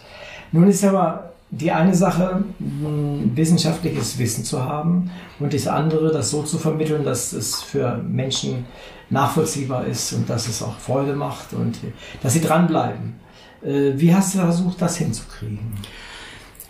Nun 0.51 0.67
ist 0.67 0.83
mal 0.83 1.31
die 1.49 1.71
eine 1.71 1.93
Sache, 1.93 2.43
wissenschaftliches 2.59 4.17
Wissen 4.17 4.43
zu 4.43 4.63
haben 4.63 5.11
und 5.39 5.53
das 5.53 5.67
andere, 5.67 6.11
das 6.11 6.29
so 6.29 6.43
zu 6.43 6.57
vermitteln, 6.57 7.03
dass 7.03 7.33
es 7.33 7.61
für 7.61 7.97
Menschen 7.97 8.65
nachvollziehbar 9.09 9.85
ist 9.85 10.13
und 10.13 10.29
dass 10.29 10.47
es 10.47 10.63
auch 10.63 10.77
Freude 10.77 11.13
macht 11.13 11.53
und 11.53 11.77
dass 12.23 12.33
sie 12.33 12.41
dranbleiben. 12.41 13.15
Äh, 13.63 13.93
wie 13.95 14.13
hast 14.13 14.35
du 14.35 14.39
versucht, 14.39 14.81
das 14.81 14.97
hinzukriegen? 14.97 15.59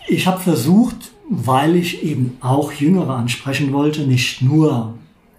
Ich 0.08 0.28
habe 0.28 0.40
versucht, 0.40 1.12
weil 1.30 1.76
ich 1.76 2.04
eben 2.04 2.38
auch 2.42 2.72
Jüngere 2.74 3.16
ansprechen 3.16 3.72
wollte, 3.72 4.02
nicht 4.02 4.42
nur 4.42 4.96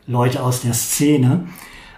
Leute 0.06 0.42
aus 0.42 0.62
der 0.62 0.72
Szene, 0.72 1.46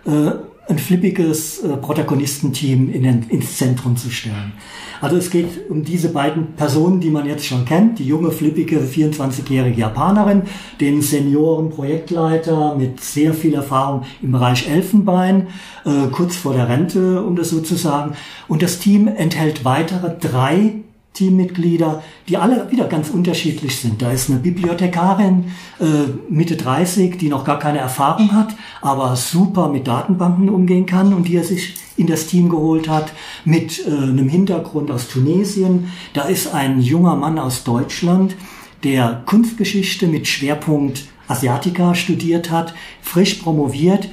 äh, 0.06 0.32
ein 0.68 0.78
flippiges 0.78 1.62
äh, 1.62 1.76
Protagonistenteam 1.76 2.90
in 2.92 3.02
den, 3.02 3.28
ins 3.28 3.58
Zentrum 3.58 3.96
zu 3.96 4.10
stellen. 4.10 4.52
Also 5.00 5.16
es 5.16 5.30
geht 5.30 5.68
um 5.68 5.84
diese 5.84 6.08
beiden 6.08 6.54
Personen, 6.54 7.00
die 7.00 7.10
man 7.10 7.26
jetzt 7.26 7.44
schon 7.44 7.66
kennt, 7.66 7.98
die 7.98 8.06
junge, 8.06 8.30
flippige, 8.30 8.78
24-jährige 8.80 9.78
Japanerin, 9.78 10.42
den 10.80 11.02
Senioren-Projektleiter 11.02 12.76
mit 12.76 13.00
sehr 13.00 13.34
viel 13.34 13.54
Erfahrung 13.54 14.04
im 14.22 14.32
Bereich 14.32 14.68
Elfenbein, 14.68 15.48
äh, 15.84 16.08
kurz 16.10 16.36
vor 16.36 16.54
der 16.54 16.68
Rente, 16.68 17.22
um 17.22 17.36
das 17.36 17.50
so 17.50 17.60
zu 17.60 17.74
sagen. 17.74 18.14
Und 18.48 18.62
das 18.62 18.78
Team 18.78 19.08
enthält 19.08 19.64
weitere 19.64 20.16
drei 20.18 20.83
Teammitglieder, 21.14 22.02
die 22.28 22.36
alle 22.36 22.70
wieder 22.70 22.86
ganz 22.86 23.08
unterschiedlich 23.08 23.76
sind. 23.78 24.02
Da 24.02 24.10
ist 24.10 24.28
eine 24.28 24.40
Bibliothekarin 24.40 25.52
äh, 25.80 25.84
Mitte 26.28 26.56
30, 26.56 27.16
die 27.18 27.28
noch 27.28 27.44
gar 27.44 27.60
keine 27.60 27.78
Erfahrung 27.78 28.32
hat, 28.32 28.54
aber 28.82 29.14
super 29.14 29.68
mit 29.68 29.86
Datenbanken 29.86 30.48
umgehen 30.48 30.86
kann 30.86 31.14
und 31.14 31.28
die 31.28 31.36
er 31.36 31.44
sich 31.44 31.76
in 31.96 32.08
das 32.08 32.26
Team 32.26 32.48
geholt 32.48 32.88
hat, 32.88 33.12
mit 33.44 33.86
äh, 33.86 33.90
einem 33.90 34.28
Hintergrund 34.28 34.90
aus 34.90 35.06
Tunesien. 35.06 35.88
Da 36.14 36.22
ist 36.22 36.52
ein 36.52 36.80
junger 36.80 37.14
Mann 37.14 37.38
aus 37.38 37.62
Deutschland, 37.62 38.34
der 38.82 39.22
Kunstgeschichte 39.24 40.08
mit 40.08 40.26
Schwerpunkt 40.26 41.04
Asiatica 41.28 41.94
studiert 41.94 42.50
hat, 42.50 42.74
frisch 43.00 43.34
promoviert. 43.34 44.08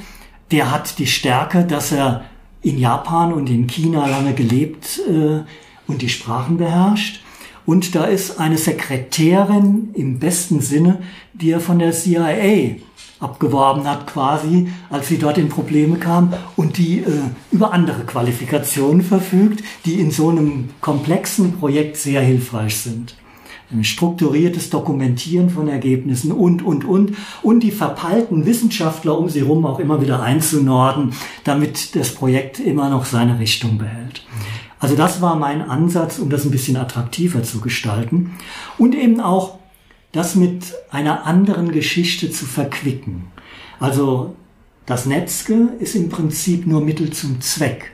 Der 0.51 0.71
hat 0.71 0.99
die 0.99 1.07
Stärke, 1.07 1.63
dass 1.63 1.91
er 1.91 2.25
in 2.61 2.77
Japan 2.77 3.33
und 3.33 3.49
in 3.49 3.65
China 3.65 4.05
lange 4.05 4.33
gelebt 4.33 5.01
äh, 5.09 5.39
und 5.91 6.01
die 6.01 6.09
Sprachen 6.09 6.57
beherrscht. 6.57 7.21
Und 7.65 7.93
da 7.93 8.05
ist 8.05 8.39
eine 8.39 8.57
Sekretärin 8.57 9.89
im 9.93 10.19
besten 10.19 10.61
Sinne, 10.61 11.03
die 11.33 11.51
er 11.51 11.59
von 11.59 11.79
der 11.79 11.91
CIA 11.91 12.77
abgeworben 13.19 13.87
hat 13.87 14.07
quasi, 14.07 14.69
als 14.89 15.07
sie 15.07 15.19
dort 15.19 15.37
in 15.37 15.47
Probleme 15.47 15.97
kam 15.97 16.33
und 16.55 16.77
die 16.77 16.99
äh, 16.99 17.05
über 17.51 17.71
andere 17.71 18.03
Qualifikationen 18.03 19.03
verfügt, 19.03 19.63
die 19.85 19.99
in 19.99 20.09
so 20.09 20.29
einem 20.29 20.69
komplexen 20.81 21.59
Projekt 21.59 21.97
sehr 21.97 22.21
hilfreich 22.21 22.77
sind. 22.77 23.15
Ein 23.71 23.85
strukturiertes 23.85 24.69
Dokumentieren 24.69 25.49
von 25.49 25.69
Ergebnissen 25.69 26.33
und, 26.33 26.61
und, 26.61 26.83
und. 26.83 27.13
Und 27.41 27.61
die 27.61 27.71
verpeilten 27.71 28.45
Wissenschaftler 28.45 29.17
um 29.17 29.29
sie 29.29 29.41
herum 29.41 29.65
auch 29.65 29.79
immer 29.79 30.01
wieder 30.01 30.21
einzunorden, 30.21 31.13
damit 31.45 31.95
das 31.95 32.13
Projekt 32.13 32.59
immer 32.59 32.89
noch 32.89 33.05
seine 33.05 33.39
Richtung 33.39 33.77
behält. 33.77 34.25
Also 34.81 34.95
das 34.95 35.21
war 35.21 35.35
mein 35.35 35.61
Ansatz, 35.61 36.17
um 36.17 36.29
das 36.31 36.43
ein 36.43 36.51
bisschen 36.51 36.75
attraktiver 36.75 37.43
zu 37.43 37.61
gestalten. 37.61 38.31
Und 38.79 38.95
eben 38.95 39.21
auch 39.21 39.59
das 40.11 40.35
mit 40.35 40.73
einer 40.89 41.25
anderen 41.25 41.71
Geschichte 41.71 42.31
zu 42.31 42.45
verquicken. 42.45 43.27
Also 43.79 44.35
das 44.87 45.05
Netzke 45.05 45.69
ist 45.79 45.95
im 45.95 46.09
Prinzip 46.09 46.65
nur 46.65 46.81
Mittel 46.81 47.11
zum 47.11 47.39
Zweck. 47.41 47.91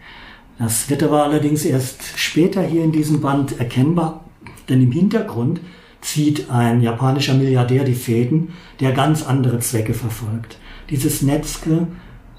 Das 0.57 0.89
wird 0.89 1.03
aber 1.03 1.23
allerdings 1.23 1.65
erst 1.65 2.01
später 2.15 2.63
hier 2.63 2.85
in 2.85 2.93
diesem 2.93 3.19
Band 3.19 3.59
erkennbar, 3.59 4.23
denn 4.69 4.81
im 4.81 4.91
Hintergrund 4.91 5.59
zieht 6.01 6.49
ein 6.49 6.81
japanischer 6.81 7.33
Milliardär 7.33 7.83
die 7.83 7.95
Fäden, 7.95 8.53
der 8.79 8.93
ganz 8.93 9.23
andere 9.23 9.59
Zwecke 9.59 9.93
verfolgt. 9.93 10.57
Dieses 10.89 11.21
Netzke, 11.21 11.87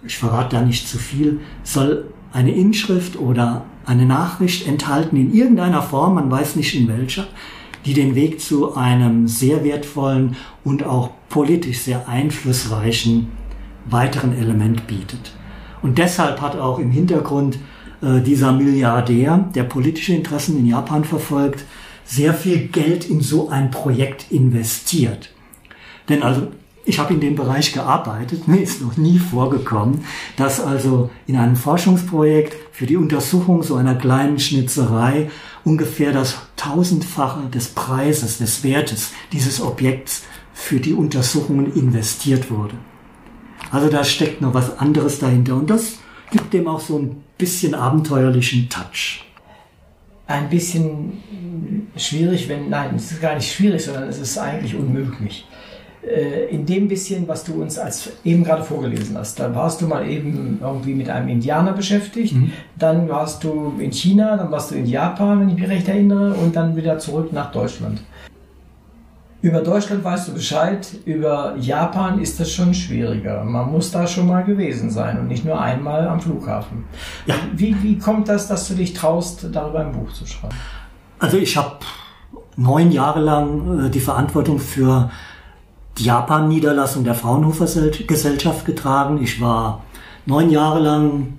ich 0.05 0.17
verrate 0.17 0.57
da 0.57 0.63
nicht 0.63 0.89
zu 0.89 0.97
viel, 0.97 1.41
soll 1.63 2.13
eine 2.33 2.55
Inschrift 2.55 3.19
oder 3.19 3.67
eine 3.89 4.05
Nachricht 4.05 4.69
enthalten 4.69 5.17
in 5.17 5.35
irgendeiner 5.35 5.83
Form, 5.83 6.15
man 6.15 6.31
weiß 6.31 6.57
nicht 6.57 6.75
in 6.75 6.89
welcher, 6.89 7.27
die 7.87 7.95
den 7.95 8.15
Weg 8.15 8.41
zu 8.41 8.75
einem 8.77 9.27
sehr 9.29 9.65
wertvollen 9.65 10.37
und 10.63 10.85
auch 10.85 11.11
politisch 11.29 11.79
sehr 11.79 12.09
einflussreichen 12.09 13.29
weiteren 13.87 14.37
Element 14.37 14.87
bietet. 14.87 15.33
Und 15.81 15.97
deshalb 15.97 16.41
hat 16.41 16.57
auch 16.57 16.79
im 16.79 16.91
Hintergrund 16.91 17.59
äh, 18.03 18.21
dieser 18.21 18.53
Milliardär, 18.53 19.49
der 19.55 19.65
politische 19.65 20.13
Interessen 20.13 20.59
in 20.59 20.67
Japan 20.67 21.05
verfolgt, 21.05 21.65
sehr 22.05 22.35
viel 22.35 22.69
Geld 22.69 23.09
in 23.09 23.21
so 23.21 23.49
ein 23.49 23.71
Projekt 23.71 24.31
investiert. 24.31 25.31
Denn 26.09 26.23
also 26.23 26.49
ich 26.89 26.99
habe 26.99 27.13
in 27.13 27.21
dem 27.21 27.35
Bereich 27.35 27.75
gearbeitet. 27.75 28.49
Mir 28.49 28.63
ist 28.63 28.81
noch 28.81 28.97
nie 28.97 29.19
vorgekommen, 29.19 30.05
dass 30.37 30.59
also 30.59 31.11
in 31.27 31.37
einem 31.37 31.55
Forschungsprojekt 31.55 32.57
für 32.73 32.87
die 32.87 32.97
Untersuchung 32.97 33.63
so 33.63 33.75
einer 33.75 33.95
kleinen 33.95 34.39
Schnitzerei 34.39 35.31
ungefähr 35.65 36.13
das 36.13 36.39
tausendfache 36.57 37.51
des 37.51 37.69
Preises, 37.69 38.39
des 38.39 38.65
Wertes 38.65 39.13
dieses 39.33 39.61
Objekts 39.61 40.23
für 40.55 40.81
die 40.81 40.95
Untersuchungen 40.95 41.75
investiert 41.75 42.51
wurde. 42.51 42.75
Also 43.71 43.91
da 43.91 44.03
steckt 44.03 44.41
noch 44.41 44.55
was 44.55 44.79
anderes 44.79 45.19
dahinter 45.19 45.57
und 45.57 45.69
das 45.69 45.99
gibt 46.31 46.55
dem 46.55 46.67
auch 46.67 46.81
so 46.81 46.99
ein 46.99 47.23
bisschen 47.37 47.75
abenteuerlichen 47.75 48.71
Touch. 48.71 49.27
Ein 50.27 50.49
bisschen 50.49 51.19
schwierig, 51.97 52.49
wenn, 52.49 52.71
nein, 52.71 52.95
es 52.97 53.13
ist 53.13 53.21
gar 53.21 53.35
nicht 53.35 53.53
schwierig, 53.53 53.85
sondern 53.85 54.09
es 54.09 54.19
ist 54.19 54.39
eigentlich 54.39 54.75
unmöglich 54.75 55.45
in 56.51 56.67
dem 56.67 56.89
bisschen, 56.89 57.29
was 57.29 57.45
du 57.45 57.61
uns 57.61 57.79
als 57.79 58.11
eben 58.25 58.45
gerade 58.45 58.63
vorgelesen 58.63 59.17
hast. 59.17 59.39
Da 59.39 59.55
warst 59.55 59.81
du 59.81 59.87
mal 59.87 60.09
eben 60.09 60.59
irgendwie 60.63 60.95
mit 60.95 61.11
einem 61.11 61.29
Indianer 61.29 61.73
beschäftigt, 61.73 62.35
mhm. 62.35 62.53
dann 62.79 63.09
warst 63.09 63.45
du 63.45 63.75
in 63.79 63.93
China, 63.93 64.37
dann 64.37 64.51
warst 64.51 64.71
du 64.71 64.75
in 64.75 64.87
Japan, 64.87 65.41
wenn 65.41 65.49
ich 65.51 65.57
mich 65.57 65.69
recht 65.69 65.89
erinnere, 65.89 66.35
und 66.35 66.57
dann 66.57 66.77
wieder 66.77 66.99
zurück 66.99 67.33
nach 67.33 67.53
Deutschland. 67.53 68.01
Über 69.41 69.61
Deutschland 69.61 70.03
weißt 70.03 70.29
du 70.29 70.35
Bescheid, 70.35 70.89
über 71.05 71.55
Japan 71.61 72.21
ist 72.21 72.41
das 72.41 72.51
schon 72.51 72.75
schwieriger. 72.75 73.45
Man 73.45 73.71
muss 73.71 73.93
da 73.93 74.05
schon 74.05 74.27
mal 74.27 74.43
gewesen 74.43 74.91
sein 74.91 75.17
und 75.17 75.29
nicht 75.29 75.45
nur 75.45 75.61
einmal 75.61 76.09
am 76.09 76.21
Flughafen. 76.21 76.85
Ja. 77.25 77.37
Wie, 77.55 77.81
wie 77.83 77.99
kommt 77.99 78.29
das, 78.29 78.49
dass 78.49 78.67
du 78.67 78.75
dich 78.75 78.95
traust, 78.95 79.47
darüber 79.53 79.81
ein 79.81 79.93
Buch 79.93 80.13
zu 80.13 80.27
schreiben? 80.27 80.57
Also 81.21 81.37
ich 81.37 81.57
habe 81.57 81.79
neun 82.57 82.91
Jahre 82.91 83.21
lang 83.21 83.87
äh, 83.87 83.91
die 83.91 84.01
Verantwortung 84.01 84.59
für 84.59 85.11
Japan-Niederlassung 86.01 87.05
der 87.05 87.15
Fraunhofer 87.15 87.67
Gesellschaft 88.07 88.65
getragen. 88.65 89.23
Ich 89.23 89.41
war 89.41 89.85
neun 90.27 90.51
Jahre 90.51 90.81
lang 90.81 91.35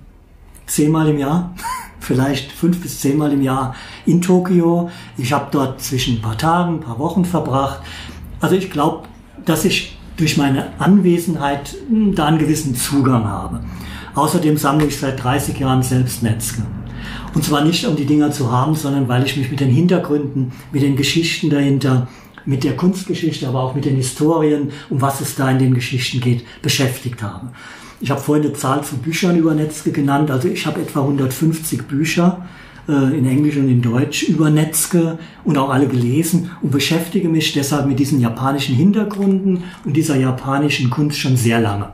zehnmal 0.66 1.08
im 1.08 1.18
Jahr, 1.18 1.54
vielleicht 2.00 2.52
fünf 2.52 2.80
bis 2.80 3.00
zehnmal 3.00 3.32
im 3.32 3.42
Jahr 3.42 3.74
in 4.06 4.20
Tokio. 4.20 4.90
Ich 5.16 5.32
habe 5.32 5.48
dort 5.50 5.80
zwischen 5.80 6.16
ein 6.16 6.22
paar 6.22 6.38
Tagen, 6.38 6.76
ein 6.76 6.80
paar 6.80 6.98
Wochen 6.98 7.24
verbracht. 7.24 7.80
Also 8.40 8.56
ich 8.56 8.70
glaube, 8.70 9.08
dass 9.44 9.64
ich 9.64 9.98
durch 10.16 10.36
meine 10.36 10.68
Anwesenheit 10.78 11.76
hm, 11.88 12.14
da 12.14 12.26
einen 12.26 12.38
gewissen 12.38 12.74
Zugang 12.74 13.24
habe. 13.24 13.60
Außerdem 14.14 14.56
sammle 14.56 14.86
ich 14.86 14.98
seit 14.98 15.22
30 15.22 15.58
Jahren 15.58 15.82
selbst 15.82 16.22
Netzke. 16.22 16.62
Und 17.34 17.44
zwar 17.44 17.64
nicht, 17.64 17.86
um 17.86 17.96
die 17.96 18.06
Dinger 18.06 18.30
zu 18.32 18.50
haben, 18.50 18.74
sondern 18.74 19.08
weil 19.08 19.24
ich 19.24 19.36
mich 19.36 19.50
mit 19.50 19.60
den 19.60 19.70
Hintergründen, 19.70 20.52
mit 20.72 20.82
den 20.82 20.96
Geschichten 20.96 21.48
dahinter 21.48 22.08
mit 22.50 22.64
der 22.64 22.76
Kunstgeschichte, 22.76 23.46
aber 23.46 23.62
auch 23.62 23.76
mit 23.76 23.84
den 23.84 23.94
Historien, 23.94 24.72
um 24.90 25.00
was 25.00 25.20
es 25.20 25.36
da 25.36 25.48
in 25.52 25.60
den 25.60 25.72
Geschichten 25.72 26.20
geht, 26.20 26.44
beschäftigt 26.62 27.22
habe. 27.22 27.52
Ich 28.00 28.10
habe 28.10 28.20
vorhin 28.20 28.44
eine 28.44 28.54
Zahl 28.54 28.82
zu 28.82 28.96
Büchern 28.96 29.38
über 29.38 29.54
Netzke 29.54 29.92
genannt. 29.92 30.32
Also 30.32 30.48
ich 30.48 30.66
habe 30.66 30.80
etwa 30.80 31.02
150 31.02 31.86
Bücher 31.86 32.48
äh, 32.88 33.16
in 33.16 33.24
Englisch 33.24 33.56
und 33.56 33.68
in 33.68 33.82
Deutsch 33.82 34.24
über 34.24 34.50
Netzke 34.50 35.18
und 35.44 35.58
auch 35.58 35.70
alle 35.70 35.86
gelesen 35.86 36.50
und 36.60 36.72
beschäftige 36.72 37.28
mich 37.28 37.52
deshalb 37.52 37.86
mit 37.86 38.00
diesen 38.00 38.20
japanischen 38.20 38.74
Hintergründen 38.74 39.62
und 39.84 39.96
dieser 39.96 40.16
japanischen 40.16 40.90
Kunst 40.90 41.20
schon 41.20 41.36
sehr 41.36 41.60
lange. 41.60 41.90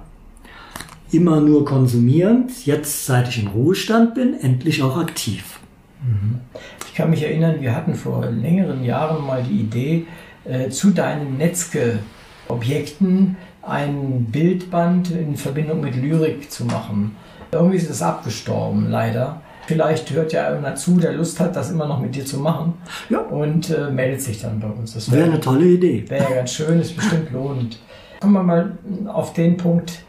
Immer 1.13 1.43
nur 1.43 1.67
konsumierend, 1.67 2.65
jetzt 2.65 3.05
seit 3.05 3.29
ich 3.29 3.43
im 3.43 3.49
Ruhestand 3.49 4.15
bin, 4.15 4.33
endlich 4.41 4.83
auch 4.83 4.97
aktiv. 4.97 5.61
Mhm. 6.03 6.41
Ich 6.87 6.95
kann 6.95 7.11
mich 7.11 7.23
erinnern, 7.23 7.57
wir 7.61 7.77
hatten 7.77 7.95
vor 7.95 8.25
längeren 8.25 8.83
Jahren 8.83 9.27
mal 9.27 9.43
die 9.43 9.61
Idee, 9.61 10.07
äh, 10.49 10.69
zu 10.71 10.91
deinen 10.91 11.37
Netzke-Objekten 11.39 13.37
ein 13.63 14.27
Bildband 14.31 15.11
in 15.11 15.37
Verbindung 15.37 15.81
mit 15.81 15.97
Lyrik 15.97 16.51
zu 16.51 16.65
machen. 16.65 17.17
Irgendwie 17.51 17.77
ist 17.77 17.91
es 17.91 18.03
abgestorben, 18.03 18.91
leider. 18.91 19.41
Vielleicht 19.67 20.11
hört 20.13 20.33
ja 20.33 20.49
einer 20.49 20.77
zu, 20.77 20.99
der 20.99 21.13
Lust 21.13 21.41
hat, 21.41 21.57
das 21.57 21.73
immer 21.73 21.87
noch 21.87 22.01
mit 22.01 22.15
dir 22.15 22.25
zu 22.25 22.39
machen. 22.39 22.75
Ja. 23.11 23.19
Und 23.19 23.71
äh, 23.71 23.91
meldet 23.91 24.23
sich 24.23 24.41
dann 24.41 24.61
bei 24.61 24.69
uns. 24.69 24.95
Das 24.95 25.11
wäre 25.11 25.23
wär 25.23 25.33
eine 25.33 25.41
tolle 25.41 25.65
Idee. 25.65 26.05
Wäre 26.09 26.23
ja 26.31 26.37
ganz 26.37 26.53
schön, 26.53 26.81
ist 26.81 26.95
bestimmt 26.95 27.33
lohnend. 27.33 27.81
Kommen 28.21 28.35
wir 28.35 28.43
mal 28.45 28.79
auf 29.09 29.33
den 29.33 29.57
Punkt, 29.57 30.03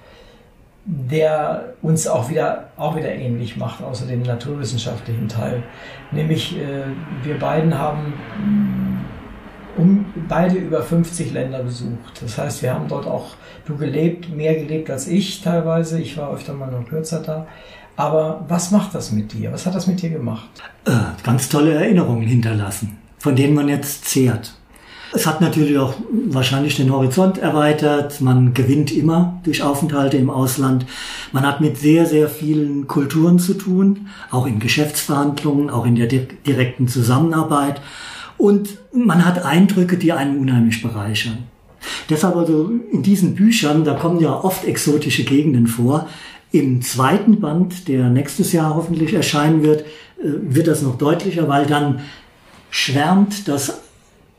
der 0.86 1.74
uns 1.82 2.08
auch 2.08 2.30
wieder, 2.30 2.70
auch 2.78 2.96
wieder 2.96 3.12
ähnlich 3.12 3.58
macht, 3.58 3.84
außer 3.84 4.06
dem 4.06 4.22
naturwissenschaftlichen 4.22 5.28
Teil. 5.28 5.64
Nämlich, 6.12 6.56
äh, 6.56 6.84
wir 7.24 7.40
beiden 7.40 7.78
haben 7.78 8.14
um, 9.78 10.06
beide 10.28 10.56
über 10.56 10.82
50 10.82 11.34
Länder 11.34 11.64
besucht. 11.64 12.22
Das 12.22 12.38
heißt, 12.38 12.62
wir 12.62 12.74
haben 12.74 12.88
dort 12.88 13.06
auch, 13.06 13.36
du 13.66 13.78
gelebt, 13.78 14.36
mehr 14.36 14.56
gelebt 14.56 14.90
als 14.90 15.08
ich 15.08 15.42
teilweise. 15.42 16.00
Ich 16.00 16.18
war 16.18 16.34
öfter 16.34 16.54
mal 16.54 16.72
noch 16.72 16.88
kürzer 16.88 17.22
da. 17.22 17.48
Aber 17.96 18.46
was 18.48 18.72
macht 18.72 18.94
das 18.94 19.12
mit 19.12 19.34
dir? 19.34 19.52
Was 19.52 19.66
hat 19.66 19.76
das 19.76 19.88
mit 19.88 20.02
dir 20.02 20.10
gemacht? 20.10 20.48
Äh, 20.86 20.92
ganz 21.24 21.50
tolle 21.50 21.74
Erinnerungen 21.74 22.28
hinterlassen, 22.28 22.98
von 23.18 23.36
denen 23.36 23.56
man 23.56 23.70
jetzt 23.70 24.06
zehrt. 24.06 24.54
Es 25.14 25.26
hat 25.26 25.42
natürlich 25.42 25.78
auch 25.78 25.96
wahrscheinlich 26.12 26.76
den 26.76 26.92
Horizont 26.92 27.38
erweitert. 27.38 28.20
Man 28.20 28.54
gewinnt 28.54 28.92
immer 28.92 29.40
durch 29.44 29.64
Aufenthalte 29.64 30.18
im 30.18 30.30
Ausland. 30.30 30.86
Man 31.32 31.46
hat 31.46 31.62
mit 31.62 31.78
sehr, 31.78 32.06
sehr 32.06 32.30
vielen 32.30 32.88
Kulturen 32.88 33.40
zu 33.40 33.54
tun, 33.54 34.10
auch 34.32 34.46
in 34.46 34.60
Geschäftsverhandlungen, 34.60 35.70
auch 35.70 35.86
in 35.86 35.96
der 35.96 36.08
direkten 36.08 36.88
Zusammenarbeit. 36.88 37.82
Und 38.38 38.78
man 38.94 39.26
hat 39.26 39.44
Eindrücke, 39.44 39.98
die 39.98 40.14
einen 40.14 40.40
unheimlich 40.40 40.82
bereichern. 40.82 41.40
Deshalb 42.10 42.36
also 42.36 42.72
in 42.92 43.04
diesen 43.04 43.36
Büchern, 43.36 43.84
da 43.84 43.94
kommen 43.94 44.20
ja 44.20 44.44
oft 44.44 44.66
exotische 44.66 45.24
Gegenden 45.24 45.68
vor. 45.68 46.08
Im 46.52 46.82
zweiten 46.82 47.40
Band, 47.40 47.88
der 47.88 48.10
nächstes 48.10 48.54
Jahr 48.54 48.76
hoffentlich 48.76 49.14
erscheinen 49.14 49.64
wird, 49.64 49.82
äh, 49.82 49.86
wird 50.24 50.68
das 50.68 50.82
noch 50.82 50.98
deutlicher, 50.98 51.48
weil 51.48 51.66
dann 51.66 52.00
schwärmt 52.70 53.48
das 53.48 53.82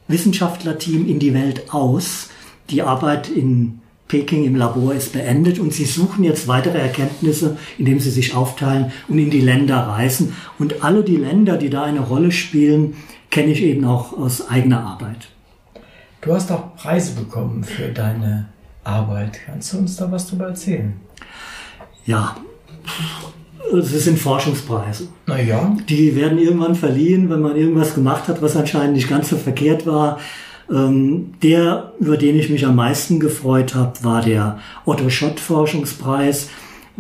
Wissenschaftlerteam 0.09 1.07
in 1.07 1.18
die 1.18 1.34
Welt 1.34 1.72
aus. 1.72 2.30
Die 2.70 2.82
Arbeit 2.82 3.28
in 3.28 3.80
Peking 4.09 4.44
im 4.44 4.57
Labor 4.57 4.94
ist 4.94 5.12
beendet 5.12 5.59
und 5.59 5.72
sie 5.74 5.84
suchen 5.84 6.24
jetzt 6.24 6.49
weitere 6.49 6.78
Erkenntnisse, 6.78 7.59
indem 7.76 8.01
sie 8.01 8.11
sich 8.11 8.34
aufteilen 8.34 8.90
und 9.07 9.18
in 9.18 9.30
die 9.30 9.40
Länder 9.40 9.76
reisen. 9.76 10.34
Und 10.59 10.82
alle 10.82 11.05
die 11.05 11.16
Länder, 11.16 11.59
die 11.59 11.68
da 11.68 11.82
eine 11.82 12.01
Rolle 12.01 12.32
spielen, 12.32 12.94
kenne 13.31 13.53
ich 13.53 13.62
eben 13.62 13.85
auch 13.85 14.16
aus 14.16 14.49
eigener 14.49 14.81
Arbeit. 14.81 15.29
Du 16.20 16.33
hast 16.35 16.51
auch 16.51 16.74
Preise 16.76 17.14
bekommen 17.14 17.62
für 17.62 17.89
deine 17.89 18.49
Arbeit. 18.85 19.39
Kannst 19.47 19.72
du 19.72 19.79
uns 19.79 19.97
da 19.97 20.11
was 20.11 20.29
drüber 20.29 20.49
erzählen? 20.49 20.95
Ja, 22.05 22.37
es 23.72 24.05
sind 24.05 24.18
Forschungspreise. 24.18 25.09
Naja. 25.26 25.76
Die 25.89 26.16
werden 26.16 26.39
irgendwann 26.39 26.74
verliehen, 26.74 27.29
wenn 27.31 27.41
man 27.41 27.57
irgendwas 27.57 27.95
gemacht 27.95 28.29
hat, 28.29 28.41
was 28.41 28.57
anscheinend 28.57 28.95
nicht 28.95 29.09
ganz 29.09 29.29
so 29.29 29.37
verkehrt 29.37 29.87
war. 29.87 30.18
Ähm, 30.70 31.35
der, 31.43 31.93
über 31.99 32.16
den 32.16 32.39
ich 32.39 32.51
mich 32.51 32.66
am 32.66 32.76
meisten 32.76 33.20
gefreut 33.20 33.74
habe, 33.74 33.93
war 34.03 34.22
der 34.22 34.59
Otto 34.85 35.09
Schott 35.11 35.41
Forschungspreis 35.41 36.49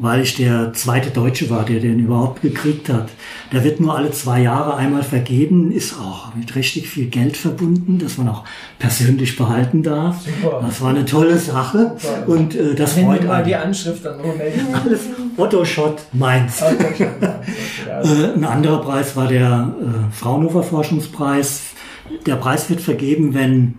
weil 0.00 0.22
ich 0.22 0.36
der 0.36 0.72
zweite 0.74 1.10
Deutsche 1.10 1.50
war, 1.50 1.64
der 1.64 1.80
den 1.80 1.98
überhaupt 1.98 2.40
gekriegt 2.40 2.88
hat. 2.88 3.08
Der 3.52 3.64
wird 3.64 3.80
nur 3.80 3.96
alle 3.96 4.12
zwei 4.12 4.40
Jahre 4.40 4.76
einmal 4.76 5.02
vergeben, 5.02 5.72
ist 5.72 5.98
auch 5.98 6.34
mit 6.36 6.54
richtig 6.54 6.88
viel 6.88 7.06
Geld 7.06 7.36
verbunden, 7.36 7.98
das 7.98 8.16
man 8.16 8.28
auch 8.28 8.44
persönlich 8.78 9.36
behalten 9.36 9.82
darf. 9.82 10.22
Super. 10.22 10.62
Das 10.64 10.80
war 10.80 10.90
eine 10.90 11.04
tolle 11.04 11.36
Sache 11.36 11.96
Super. 11.98 12.28
und 12.28 12.54
äh, 12.54 12.76
das 12.76 12.96
Nennen 12.96 13.08
freut 13.08 13.26
mal 13.26 13.42
die 13.42 13.56
Anschrift 13.56 14.04
dann 14.04 14.20
Alles 14.84 15.00
Otto 15.36 15.64
Schott 15.64 16.02
Mainz. 16.12 16.62
äh, 16.62 18.34
ein 18.34 18.44
anderer 18.44 18.80
Preis 18.80 19.16
war 19.16 19.26
der 19.26 19.74
äh, 19.80 20.14
Fraunhofer 20.14 20.62
Forschungspreis. 20.62 21.62
Der 22.24 22.36
Preis 22.36 22.70
wird 22.70 22.80
vergeben, 22.80 23.34
wenn 23.34 23.74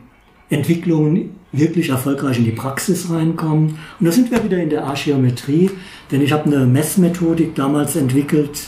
Entwicklungen 0.49 1.38
wirklich 1.51 1.89
erfolgreich 1.89 2.37
in 2.37 2.45
die 2.45 2.51
Praxis 2.51 3.09
reinkommen. 3.09 3.79
Und 3.99 4.05
da 4.05 4.11
sind 4.11 4.31
wir 4.31 4.43
wieder 4.43 4.57
in 4.57 4.69
der 4.69 4.85
Archäometrie, 4.85 5.71
denn 6.11 6.21
ich 6.21 6.31
habe 6.31 6.45
eine 6.45 6.65
Messmethodik 6.65 7.55
damals 7.55 7.95
entwickelt, 7.95 8.59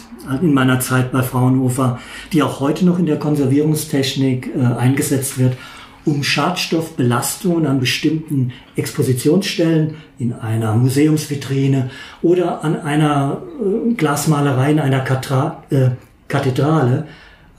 in 0.41 0.53
meiner 0.53 0.79
Zeit 0.79 1.11
bei 1.11 1.23
Fraunhofer, 1.23 1.99
die 2.31 2.43
auch 2.43 2.59
heute 2.59 2.85
noch 2.85 2.99
in 2.99 3.05
der 3.05 3.17
Konservierungstechnik 3.17 4.51
äh, 4.55 4.59
eingesetzt 4.59 5.39
wird, 5.39 5.57
um 6.05 6.23
Schadstoffbelastungen 6.23 7.65
an 7.65 7.79
bestimmten 7.79 8.51
Expositionsstellen 8.75 9.95
in 10.17 10.33
einer 10.33 10.75
Museumsvitrine 10.75 11.89
oder 12.21 12.63
an 12.63 12.79
einer 12.79 13.41
äh, 13.59 13.93
Glasmalerei 13.93 14.71
in 14.71 14.79
einer 14.79 15.01
Katra 15.01 15.63
äh, 15.69 15.89
Kathedrale 16.27 17.07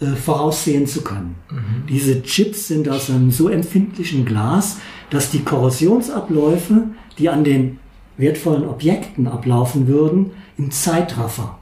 äh, 0.01 0.17
voraussehen 0.17 0.87
zu 0.87 1.03
können. 1.03 1.37
Mhm. 1.51 1.87
Diese 1.89 2.23
Chips 2.23 2.69
sind 2.69 2.89
aus 2.89 3.11
einem 3.11 3.31
so 3.31 3.49
empfindlichen 3.49 4.25
Glas, 4.25 4.79
dass 5.13 5.31
die 5.31 5.41
Korrosionsabläufe, 5.41 6.85
die 7.19 7.29
an 7.29 7.45
den 7.45 7.79
wertvollen 8.17 8.67
Objekten 8.67 9.27
ablaufen 9.27 9.87
würden, 9.87 10.31
im 10.57 10.71
Zeitraffer 10.71 11.59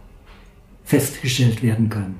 festgestellt 0.85 1.61
werden 1.63 1.89
können. 1.89 2.17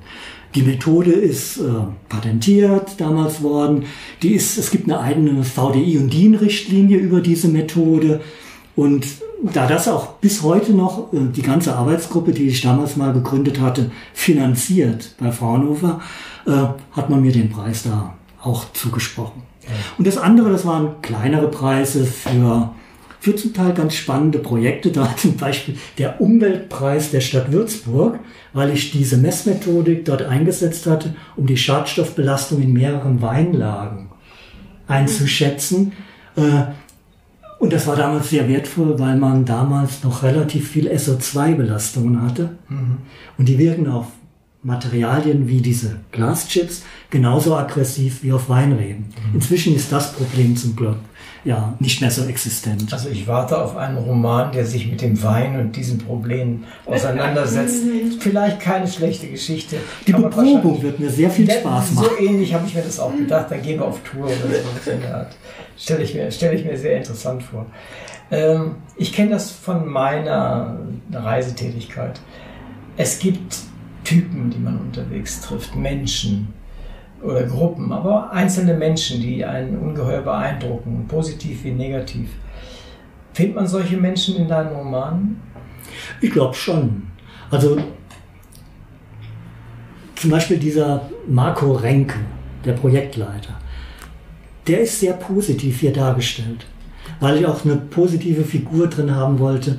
Die 0.55 0.61
Methode 0.61 1.11
ist 1.11 1.57
äh, 1.57 1.61
patentiert 2.09 2.99
damals 2.99 3.41
worden. 3.41 3.85
Die 4.21 4.33
ist, 4.33 4.57
es 4.57 4.71
gibt 4.71 4.91
eine 4.91 4.99
eigene 4.99 5.45
VDI 5.45 5.97
und 5.99 6.11
DIN-Richtlinie 6.11 6.97
über 6.97 7.21
diese 7.21 7.47
Methode. 7.47 8.19
Und 8.75 9.05
da 9.53 9.67
das 9.67 9.87
auch 9.87 10.13
bis 10.15 10.43
heute 10.43 10.73
noch 10.73 11.13
äh, 11.13 11.19
die 11.33 11.43
ganze 11.43 11.75
Arbeitsgruppe, 11.77 12.33
die 12.33 12.47
ich 12.47 12.59
damals 12.59 12.97
mal 12.97 13.13
gegründet 13.13 13.61
hatte, 13.61 13.89
finanziert 14.13 15.15
bei 15.17 15.31
Fraunhofer, 15.31 16.01
äh, 16.45 16.51
hat 16.91 17.09
man 17.09 17.21
mir 17.21 17.31
den 17.31 17.49
Preis 17.49 17.83
da 17.83 18.15
auch 18.43 18.65
zugesprochen. 18.73 19.50
Und 19.97 20.07
das 20.07 20.17
andere, 20.17 20.49
das 20.49 20.65
waren 20.65 21.01
kleinere 21.01 21.49
Preise 21.49 22.05
für, 22.05 22.71
für 23.19 23.35
zum 23.35 23.53
Teil 23.53 23.73
ganz 23.73 23.95
spannende 23.95 24.39
Projekte. 24.39 24.91
Da 24.91 25.13
zum 25.17 25.37
Beispiel 25.37 25.77
der 25.97 26.21
Umweltpreis 26.21 27.11
der 27.11 27.21
Stadt 27.21 27.51
Würzburg, 27.51 28.19
weil 28.53 28.71
ich 28.71 28.91
diese 28.91 29.17
Messmethodik 29.17 30.05
dort 30.05 30.23
eingesetzt 30.23 30.87
hatte, 30.87 31.15
um 31.35 31.45
die 31.45 31.57
Schadstoffbelastung 31.57 32.61
in 32.61 32.73
mehreren 32.73 33.21
Weinlagen 33.21 34.09
einzuschätzen. 34.87 35.93
Äh, 36.35 36.63
und 37.59 37.71
das 37.71 37.85
war 37.85 37.95
damals 37.95 38.31
sehr 38.31 38.49
wertvoll, 38.49 38.97
weil 38.97 39.17
man 39.17 39.45
damals 39.45 40.03
noch 40.03 40.23
relativ 40.23 40.69
viel 40.69 40.89
SO2-Belastungen 40.89 42.23
hatte. 42.23 42.57
Mhm. 42.69 42.97
Und 43.37 43.47
die 43.47 43.59
wirken 43.59 43.87
auf 43.87 44.07
Materialien 44.63 45.47
wie 45.47 45.61
diese 45.61 45.99
Glaschips 46.11 46.83
genauso 47.09 47.55
aggressiv 47.55 48.21
wie 48.23 48.31
auf 48.31 48.47
Weinreben. 48.49 49.05
Mhm. 49.29 49.35
Inzwischen 49.35 49.75
ist 49.75 49.91
das 49.91 50.13
Problem 50.13 50.55
zum 50.55 50.75
Glück 50.75 50.97
ja 51.43 51.73
nicht 51.79 52.01
mehr 52.01 52.11
so 52.11 52.23
existent. 52.25 52.93
Also 52.93 53.09
ich 53.09 53.27
warte 53.27 53.59
auf 53.59 53.75
einen 53.75 53.97
Roman, 53.97 54.51
der 54.51 54.65
sich 54.65 54.87
mit 54.87 55.01
dem 55.01 55.21
Wein 55.23 55.59
und 55.59 55.75
diesen 55.75 55.97
Problemen 55.97 56.65
auseinandersetzt. 56.85 57.83
Vielleicht 58.19 58.59
keine 58.59 58.87
schlechte 58.87 59.27
Geschichte. 59.27 59.77
Die 60.05 60.13
Beprobung 60.13 60.81
wird 60.83 60.99
mir 60.99 61.09
sehr 61.09 61.31
viel 61.31 61.49
Spaß 61.49 61.93
machen. 61.93 62.05
So 62.05 62.23
ähnlich 62.23 62.53
habe 62.53 62.67
ich 62.67 62.75
mir 62.75 62.83
das 62.83 62.99
auch 62.99 63.15
gedacht. 63.15 63.47
Dann 63.49 63.61
gehen 63.61 63.79
wir 63.79 63.87
auf 63.87 63.99
Tour 64.03 64.25
oder 64.25 64.35
so. 64.35 64.93
Stelle 65.77 66.03
ich, 66.03 66.13
mir, 66.13 66.31
stelle 66.31 66.53
ich 66.53 66.63
mir 66.63 66.77
sehr 66.77 66.97
interessant 66.97 67.41
vor. 67.41 67.65
Ähm, 68.29 68.75
ich 68.95 69.11
kenne 69.11 69.31
das 69.31 69.49
von 69.49 69.87
meiner 69.87 70.77
Reisetätigkeit. 71.11 72.19
Es 72.97 73.17
gibt 73.17 73.55
Typen, 74.11 74.49
die 74.49 74.59
man 74.59 74.77
unterwegs 74.77 75.41
trifft, 75.41 75.75
Menschen 75.75 76.53
oder 77.21 77.43
Gruppen, 77.43 77.91
aber 77.91 78.31
einzelne 78.31 78.73
Menschen, 78.73 79.21
die 79.21 79.45
einen 79.45 79.77
ungeheuer 79.77 80.21
beeindrucken, 80.21 81.05
positiv 81.07 81.63
wie 81.63 81.71
negativ. 81.71 82.29
Findet 83.33 83.55
man 83.55 83.67
solche 83.67 83.97
Menschen 83.97 84.35
in 84.35 84.47
deinen 84.47 84.75
Romanen? 84.75 85.39
Ich 86.19 86.31
glaube 86.31 86.55
schon. 86.55 87.03
Also 87.49 87.77
zum 90.15 90.31
Beispiel 90.31 90.57
dieser 90.57 91.09
Marco 91.27 91.71
Renke, 91.71 92.19
der 92.65 92.73
Projektleiter 92.73 93.61
der 94.67 94.81
ist 94.81 94.99
sehr 94.99 95.13
positiv 95.13 95.79
hier 95.79 95.93
dargestellt, 95.93 96.65
weil 97.19 97.37
ich 97.37 97.45
auch 97.45 97.65
eine 97.65 97.77
positive 97.77 98.43
Figur 98.43 98.87
drin 98.87 99.15
haben 99.15 99.39
wollte 99.39 99.77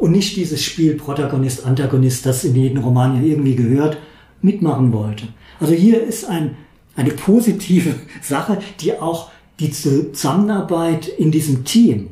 und 0.00 0.12
nicht 0.12 0.36
dieses 0.36 0.62
Spiel 0.62 0.94
Protagonist, 0.94 1.64
Antagonist, 1.66 2.26
das 2.26 2.44
in 2.44 2.54
jedem 2.54 2.82
Roman 2.82 3.16
ja 3.16 3.28
irgendwie 3.28 3.56
gehört, 3.56 3.98
mitmachen 4.42 4.92
wollte. 4.92 5.28
Also 5.60 5.72
hier 5.72 6.02
ist 6.02 6.28
ein, 6.28 6.56
eine 6.96 7.10
positive 7.10 7.94
Sache, 8.22 8.58
die 8.80 8.92
auch 8.98 9.30
die 9.60 9.70
Zusammenarbeit 9.70 11.08
in 11.08 11.30
diesem 11.30 11.64
Team 11.64 12.08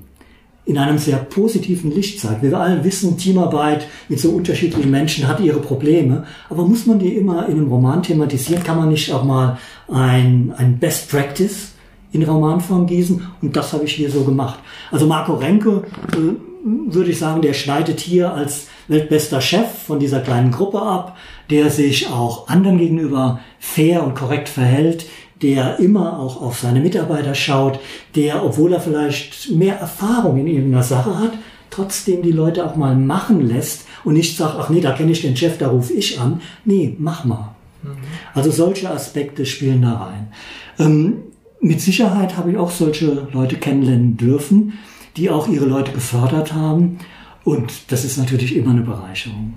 in 0.64 0.78
einem 0.78 0.96
sehr 0.96 1.16
positiven 1.16 1.92
Licht 1.92 2.20
zeigt. 2.20 2.42
Wir 2.42 2.57
alle 2.57 2.84
wissen, 2.84 3.18
Teamarbeit 3.18 3.88
mit 4.09 4.20
so 4.20 4.30
unterschiedlichen 4.30 4.92
Menschen 4.92 5.26
hat 5.26 5.40
ihre 5.40 5.59
Probleme, 5.59 6.24
aber 6.48 6.64
muss 6.64 6.86
man 6.86 7.00
die 7.00 7.16
immer 7.16 7.48
in 7.48 7.57
einem 7.57 7.68
Roman 7.68 8.03
thematisieren? 8.03 8.62
Kann 8.62 8.76
man 8.76 8.88
nicht 8.88 9.12
auch 9.12 9.24
mal 9.24 9.59
ein, 9.88 10.55
ein 10.57 10.78
Best 10.78 11.11
Practice 11.11 11.72
in 12.12 12.22
Romanform 12.22 12.86
gießen. 12.86 13.26
Und 13.40 13.57
das 13.57 13.72
habe 13.72 13.84
ich 13.84 13.94
hier 13.94 14.11
so 14.11 14.22
gemacht. 14.22 14.61
Also 14.92 15.07
Marco 15.07 15.34
Renke, 15.34 15.82
äh, 16.12 16.51
würde 16.65 17.11
ich 17.11 17.19
sagen, 17.19 17.43
der 17.43 17.55
schneidet 17.55 18.01
hier 18.01 18.33
als 18.33 18.69
weltbester 18.89 19.41
Chef 19.41 19.67
von 19.87 19.99
dieser 19.99 20.21
kleinen 20.21 20.53
Gruppe 20.53 20.81
ab, 20.83 21.17
der 21.51 21.71
sich 21.71 22.09
auch 22.09 22.49
anderen 22.49 22.79
gegenüber 22.79 23.41
fair 23.59 24.05
und 24.05 24.15
korrekt 24.15 24.49
verhält, 24.49 25.07
der 25.43 25.79
immer 25.81 26.19
auch 26.19 26.41
auf 26.41 26.61
seine 26.61 26.81
Mitarbeiter 26.81 27.35
schaut, 27.35 27.81
der, 28.15 28.45
obwohl 28.45 28.73
er 28.73 28.81
vielleicht 28.81 29.51
mehr 29.51 29.77
Erfahrung 29.77 30.39
in 30.39 30.47
irgendeiner 30.47 30.85
Sache 30.85 31.19
hat, 31.19 31.33
trotzdem 31.71 32.23
die 32.23 32.33
Leute 32.33 32.65
auch 32.65 32.77
mal 32.77 32.95
machen 32.95 33.47
lässt 33.47 33.87
und 34.05 34.15
nicht 34.15 34.37
sagt, 34.37 34.57
ach 34.59 34.69
nee, 34.69 34.81
da 34.81 34.93
kenne 34.93 35.13
ich 35.13 35.23
den 35.23 35.37
Chef, 35.37 35.59
da 35.59 35.69
rufe 35.69 35.93
ich 35.95 36.21
an. 36.21 36.41
Nee, 36.65 36.95
mach 36.99 37.25
mal. 37.25 37.55
Mhm. 37.83 37.97
Also 38.35 38.51
solche 38.51 38.91
Aspekte 38.91 39.47
spielen 39.47 39.83
da 39.83 39.95
rein. 39.95 40.29
Ähm, 40.79 41.23
mit 41.61 41.81
Sicherheit 41.81 42.37
habe 42.37 42.53
ich 42.53 42.57
auch 42.57 42.71
solche 42.71 43.29
Leute 43.33 43.57
kennenlernen 43.57 44.17
dürfen, 44.17 44.75
die 45.17 45.31
auch 45.31 45.49
ihre 45.49 45.67
Leute 45.67 45.93
gefördert 45.93 46.53
haben. 46.53 46.99
Und 47.45 47.91
das 47.91 48.05
ist 48.05 48.19
natürlich 48.19 48.57
immer 48.57 48.71
eine 48.71 48.83
Bereicherung. 48.83 49.55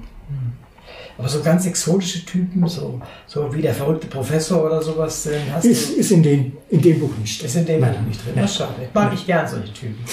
Aber 1.18 1.30
so 1.30 1.42
ganz 1.42 1.66
exotische 1.66 2.26
Typen, 2.26 2.68
so, 2.68 3.00
so 3.26 3.54
wie 3.54 3.62
der 3.62 3.74
verrückte 3.74 4.08
Professor 4.08 4.66
oder 4.66 4.82
sowas, 4.82 5.30
hast 5.54 5.64
ist, 5.64 5.92
du. 5.92 6.00
Ist 6.00 6.12
in, 6.12 6.24
den, 6.24 6.58
in 6.70 6.82
dem 6.82 7.00
Buch 7.00 7.12
nicht 7.18 7.40
drin. 7.40 7.48
Ist 7.48 7.56
in 7.56 7.66
dem 7.66 7.82
Buch 7.82 8.02
nicht 8.06 8.26
drin. 8.26 8.34
Das 8.36 8.56
schade. 8.56 8.90
Mag 8.94 9.14
ich 9.14 9.26
gern 9.26 9.48
solche 9.48 9.72
Typen. 9.74 10.04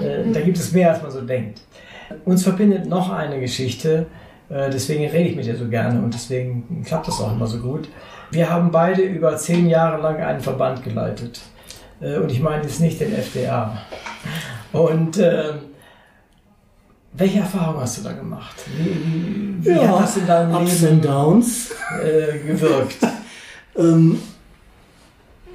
Äh, 0.00 0.30
da 0.32 0.40
gibt 0.40 0.58
es 0.58 0.72
mehr, 0.72 0.92
als 0.92 1.02
man 1.02 1.10
so 1.10 1.22
denkt. 1.22 1.60
Uns 2.24 2.42
verbindet 2.42 2.86
noch 2.86 3.10
eine 3.10 3.40
Geschichte, 3.40 4.06
äh, 4.48 4.70
deswegen 4.70 5.06
rede 5.06 5.30
ich 5.30 5.36
mit 5.36 5.46
dir 5.46 5.56
so 5.56 5.68
gerne 5.68 6.00
und 6.00 6.14
deswegen 6.14 6.82
klappt 6.84 7.08
das 7.08 7.20
auch 7.20 7.32
immer 7.32 7.46
so 7.46 7.58
gut. 7.58 7.88
Wir 8.30 8.50
haben 8.50 8.70
beide 8.70 9.02
über 9.02 9.36
zehn 9.36 9.68
Jahre 9.68 10.00
lang 10.00 10.16
einen 10.16 10.40
Verband 10.40 10.82
geleitet. 10.82 11.40
Äh, 12.00 12.16
und 12.18 12.30
ich 12.30 12.40
meine 12.40 12.62
jetzt 12.62 12.80
nicht 12.80 13.00
den 13.00 13.12
FDA. 13.12 13.76
Und 14.76 15.18
äh, 15.18 15.54
welche 17.12 17.38
Erfahrungen 17.40 17.80
hast 17.80 17.98
du 17.98 18.02
da 18.02 18.12
gemacht? 18.12 18.56
Wie, 18.76 19.64
wie 19.64 19.70
ja, 19.70 19.88
hat 19.88 20.02
das 20.02 20.16
in 20.16 20.26
deinem 20.26 20.54
Ups 20.54 20.82
Leben 20.82 21.00
Downs. 21.00 21.70
Äh, 22.02 22.38
gewirkt? 22.46 22.98
ähm, 23.76 24.18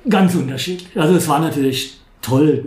ganz 0.10 0.34
unterschiedlich. 0.34 1.00
Also 1.00 1.16
es 1.16 1.28
war 1.28 1.40
natürlich 1.40 2.02
toll, 2.22 2.66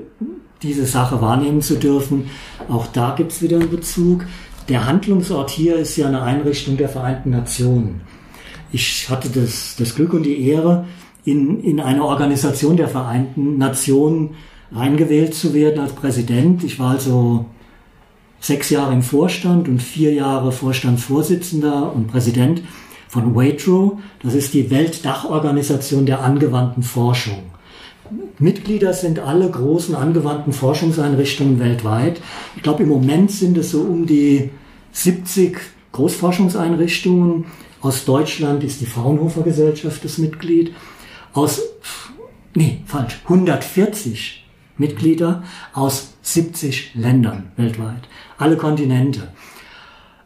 diese 0.63 0.87
Sache 0.87 1.21
wahrnehmen 1.21 1.61
zu 1.61 1.77
dürfen. 1.77 2.31
Auch 2.69 2.87
da 2.87 3.15
gibt 3.17 3.33
es 3.33 3.43
wieder 3.43 3.59
einen 3.59 3.71
Bezug. 3.71 4.25
Der 4.69 4.87
Handlungsort 4.87 5.51
hier 5.51 5.77
ist 5.77 5.97
ja 5.97 6.07
eine 6.07 6.23
Einrichtung 6.23 6.77
der 6.77 6.89
Vereinten 6.89 7.31
Nationen. 7.31 8.01
Ich 8.73 9.09
hatte 9.11 9.29
das, 9.29 9.77
das 9.77 9.95
Glück 9.95 10.15
und 10.15 10.23
die 10.23 10.49
Ehre, 10.49 10.87
in, 11.25 11.63
in 11.63 11.81
eine 11.81 12.05
Organisation 12.05 12.77
der 12.77 12.89
Vereinten 12.89 13.59
Nationen 13.59 14.35
reingewählt 14.73 15.35
zu 15.35 15.55
werden 15.55 15.81
als 15.81 15.93
Präsident. 15.93 16.65
Ich 16.65 16.79
war 16.79 16.91
also 16.91 17.47
sechs 18.41 18.71
Jahre 18.71 18.93
im 18.93 19.03
Vorstand 19.03 19.69
und 19.69 19.83
vier 19.83 20.12
Jahre 20.12 20.53
Vorstandsvorsitzender 20.53 21.93
und 21.95 22.09
Präsident 22.09 22.62
von 23.09 23.35
Waitrose. 23.35 23.97
Das 24.23 24.35
ist 24.35 24.53
die 24.55 24.71
Weltdachorganisation 24.71 26.05
der 26.05 26.21
angewandten 26.21 26.83
Forschung. 26.83 27.43
Mitglieder 28.39 28.93
sind 28.93 29.19
alle 29.19 29.51
großen 29.51 29.95
angewandten 29.95 30.53
Forschungseinrichtungen 30.53 31.59
weltweit. 31.59 32.21
Ich 32.57 32.62
glaube, 32.62 32.83
im 32.83 32.91
Moment 32.91 33.31
sind 33.31 33.57
es 33.57 33.71
so 33.71 33.81
um 33.81 34.07
die 34.07 34.51
70 34.93 35.59
Großforschungseinrichtungen. 35.93 37.47
Aus 37.81 38.05
Deutschland 38.05 38.62
ist 38.62 38.81
die 38.81 38.87
Fraunhofer 38.87 39.43
Gesellschaft 39.43 40.05
das 40.05 40.19
Mitglied. 40.19 40.75
Aus, 41.33 41.62
nee, 42.55 42.83
falsch, 42.87 43.21
140 43.25 44.43
Mitglieder 44.77 45.43
aus 45.72 46.14
70 46.22 46.95
Ländern 46.95 47.51
weltweit, 47.57 48.09
alle 48.39 48.57
Kontinente. 48.57 49.29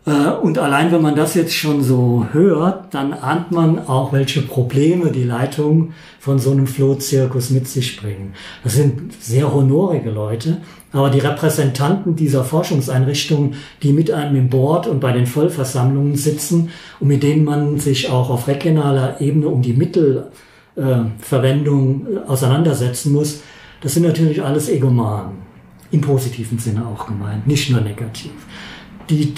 Äh, 0.08 0.30
und 0.42 0.58
allein 0.58 0.90
wenn 0.90 1.02
man 1.02 1.14
das 1.14 1.34
jetzt 1.34 1.54
schon 1.54 1.82
so 1.82 2.26
hört, 2.32 2.94
dann 2.94 3.12
ahnt 3.12 3.52
man 3.52 3.86
auch, 3.86 4.12
welche 4.12 4.40
Probleme 4.42 5.12
die 5.12 5.24
Leitung 5.24 5.92
von 6.18 6.38
so 6.38 6.52
einem 6.52 6.66
Flohzirkus 6.66 7.50
mit 7.50 7.68
sich 7.68 8.00
bringen. 8.00 8.32
Das 8.64 8.72
sind 8.74 9.12
sehr 9.22 9.52
honorige 9.52 10.08
Leute, 10.10 10.62
aber 10.92 11.10
die 11.10 11.18
Repräsentanten 11.18 12.16
dieser 12.16 12.44
Forschungseinrichtungen, 12.44 13.56
die 13.82 13.92
mit 13.92 14.10
einem 14.10 14.36
im 14.36 14.48
Board 14.48 14.86
und 14.86 15.00
bei 15.00 15.12
den 15.12 15.26
Vollversammlungen 15.26 16.16
sitzen 16.16 16.70
und 17.00 17.08
mit 17.08 17.22
denen 17.22 17.44
man 17.44 17.78
sich 17.78 18.08
auch 18.10 18.30
auf 18.30 18.48
regionaler 18.48 19.20
Ebene 19.20 19.48
um 19.48 19.60
die 19.60 19.74
Mittelverwendung 19.74 22.06
äh, 22.06 22.20
auseinandersetzen 22.26 23.12
muss, 23.12 23.42
das 23.80 23.94
sind 23.94 24.04
natürlich 24.04 24.42
alles 24.42 24.68
Egomanen. 24.68 25.48
Im 25.90 26.00
positiven 26.02 26.58
Sinne 26.58 26.86
auch 26.86 27.06
gemeint, 27.06 27.46
nicht 27.46 27.70
nur 27.70 27.80
negativ. 27.80 28.32
Die 29.08 29.32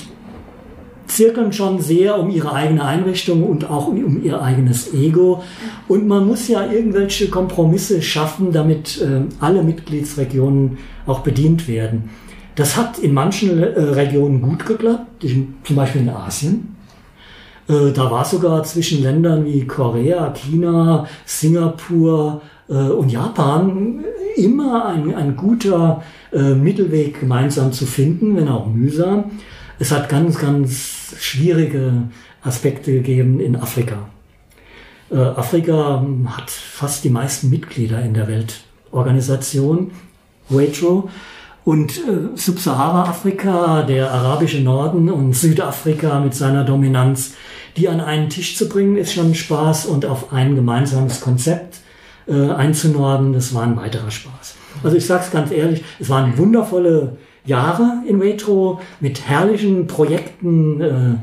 zirkeln 1.07 1.53
schon 1.53 1.81
sehr 1.81 2.19
um 2.19 2.31
ihre 2.31 2.53
eigene 2.53 2.85
Einrichtung 2.85 3.43
und 3.43 3.69
auch 3.69 3.89
um 3.89 4.23
ihr 4.23 4.41
eigenes 4.41 4.95
Ego. 4.95 5.43
Und 5.89 6.09
man 6.09 6.27
muss 6.27 6.49
ja 6.49 6.71
irgendwelche 6.71 7.29
Kompromisse 7.29 8.01
schaffen, 8.01 8.53
damit 8.53 9.01
äh, 9.01 9.23
alle 9.41 9.63
Mitgliedsregionen 9.63 10.79
auch 11.07 11.21
bedient 11.21 11.69
werden. 11.69 12.11
Das 12.55 12.77
hat 12.77 12.99
in 12.99 13.13
manchen 13.15 13.59
äh, 13.59 13.81
Regionen 13.81 14.41
gut 14.41 14.67
geklappt, 14.67 15.25
zum 15.65 15.77
Beispiel 15.77 16.03
in 16.03 16.11
Asien. 16.11 16.77
Äh, 17.69 17.93
da 17.93 18.11
war 18.11 18.25
sogar 18.25 18.63
zwischen 18.65 19.03
Ländern 19.03 19.45
wie 19.47 19.67
Korea, 19.67 20.33
China, 20.33 21.07
Singapur 21.25 22.43
und 22.71 23.11
Japan 23.11 24.05
immer 24.37 24.87
ein, 24.87 25.15
ein 25.15 25.37
guter 25.37 26.03
äh, 26.33 26.55
Mittelweg 26.55 27.21
gemeinsam 27.21 27.73
zu 27.73 27.87
finden, 27.87 28.37
wenn 28.37 28.49
auch 28.49 28.67
mühsam. 28.67 29.25
Es 29.79 29.91
hat 29.91 30.09
ganz, 30.09 30.39
ganz 30.39 31.15
schwierige 31.19 31.93
Aspekte 32.43 32.93
gegeben 32.93 33.41
in 33.41 33.57
Afrika. 33.57 34.09
Äh, 35.11 35.17
Afrika 35.17 36.05
hat 36.27 36.51
fast 36.51 37.05
die 37.05 37.11
meisten 37.11 37.51
Mitglieder 37.51 38.01
in 38.03 38.15
der 38.15 38.29
Weltorganisation, 38.29 39.91
WATRO. 40.49 41.11
Und 41.65 41.99
äh, 41.99 42.37
Subsahara-Afrika, 42.37 43.83
der 43.83 44.11
arabische 44.11 44.61
Norden 44.61 45.11
und 45.11 45.35
Südafrika 45.35 46.21
mit 46.21 46.35
seiner 46.35 46.65
Dominanz, 46.65 47.35
die 47.77 47.89
an 47.89 48.01
einen 48.01 48.31
Tisch 48.31 48.57
zu 48.57 48.69
bringen, 48.69 48.97
ist 48.97 49.13
schon 49.13 49.35
Spaß 49.35 49.87
und 49.87 50.07
auf 50.07 50.33
ein 50.33 50.55
gemeinsames 50.55 51.21
Konzept 51.21 51.80
äh, 52.31 52.51
einzunorden, 52.53 53.33
das 53.33 53.55
war 53.55 53.65
ein 53.65 53.77
weiterer 53.77 54.11
Spaß. 54.11 54.55
Also 54.83 54.97
ich 54.97 55.07
sage 55.07 55.25
es 55.27 55.31
ganz 55.31 55.51
ehrlich, 55.51 55.85
es 55.99 56.09
waren 56.09 56.39
wundervolle 56.39 57.17
Jahre 57.45 58.03
in 58.07 58.21
Retro 58.21 58.81
mit 59.01 59.27
herrlichen 59.27 59.87
Projekten, 59.87 60.81
äh, 60.81 61.15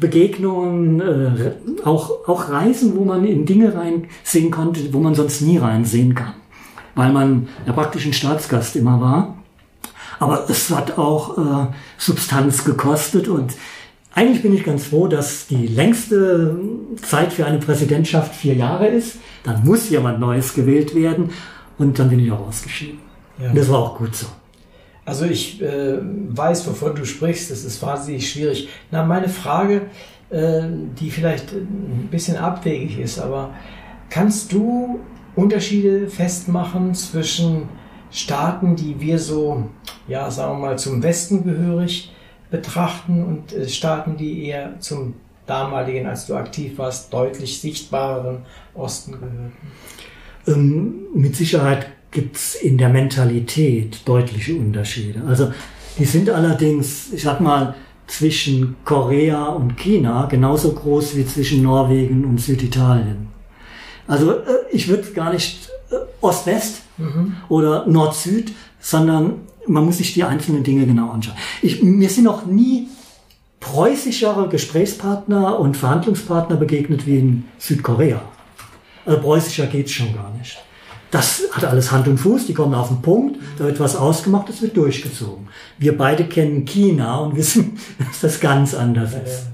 Begegnungen, 0.00 1.00
äh, 1.00 1.52
auch, 1.84 2.28
auch 2.28 2.48
Reisen, 2.48 2.96
wo 2.96 3.04
man 3.04 3.24
in 3.24 3.46
Dinge 3.46 3.74
reinsehen 3.74 4.50
konnte, 4.50 4.92
wo 4.92 4.98
man 4.98 5.14
sonst 5.14 5.42
nie 5.42 5.58
reinsehen 5.58 6.14
kann, 6.14 6.34
weil 6.94 7.12
man 7.12 7.48
ja 7.66 7.72
praktisch 7.72 8.06
ein 8.06 8.12
Staatsgast 8.12 8.76
immer 8.76 9.00
war. 9.00 9.36
Aber 10.18 10.48
es 10.48 10.70
hat 10.70 10.96
auch 10.96 11.38
äh, 11.38 11.66
Substanz 11.98 12.64
gekostet 12.64 13.28
und 13.28 13.54
eigentlich 14.14 14.42
bin 14.42 14.54
ich 14.54 14.64
ganz 14.64 14.86
froh, 14.86 15.08
dass 15.08 15.46
die 15.46 15.66
längste 15.66 16.56
Zeit 17.02 17.32
für 17.32 17.46
eine 17.46 17.58
Präsidentschaft 17.58 18.34
vier 18.34 18.54
Jahre 18.54 18.86
ist. 18.86 19.16
Dann 19.42 19.64
muss 19.64 19.90
jemand 19.90 20.20
Neues 20.20 20.54
gewählt 20.54 20.94
werden 20.94 21.30
und 21.78 21.98
dann 21.98 22.10
bin 22.10 22.20
ich 22.20 22.30
auch 22.30 22.46
ausgeschieden. 22.46 23.00
Ja. 23.40 23.50
Und 23.50 23.58
das 23.58 23.68
war 23.68 23.80
auch 23.80 23.98
gut 23.98 24.14
so. 24.14 24.26
Also 25.04 25.24
ich 25.26 25.60
äh, 25.60 25.98
weiß, 26.00 26.66
wovon 26.68 26.94
du 26.94 27.04
sprichst. 27.04 27.50
Das 27.50 27.64
ist 27.64 27.82
wahnsinnig 27.82 28.30
schwierig. 28.30 28.68
Na, 28.90 29.04
meine 29.04 29.28
Frage, 29.28 29.82
äh, 30.30 30.62
die 30.98 31.10
vielleicht 31.10 31.52
ein 31.52 32.08
bisschen 32.10 32.36
abwegig 32.36 32.98
ist, 32.98 33.18
aber 33.18 33.50
kannst 34.10 34.52
du 34.52 35.00
Unterschiede 35.34 36.08
festmachen 36.08 36.94
zwischen 36.94 37.68
Staaten, 38.12 38.76
die 38.76 39.00
wir 39.00 39.18
so, 39.18 39.64
ja, 40.06 40.30
sagen 40.30 40.52
wir 40.52 40.68
mal, 40.68 40.78
zum 40.78 41.02
Westen 41.02 41.44
gehörig 41.44 42.13
betrachten 42.54 43.24
und 43.24 43.52
äh, 43.52 43.68
Staaten, 43.68 44.16
die 44.16 44.46
eher 44.46 44.78
zum 44.78 45.14
damaligen, 45.46 46.06
als 46.06 46.26
du 46.26 46.34
aktiv 46.34 46.78
warst, 46.78 47.12
deutlich 47.12 47.60
sichtbareren 47.60 48.38
Osten 48.74 49.12
gehörten? 49.12 49.52
Ähm, 50.46 50.94
mit 51.14 51.34
Sicherheit 51.34 51.88
gibt 52.10 52.36
es 52.36 52.54
in 52.54 52.78
der 52.78 52.90
Mentalität 52.90 54.06
deutliche 54.06 54.54
Unterschiede. 54.54 55.22
Also 55.26 55.52
die 55.98 56.04
sind 56.04 56.30
allerdings, 56.30 57.12
ich 57.12 57.22
sag 57.22 57.40
mal, 57.40 57.74
zwischen 58.06 58.76
Korea 58.84 59.46
und 59.46 59.76
China 59.76 60.26
genauso 60.26 60.72
groß 60.72 61.16
wie 61.16 61.26
zwischen 61.26 61.62
Norwegen 61.62 62.24
und 62.24 62.40
Süditalien. 62.40 63.28
Also 64.06 64.32
äh, 64.32 64.44
ich 64.70 64.86
würde 64.88 65.10
gar 65.12 65.32
nicht 65.32 65.70
äh, 65.90 65.96
Ost-West 66.20 66.82
mhm. 66.98 67.36
oder 67.48 67.86
Nord-Süd, 67.86 68.52
sondern 68.78 69.40
man 69.66 69.84
muss 69.84 69.98
sich 69.98 70.14
die 70.14 70.24
einzelnen 70.24 70.62
Dinge 70.62 70.86
genau 70.86 71.10
anschauen. 71.10 71.36
Ich, 71.62 71.82
mir 71.82 72.08
sind 72.08 72.24
noch 72.24 72.46
nie 72.46 72.88
preußischere 73.60 74.48
Gesprächspartner 74.48 75.58
und 75.58 75.76
Verhandlungspartner 75.76 76.56
begegnet 76.56 77.06
wie 77.06 77.18
in 77.18 77.44
Südkorea. 77.58 78.20
Also 79.06 79.20
preußischer 79.20 79.66
geht's 79.66 79.92
schon 79.92 80.14
gar 80.14 80.30
nicht. 80.36 80.58
Das 81.10 81.42
hat 81.52 81.64
alles 81.64 81.92
Hand 81.92 82.08
und 82.08 82.18
Fuß, 82.18 82.46
die 82.46 82.54
kommen 82.54 82.74
auf 82.74 82.88
den 82.88 83.00
Punkt, 83.00 83.38
da 83.56 83.64
wird 83.64 83.78
was 83.78 83.94
ausgemacht, 83.94 84.48
das 84.48 84.60
wird 84.62 84.76
durchgezogen. 84.76 85.48
Wir 85.78 85.96
beide 85.96 86.24
kennen 86.24 86.64
China 86.64 87.18
und 87.18 87.36
wissen, 87.36 87.78
dass 87.98 88.20
das 88.20 88.40
ganz 88.40 88.74
anders 88.74 89.12
ist. 89.14 89.46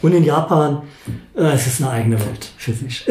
Und 0.00 0.14
in 0.14 0.24
Japan, 0.24 0.82
äh, 1.36 1.52
es 1.52 1.66
ist 1.66 1.82
eine 1.82 1.90
eigene 1.90 2.18
Welt 2.18 2.50
für 2.56 2.72
sich. 2.72 3.06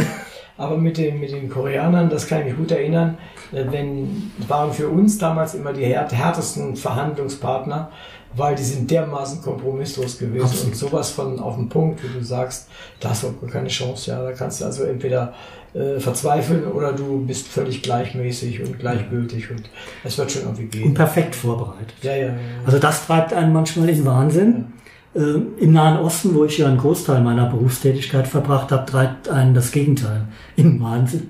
Aber 0.58 0.78
mit 0.78 0.98
den, 0.98 1.20
mit 1.20 1.32
den 1.32 1.50
Koreanern, 1.50 2.10
das 2.10 2.28
kann 2.28 2.40
ich 2.42 2.48
mich 2.48 2.58
gut 2.58 2.72
erinnern, 2.72 3.18
wenn, 3.52 4.32
waren 4.48 4.72
für 4.72 4.88
uns 4.88 5.18
damals 5.18 5.54
immer 5.54 5.74
die 5.74 5.86
härtesten 5.86 6.76
Verhandlungspartner, 6.76 7.92
weil 8.36 8.56
die 8.56 8.64
sind 8.64 8.90
dermaßen 8.90 9.42
kompromisslos 9.42 10.18
gewesen 10.18 10.46
Absolut. 10.46 10.68
und 10.68 10.76
sowas 10.76 11.10
von 11.12 11.40
auf 11.40 11.56
den 11.56 11.68
Punkt, 11.68 12.02
wie 12.04 12.18
du 12.18 12.24
sagst, 12.24 12.68
da 13.00 13.10
hast 13.10 13.24
du 13.24 13.28
auch 13.28 13.52
keine 13.52 13.68
Chance. 13.68 14.12
Ja, 14.12 14.24
da 14.24 14.32
kannst 14.32 14.62
du 14.62 14.66
also 14.66 14.84
entweder 14.84 15.34
äh, 15.74 16.00
verzweifeln 16.00 16.66
oder 16.66 16.94
du 16.94 17.26
bist 17.26 17.48
völlig 17.48 17.82
gleichmäßig 17.82 18.62
und 18.64 18.80
gleichgültig 18.80 19.52
und 19.52 19.64
es 20.04 20.18
wird 20.18 20.32
schon 20.32 20.44
irgendwie 20.44 20.66
gehen. 20.66 20.84
Und 20.90 20.94
perfekt 20.94 21.36
vorbereitet. 21.36 21.94
Ja, 22.02 22.16
ja, 22.16 22.28
ja. 22.28 22.34
Also 22.66 22.80
das 22.80 23.06
treibt 23.06 23.34
einen 23.34 23.54
manchmal 23.54 23.90
in 23.90 24.06
Wahnsinn. 24.06 24.66
Ja. 25.14 25.22
Äh, 25.22 25.42
Im 25.60 25.74
Nahen 25.74 25.98
Osten, 26.00 26.34
wo 26.36 26.46
ich 26.46 26.58
ja 26.58 26.68
einen 26.68 26.78
Großteil 26.78 27.22
meiner 27.22 27.50
Berufstätigkeit 27.50 28.28
verbracht 28.28 28.72
habe, 28.72 28.90
treibt 28.90 29.28
einen 29.28 29.54
das 29.54 29.72
Gegenteil 29.74 30.28
in 30.56 30.82
Wahnsinn. 30.82 31.30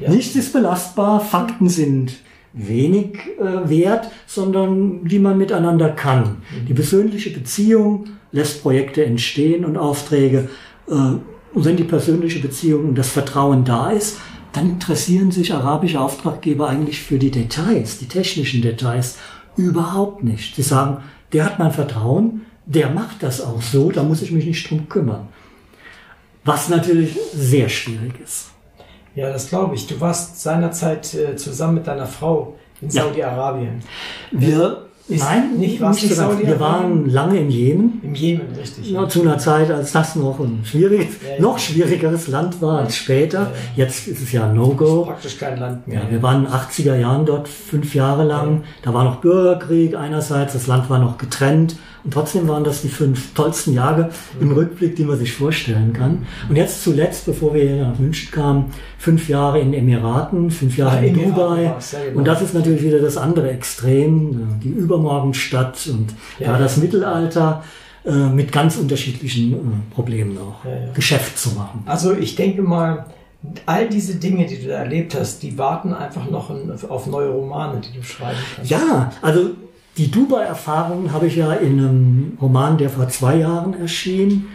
Ja. 0.00 0.10
Nichts 0.10 0.34
ist 0.34 0.52
belastbar, 0.52 1.20
Fakten 1.20 1.68
sind 1.68 2.14
wenig 2.52 3.18
äh, 3.38 3.68
wert, 3.68 4.10
sondern 4.26 5.00
wie 5.02 5.18
man 5.18 5.38
miteinander 5.38 5.90
kann. 5.90 6.22
Mhm. 6.22 6.66
Die 6.68 6.74
persönliche 6.74 7.30
Beziehung 7.30 8.06
lässt 8.32 8.62
Projekte 8.62 9.04
entstehen 9.04 9.64
und 9.64 9.76
Aufträge. 9.76 10.48
Äh, 10.88 10.92
und 10.92 11.64
wenn 11.64 11.76
die 11.76 11.84
persönliche 11.84 12.40
Beziehung 12.40 12.88
und 12.88 12.98
das 12.98 13.10
Vertrauen 13.10 13.64
da 13.64 13.90
ist, 13.90 14.18
dann 14.52 14.70
interessieren 14.70 15.30
sich 15.30 15.52
arabische 15.52 16.00
Auftraggeber 16.00 16.68
eigentlich 16.68 17.00
für 17.00 17.18
die 17.18 17.30
Details, 17.30 17.98
die 17.98 18.08
technischen 18.08 18.62
Details 18.62 19.18
überhaupt 19.56 20.24
nicht. 20.24 20.56
Sie 20.56 20.62
sagen, 20.62 20.98
der 21.32 21.44
hat 21.44 21.58
mein 21.58 21.72
Vertrauen, 21.72 22.42
der 22.66 22.90
macht 22.90 23.22
das 23.22 23.40
auch 23.40 23.62
so, 23.62 23.90
da 23.90 24.02
muss 24.02 24.22
ich 24.22 24.32
mich 24.32 24.46
nicht 24.46 24.68
drum 24.68 24.88
kümmern. 24.88 25.28
Was 26.44 26.68
natürlich 26.68 27.16
sehr 27.34 27.68
schwierig 27.68 28.14
ist. 28.24 28.49
Ja, 29.14 29.32
das 29.32 29.48
glaube 29.48 29.74
ich. 29.74 29.86
Du 29.86 30.00
warst 30.00 30.40
seinerzeit 30.40 31.14
äh, 31.14 31.36
zusammen 31.36 31.76
mit 31.76 31.86
deiner 31.86 32.06
Frau 32.06 32.56
in 32.80 32.88
ja. 32.88 33.04
Saudi-Arabien. 33.04 33.82
Wir 34.30 34.86
ist 35.10 35.24
Nein, 35.24 35.58
nicht, 35.58 35.80
nicht 35.80 36.02
nicht 36.02 36.14
so 36.14 36.38
Wir 36.38 36.60
waren 36.60 37.10
lange 37.10 37.40
im 37.40 37.50
Jemen. 37.50 38.00
Im 38.04 38.14
Jemen, 38.14 38.46
richtig. 38.56 38.90
Ja, 38.90 39.08
zu 39.08 39.22
einer 39.22 39.38
Zeit, 39.38 39.68
als 39.70 39.90
das 39.90 40.14
noch 40.14 40.38
ein 40.38 40.60
schwieriges, 40.62 41.16
ja, 41.22 41.34
ja. 41.34 41.40
noch 41.40 41.58
schwierigeres 41.58 42.28
Land 42.28 42.62
war 42.62 42.78
als 42.78 42.96
später. 42.96 43.50
Jetzt 43.74 44.06
ist 44.06 44.22
es 44.22 44.30
ja 44.30 44.46
No-Go. 44.46 45.06
Praktisch 45.06 45.36
kein 45.36 45.58
Land 45.58 45.88
mehr. 45.88 46.02
Ja, 46.02 46.10
wir 46.10 46.22
waren 46.22 46.44
in 46.44 46.50
den 46.50 46.52
80er 46.52 46.94
Jahren 46.94 47.26
dort, 47.26 47.48
fünf 47.48 47.94
Jahre 47.94 48.24
lang. 48.24 48.62
Da 48.82 48.94
war 48.94 49.02
noch 49.02 49.16
Bürgerkrieg 49.16 49.96
einerseits, 49.96 50.52
das 50.52 50.68
Land 50.68 50.88
war 50.88 51.00
noch 51.00 51.18
getrennt. 51.18 51.76
Und 52.04 52.12
trotzdem 52.14 52.48
waren 52.48 52.64
das 52.64 52.82
die 52.82 52.88
fünf 52.88 53.34
tollsten 53.34 53.74
Jahre 53.74 54.10
im 54.40 54.52
Rückblick, 54.52 54.96
die 54.96 55.04
man 55.04 55.18
sich 55.18 55.32
vorstellen 55.32 55.92
kann. 55.92 56.26
Und 56.48 56.56
jetzt 56.56 56.82
zuletzt, 56.82 57.26
bevor 57.26 57.54
wir 57.54 57.62
hier 57.62 57.84
nach 57.84 57.98
München 57.98 58.30
kamen, 58.30 58.66
fünf 58.98 59.28
Jahre 59.28 59.60
in 59.60 59.74
Emiraten, 59.74 60.50
fünf 60.50 60.76
Jahre 60.76 60.98
Ach, 60.98 61.02
in 61.02 61.14
Dubai. 61.14 61.74
Genau. 61.90 62.18
Und 62.18 62.24
das 62.26 62.42
ist 62.42 62.54
natürlich 62.54 62.82
wieder 62.82 63.00
das 63.00 63.16
andere 63.16 63.50
Extrem, 63.50 64.60
die 64.62 64.70
Übermorgenstadt 64.70 65.86
und 65.92 66.14
ja, 66.38 66.58
das 66.58 66.76
Mittelalter 66.78 67.62
äh, 68.04 68.12
mit 68.12 68.50
ganz 68.50 68.76
unterschiedlichen 68.76 69.52
äh, 69.52 69.94
Problemen 69.94 70.38
auch, 70.38 70.64
ja, 70.64 70.70
ja. 70.70 70.92
Geschäft 70.94 71.38
zu 71.38 71.50
machen. 71.50 71.82
Also 71.84 72.14
ich 72.14 72.34
denke 72.34 72.62
mal, 72.62 73.04
all 73.66 73.88
diese 73.88 74.16
Dinge, 74.16 74.46
die 74.46 74.58
du 74.58 74.68
da 74.68 74.76
erlebt 74.76 75.14
hast, 75.14 75.42
die 75.42 75.56
warten 75.58 75.92
einfach 75.92 76.30
noch 76.30 76.50
auf 76.88 77.06
neue 77.06 77.28
Romane, 77.28 77.80
die 77.80 77.98
du 77.98 78.02
schreiben 78.02 78.38
kannst. 78.56 78.70
Ja, 78.70 79.12
also 79.22 79.50
die 80.00 80.10
Dubai-Erfahrung 80.10 81.12
habe 81.12 81.26
ich 81.26 81.36
ja 81.36 81.52
in 81.52 81.78
einem 81.78 82.38
Roman, 82.40 82.78
der 82.78 82.88
vor 82.88 83.08
zwei 83.08 83.36
Jahren 83.36 83.78
erschien, 83.78 84.46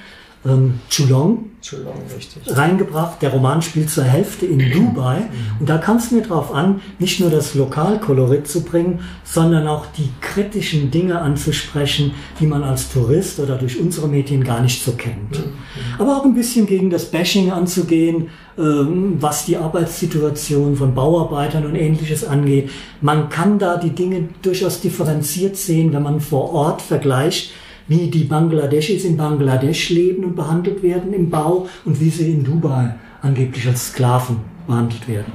ähm, 0.46 0.80
Chulong, 0.90 1.46
Chulong 1.62 1.96
richtig. 2.16 2.56
reingebracht. 2.56 3.22
Der 3.22 3.32
Roman 3.32 3.62
spielt 3.62 3.90
zur 3.90 4.04
Hälfte 4.04 4.46
in 4.46 4.60
Dubai. 4.60 5.20
Mhm. 5.20 5.60
Und 5.60 5.70
da 5.70 5.78
kam 5.80 5.98
es 5.98 6.12
mir 6.12 6.22
darauf 6.22 6.54
an, 6.54 6.82
nicht 7.00 7.20
nur 7.20 7.32
das 7.32 7.56
Lokalkolorit 7.56 8.48
zu 8.48 8.64
bringen, 8.64 9.00
sondern 9.24 9.68
auch 9.68 9.88
die 9.98 10.10
kritischen 10.22 10.92
Dinge 10.92 11.20
anzusprechen, 11.20 12.14
die 12.40 12.46
man 12.46 12.64
als 12.64 12.92
Tourist 12.92 13.40
oder 13.40 13.56
durch 13.56 13.80
unsere 13.80 14.08
Medien 14.08 14.44
gar 14.44 14.62
nicht 14.62 14.84
so 14.84 14.92
kennt. 14.92 15.40
Mhm. 15.40 15.54
Aber 15.98 16.18
auch 16.18 16.26
ein 16.26 16.36
bisschen 16.36 16.68
gegen 16.68 16.92
das 16.92 17.06
Bashing 17.06 17.52
anzugehen, 17.52 18.30
ähm, 18.58 19.16
was 19.20 19.46
die 19.46 19.58
Arbeitssituation 19.58 20.76
von 20.76 20.94
Bauarbeitern 20.94 21.66
und 21.66 21.76
ähnliches 21.76 22.24
angeht. 22.24 22.70
Man 23.02 23.30
kann 23.30 23.58
da 23.58 23.78
die 23.78 23.90
Dinge 23.90 24.30
durchaus 24.44 24.82
differenziert 24.82 25.58
sehen, 25.58 25.92
wenn 25.94 26.04
man 26.04 26.22
vor 26.22 26.54
Ort 26.54 26.82
vergleicht, 26.82 27.52
wie 27.88 28.08
die 28.10 28.24
Bangladeschis 28.24 29.06
in 29.06 29.18
Bangladesch 29.18 29.90
leben 29.90 30.24
und 30.24 30.36
behandelt 30.36 30.82
werden 30.84 31.14
im 31.14 31.30
Bau 31.30 31.68
und 31.86 32.00
wie 32.00 32.10
sie 32.10 32.32
in 32.32 32.44
Dubai 32.44 32.96
angeblich 33.22 33.68
als 33.68 33.88
Sklaven 33.88 34.38
behandelt 34.68 35.08
werden. 35.08 35.34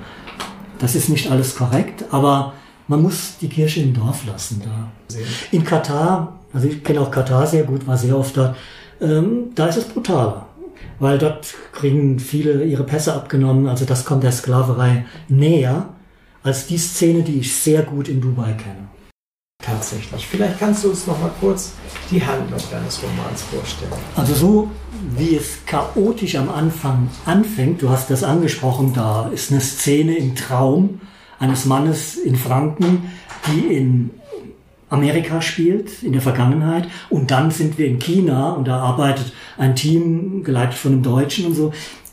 Das 0.78 0.94
ist 0.94 1.09
nicht 1.09 1.30
alles 1.30 1.57
korrekt, 1.57 2.05
aber 2.11 2.55
man 2.88 3.03
muss 3.03 3.34
die 3.40 3.48
Kirche 3.48 3.82
im 3.82 3.94
Dorf 3.94 4.26
lassen 4.26 4.62
da. 4.64 4.90
In 5.53 5.64
Katar, 5.64 6.38
also 6.53 6.66
ich 6.66 6.82
kenne 6.82 7.01
auch 7.01 7.11
Katar 7.11 7.46
sehr 7.46 7.64
gut, 7.64 7.86
war 7.86 7.96
sehr 7.96 8.16
oft 8.16 8.36
da, 8.36 8.57
ähm, 9.01 9.51
da 9.55 9.66
ist 9.66 9.76
es 9.76 9.84
brutaler 9.84 10.46
weil 11.01 11.18
dort 11.18 11.55
kriegen 11.72 12.20
viele 12.20 12.62
ihre 12.64 12.84
Pässe 12.84 13.14
abgenommen. 13.14 13.66
Also 13.66 13.84
das 13.84 14.05
kommt 14.05 14.22
der 14.22 14.32
Sklaverei 14.32 15.07
näher 15.28 15.88
als 16.42 16.66
die 16.66 16.78
Szene, 16.78 17.22
die 17.22 17.40
ich 17.40 17.55
sehr 17.55 17.82
gut 17.82 18.09
in 18.09 18.20
Dubai 18.20 18.53
kenne. 18.53 18.88
Tatsächlich. 19.62 20.26
Vielleicht 20.26 20.58
kannst 20.58 20.84
du 20.84 20.90
uns 20.90 21.06
noch 21.06 21.20
mal 21.20 21.30
kurz 21.38 21.72
die 22.11 22.24
Handlung 22.24 22.61
deines 22.70 23.02
Romans 23.02 23.42
vorstellen. 23.42 23.92
Also 24.16 24.34
so 24.34 24.70
wie 25.16 25.36
es 25.36 25.64
chaotisch 25.66 26.36
am 26.36 26.48
Anfang 26.48 27.11
anfängt, 27.26 27.82
du 27.82 27.90
hast 27.90 28.11
das 28.11 28.24
angesprochen, 28.24 28.92
da 28.94 29.28
ist 29.28 29.50
eine 29.50 29.61
Szene 29.61 30.16
im 30.16 30.34
Traum 30.34 31.00
eines 31.38 31.66
Mannes 31.66 32.16
in 32.16 32.36
Franken, 32.36 33.11
die 33.46 33.74
in 33.74 34.11
Amerika 34.90 35.40
spielt 35.40 36.02
in 36.02 36.12
der 36.12 36.20
Vergangenheit 36.20 36.88
und 37.11 37.30
dann 37.30 37.50
sind 37.50 37.78
wir 37.78 37.86
in 37.86 37.98
China 37.98 38.52
und 38.52 38.66
da 38.66 38.78
arbeitet 38.80 39.32
ein 39.56 39.76
Team 39.76 40.42
geleitet 40.42 40.74
von 40.74 40.92
einem 40.92 41.02
Deutschen 41.02 41.46
und 41.46 41.54
so. 41.54 41.72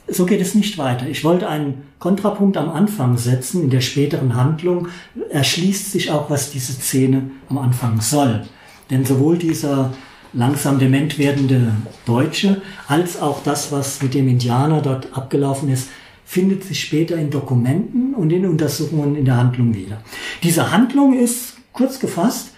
So 0.10 0.26
geht 0.26 0.42
es 0.42 0.56
nicht 0.56 0.78
weiter. 0.78 1.08
Ich 1.08 1.24
wollte 1.24 1.50
einen 1.50 1.84
Kontrapunkt 2.00 2.58
am 2.58 2.70
Anfang 2.70 3.18
setzen. 3.18 3.64
In 3.64 3.70
der 3.70 3.82
späteren 3.82 4.36
Handlung 4.36 4.88
erschließt 5.30 5.92
sich 5.92 6.12
auch, 6.12 6.30
was 6.30 6.52
diese 6.52 6.74
Szene 6.74 7.32
am 7.50 7.58
Anfang 7.58 8.00
soll. 8.00 8.46
Denn 8.90 9.06
sowohl 9.06 9.38
dieser 9.38 9.94
langsam 10.34 10.80
dement 10.80 11.18
werdende 11.18 11.74
Deutsche 12.06 12.62
als 12.88 13.22
auch 13.22 13.44
das, 13.44 13.72
was 13.72 14.02
mit 14.02 14.14
dem 14.14 14.28
Indianer 14.28 14.82
dort 14.82 15.16
abgelaufen 15.16 15.70
ist, 15.70 15.90
findet 16.26 16.64
sich 16.64 16.82
später 16.82 17.16
in 17.16 17.30
Dokumenten 17.30 18.14
und 18.14 18.32
in 18.32 18.46
Untersuchungen 18.46 19.16
in 19.16 19.26
der 19.26 19.38
Handlung 19.38 19.74
wieder. 19.74 20.02
Diese 20.44 20.72
Handlung 20.72 21.18
ist 21.18 21.56
kurz 21.74 22.00
gefasst 22.00 22.52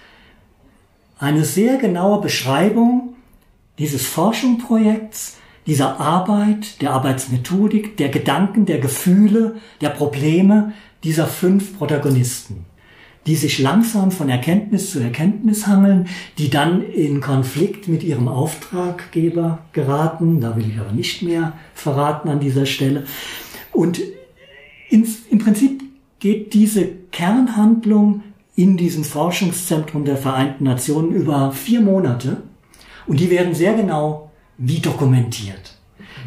eine 1.19 1.43
sehr 1.43 1.77
genaue 1.77 2.21
Beschreibung 2.21 3.15
dieses 3.77 4.05
Forschungsprojekts, 4.07 5.37
dieser 5.69 5.99
Arbeit, 5.99 6.81
der 6.81 6.93
Arbeitsmethodik, 6.93 7.95
der 7.95 8.09
Gedanken, 8.09 8.65
der 8.65 8.79
Gefühle, 8.79 9.57
der 9.81 9.89
Probleme 9.89 10.73
dieser 11.03 11.27
fünf 11.27 11.77
Protagonisten, 11.77 12.65
die 13.27 13.35
sich 13.35 13.59
langsam 13.59 14.09
von 14.09 14.29
Erkenntnis 14.29 14.89
zu 14.89 14.99
Erkenntnis 14.99 15.67
hangeln, 15.67 16.07
die 16.39 16.49
dann 16.49 16.81
in 16.81 17.21
Konflikt 17.21 17.87
mit 17.87 18.03
ihrem 18.03 18.27
Auftraggeber 18.27 19.59
geraten, 19.71 20.41
da 20.41 20.55
will 20.55 20.67
ich 20.67 20.79
aber 20.79 20.91
nicht 20.91 21.21
mehr 21.21 21.53
verraten 21.75 22.29
an 22.29 22.39
dieser 22.39 22.65
Stelle. 22.65 23.05
Und 23.71 24.01
ins, 24.89 25.19
im 25.29 25.37
Prinzip 25.37 25.83
geht 26.19 26.55
diese 26.55 26.87
Kernhandlung 27.11 28.23
in 28.55 28.75
diesem 28.75 29.03
Forschungszentrum 29.03 30.03
der 30.03 30.17
Vereinten 30.17 30.63
Nationen 30.63 31.11
über 31.11 31.51
vier 31.51 31.79
Monate 31.81 32.41
und 33.05 33.19
die 33.19 33.29
werden 33.29 33.53
sehr 33.53 33.75
genau 33.75 34.28
wie 34.59 34.79
dokumentiert. 34.79 35.73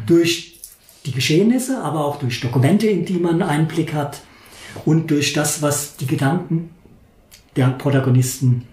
Durch 0.05 0.59
die 1.05 1.11
Geschehnisse, 1.11 1.81
aber 1.81 2.03
auch 2.03 2.17
durch 2.17 2.41
Dokumente, 2.41 2.87
in 2.87 3.05
die 3.05 3.19
man 3.19 3.41
Einblick 3.41 3.93
hat 3.93 4.21
und 4.85 5.11
durch 5.11 5.33
das, 5.33 5.61
was 5.61 5.95
die 5.97 6.07
Gedanken 6.07 6.71
der 7.55 7.67
Protagonisten 7.67 8.65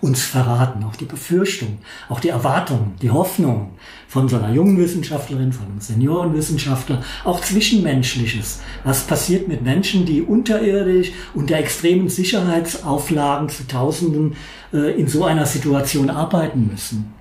uns 0.00 0.22
verraten, 0.22 0.84
auch 0.84 0.94
die 0.94 1.04
Befürchtung, 1.04 1.78
auch 2.08 2.20
die 2.20 2.28
Erwartungen, 2.28 2.94
die 3.02 3.10
Hoffnungen 3.10 3.70
von 4.06 4.28
so 4.28 4.36
einer 4.36 4.52
jungen 4.52 4.78
Wissenschaftlerin, 4.78 5.52
von 5.52 5.66
einem 5.66 5.80
Seniorenwissenschaftler, 5.80 7.02
auch 7.24 7.40
Zwischenmenschliches. 7.40 8.60
Was 8.84 9.02
passiert 9.06 9.48
mit 9.48 9.62
Menschen, 9.62 10.06
die 10.06 10.22
unterirdisch 10.22 11.10
unter 11.34 11.56
extremen 11.56 12.08
Sicherheitsauflagen 12.08 13.48
zu 13.48 13.66
Tausenden 13.66 14.36
äh, 14.72 14.98
in 14.98 15.08
so 15.08 15.24
einer 15.24 15.46
Situation 15.46 16.10
arbeiten 16.10 16.68
müssen? 16.70 17.17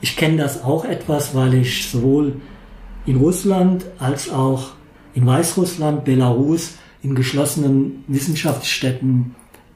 Ich 0.00 0.16
kenne 0.16 0.36
das 0.38 0.62
auch 0.62 0.84
etwas, 0.84 1.34
weil 1.34 1.54
ich 1.54 1.88
sowohl 1.90 2.40
in 3.06 3.16
Russland 3.16 3.84
als 3.98 4.30
auch 4.30 4.72
in 5.14 5.26
Weißrussland, 5.26 6.04
Belarus, 6.04 6.74
in 7.02 7.14
geschlossenen 7.14 8.04
Wissenschaftsstätten 8.06 9.34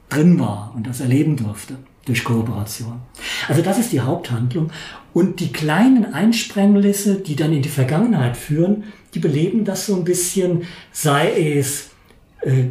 drin 0.09 0.39
war 0.39 0.73
und 0.75 0.87
das 0.87 1.01
erleben 1.01 1.35
durfte. 1.35 1.75
durch 2.05 2.23
Kooperation. 2.23 3.01
Also 3.47 3.63
das 3.63 3.79
ist 3.79 3.91
die 3.91 4.01
Haupthandlung. 4.01 4.69
Und 5.11 5.39
die 5.39 5.51
kleinen 5.51 6.13
Einsprenglisse, 6.13 7.15
die 7.15 7.35
dann 7.35 7.51
in 7.51 7.63
die 7.63 7.69
Vergangenheit 7.69 8.37
führen, 8.37 8.83
die 9.15 9.19
beleben 9.19 9.65
das 9.65 9.87
so 9.87 9.95
ein 9.95 10.03
bisschen, 10.03 10.65
sei 10.91 11.57
es, 11.57 11.89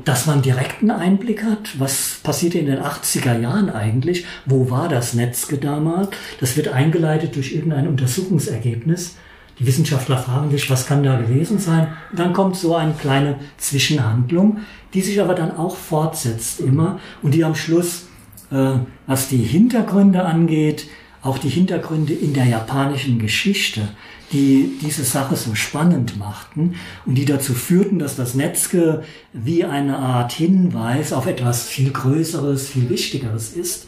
dass 0.04 0.26
man 0.26 0.40
direkten 0.40 0.92
Einblick 0.92 1.42
hat, 1.42 1.80
was 1.80 2.20
passierte 2.22 2.58
in 2.58 2.66
den 2.66 2.78
80er 2.78 3.40
Jahren 3.40 3.70
eigentlich, 3.70 4.24
wo 4.46 4.70
war 4.70 4.88
das 4.88 5.14
Netzke 5.14 5.58
damals, 5.58 6.10
das 6.38 6.56
wird 6.56 6.68
eingeleitet 6.68 7.34
durch 7.34 7.52
irgendein 7.52 7.88
Untersuchungsergebnis. 7.88 9.16
Die 9.58 9.66
Wissenschaftler 9.66 10.18
fragen 10.18 10.50
sich, 10.50 10.68
was 10.70 10.86
kann 10.86 11.02
da 11.02 11.16
gewesen 11.16 11.58
sein? 11.58 11.88
Dann 12.14 12.32
kommt 12.32 12.56
so 12.56 12.74
eine 12.74 12.92
kleine 12.92 13.36
Zwischenhandlung, 13.56 14.58
die 14.94 15.00
sich 15.00 15.20
aber 15.20 15.34
dann 15.34 15.56
auch 15.56 15.76
fortsetzt 15.76 16.60
immer 16.60 17.00
und 17.22 17.34
die 17.34 17.44
am 17.44 17.54
Schluss, 17.54 18.06
äh, 18.50 18.78
was 19.06 19.28
die 19.28 19.38
Hintergründe 19.38 20.24
angeht, 20.24 20.86
auch 21.22 21.38
die 21.38 21.48
Hintergründe 21.48 22.12
in 22.12 22.34
der 22.34 22.44
japanischen 22.44 23.18
Geschichte, 23.18 23.88
die 24.34 24.78
diese 24.82 25.04
Sache 25.04 25.36
so 25.36 25.54
spannend 25.54 26.18
machten 26.18 26.74
und 27.06 27.14
die 27.14 27.24
dazu 27.24 27.54
führten, 27.54 27.98
dass 27.98 28.16
das 28.16 28.34
Netzke 28.34 29.04
wie 29.32 29.64
eine 29.64 29.96
Art 29.96 30.32
Hinweis 30.32 31.12
auf 31.12 31.26
etwas 31.26 31.62
viel 31.62 31.92
Größeres, 31.92 32.68
viel 32.68 32.90
Wichtigeres 32.90 33.52
ist, 33.52 33.86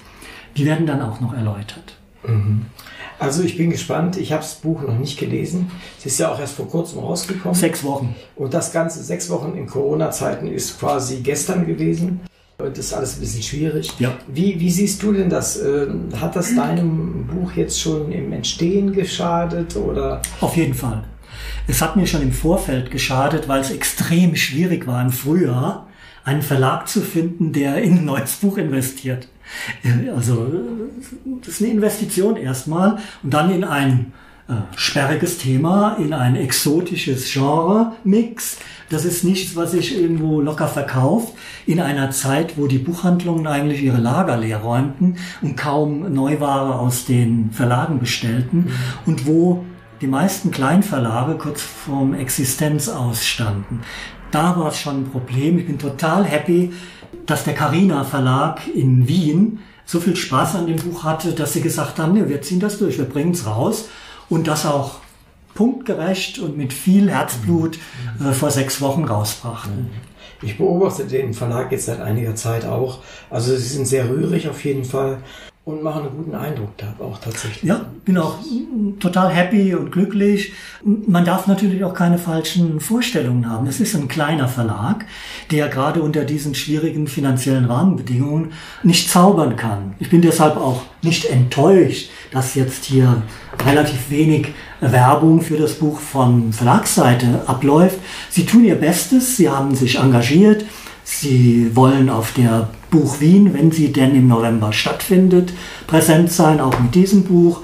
die 0.56 0.64
werden 0.64 0.86
dann 0.86 1.02
auch 1.02 1.20
noch 1.20 1.34
erläutert. 1.34 1.96
Mhm. 2.26 2.66
Also 3.18 3.42
ich 3.42 3.56
bin 3.56 3.70
gespannt. 3.70 4.16
Ich 4.16 4.32
habe 4.32 4.42
das 4.42 4.56
Buch 4.56 4.82
noch 4.82 4.98
nicht 4.98 5.18
gelesen. 5.18 5.70
Es 5.98 6.06
ist 6.06 6.18
ja 6.18 6.30
auch 6.30 6.38
erst 6.38 6.54
vor 6.54 6.68
kurzem 6.68 7.00
rausgekommen. 7.00 7.54
Sechs 7.54 7.82
Wochen. 7.82 8.14
Und 8.36 8.52
das 8.52 8.72
Ganze, 8.72 9.02
sechs 9.02 9.30
Wochen 9.30 9.56
in 9.56 9.66
Corona-Zeiten, 9.66 10.46
ist 10.48 10.78
quasi 10.78 11.20
gestern 11.20 11.66
gewesen. 11.66 12.20
Das 12.58 12.78
ist 12.78 12.94
alles 12.94 13.16
ein 13.16 13.20
bisschen 13.20 13.42
schwierig. 13.42 13.92
Ja. 13.98 14.16
Wie, 14.28 14.58
wie 14.58 14.70
siehst 14.70 15.02
du 15.02 15.12
denn 15.12 15.28
das? 15.28 15.62
Ähm, 15.62 16.08
hat 16.18 16.36
das 16.36 16.54
deinem 16.54 17.26
Buch 17.26 17.52
jetzt 17.52 17.78
schon 17.78 18.10
im 18.10 18.32
Entstehen 18.32 18.92
geschadet 18.92 19.76
oder? 19.76 20.22
Auf 20.40 20.56
jeden 20.56 20.74
Fall. 20.74 21.04
Es 21.66 21.82
hat 21.82 21.96
mir 21.96 22.06
schon 22.06 22.22
im 22.22 22.32
Vorfeld 22.32 22.90
geschadet, 22.90 23.46
weil 23.46 23.60
es 23.60 23.70
extrem 23.70 24.36
schwierig 24.36 24.86
war 24.86 25.02
im 25.02 25.10
Frühjahr, 25.10 25.86
einen 26.24 26.42
Verlag 26.42 26.88
zu 26.88 27.02
finden, 27.02 27.52
der 27.52 27.82
in 27.82 27.98
ein 27.98 28.04
neues 28.06 28.36
Buch 28.36 28.56
investiert. 28.56 29.28
Also 30.14 30.50
das 31.40 31.48
ist 31.48 31.62
eine 31.62 31.72
Investition 31.72 32.36
erstmal 32.36 32.98
und 33.22 33.34
dann 33.34 33.50
in 33.50 33.64
ein 33.64 33.90
äh, 34.00 34.25
sperriges 34.76 35.38
Thema, 35.38 35.96
in 35.98 36.12
ein 36.12 36.36
exotisches 36.36 37.32
Genre-Mix. 37.32 38.58
Das 38.88 39.04
ist 39.04 39.24
nichts, 39.24 39.56
was 39.56 39.72
sich 39.72 40.00
irgendwo 40.00 40.40
locker 40.40 40.68
verkauft, 40.68 41.32
in 41.66 41.80
einer 41.80 42.12
Zeit, 42.12 42.56
wo 42.56 42.68
die 42.68 42.78
Buchhandlungen 42.78 43.48
eigentlich 43.48 43.82
ihre 43.82 43.98
Lager 43.98 44.36
leer 44.36 44.58
räumten 44.58 45.16
und 45.42 45.56
kaum 45.56 46.12
Neuware 46.12 46.78
aus 46.78 47.06
den 47.06 47.50
Verlagen 47.50 47.98
bestellten 47.98 48.58
mhm. 48.58 48.72
und 49.06 49.26
wo 49.26 49.64
die 50.00 50.06
meisten 50.06 50.52
Kleinverlage 50.52 51.34
kurz 51.34 51.62
vorm 51.62 52.14
Existenz 52.14 52.88
ausstanden. 52.88 53.80
Da 54.30 54.56
war 54.56 54.68
es 54.68 54.78
schon 54.78 55.02
ein 55.02 55.10
Problem. 55.10 55.58
Ich 55.58 55.66
bin 55.66 55.78
total 55.78 56.24
happy, 56.24 56.72
dass 57.24 57.42
der 57.42 57.54
Carina 57.54 58.04
Verlag 58.04 58.60
in 58.72 59.08
Wien 59.08 59.60
so 59.84 59.98
viel 59.98 60.14
Spaß 60.14 60.56
an 60.56 60.66
dem 60.66 60.76
Buch 60.76 61.02
hatte, 61.02 61.32
dass 61.32 61.54
sie 61.54 61.62
gesagt 61.62 61.98
haben, 61.98 62.12
nee, 62.12 62.28
wir 62.28 62.42
ziehen 62.42 62.60
das 62.60 62.78
durch, 62.78 62.98
wir 62.98 63.06
bringen 63.06 63.32
es 63.32 63.46
raus 63.46 63.88
und 64.28 64.46
das 64.46 64.66
auch 64.66 65.00
punktgerecht 65.54 66.38
und 66.38 66.56
mit 66.56 66.72
viel 66.72 67.10
Herzblut 67.10 67.78
äh, 68.20 68.32
vor 68.32 68.50
sechs 68.50 68.80
Wochen 68.80 69.04
rausbrachten. 69.04 69.90
Ich 70.42 70.58
beobachte 70.58 71.04
den 71.06 71.32
Verlag 71.32 71.72
jetzt 71.72 71.86
seit 71.86 72.00
einiger 72.00 72.34
Zeit 72.34 72.66
auch. 72.66 73.02
Also 73.30 73.56
sie 73.56 73.68
sind 73.68 73.86
sehr 73.86 74.08
rührig 74.08 74.48
auf 74.48 74.64
jeden 74.64 74.84
Fall 74.84 75.18
und 75.66 75.82
machen 75.82 76.02
einen 76.02 76.16
guten 76.16 76.34
Eindruck 76.36 76.76
da 76.76 76.94
auch 77.00 77.18
tatsächlich. 77.18 77.64
Ja, 77.64 77.86
bin 78.04 78.16
auch 78.18 78.38
total 79.00 79.30
happy 79.30 79.74
und 79.74 79.90
glücklich. 79.90 80.52
Man 80.84 81.24
darf 81.24 81.48
natürlich 81.48 81.82
auch 81.82 81.92
keine 81.92 82.18
falschen 82.18 82.78
Vorstellungen 82.78 83.50
haben. 83.50 83.66
Es 83.66 83.80
ist 83.80 83.96
ein 83.96 84.06
kleiner 84.06 84.46
Verlag, 84.46 85.06
der 85.50 85.66
gerade 85.66 86.02
unter 86.02 86.24
diesen 86.24 86.54
schwierigen 86.54 87.08
finanziellen 87.08 87.64
Rahmenbedingungen 87.64 88.52
nicht 88.84 89.10
zaubern 89.10 89.56
kann. 89.56 89.96
Ich 89.98 90.08
bin 90.08 90.22
deshalb 90.22 90.56
auch 90.56 90.82
nicht 91.02 91.24
enttäuscht, 91.24 92.10
dass 92.30 92.54
jetzt 92.54 92.84
hier 92.84 93.24
relativ 93.64 94.08
wenig 94.08 94.54
Werbung 94.80 95.40
für 95.40 95.56
das 95.56 95.74
Buch 95.74 95.98
von 95.98 96.52
Verlagsseite 96.52 97.42
abläuft. 97.48 97.98
Sie 98.30 98.46
tun 98.46 98.64
ihr 98.64 98.76
Bestes, 98.76 99.36
sie 99.36 99.50
haben 99.50 99.74
sich 99.74 99.98
engagiert, 99.98 100.64
sie 101.02 101.74
wollen 101.74 102.08
auf 102.08 102.34
der 102.34 102.68
Buch 102.90 103.20
Wien, 103.20 103.54
wenn 103.54 103.70
sie 103.70 103.92
denn 103.92 104.14
im 104.14 104.28
November 104.28 104.72
stattfindet, 104.72 105.52
präsent 105.86 106.32
sein, 106.32 106.60
auch 106.60 106.78
mit 106.80 106.94
diesem 106.94 107.24
Buch. 107.24 107.60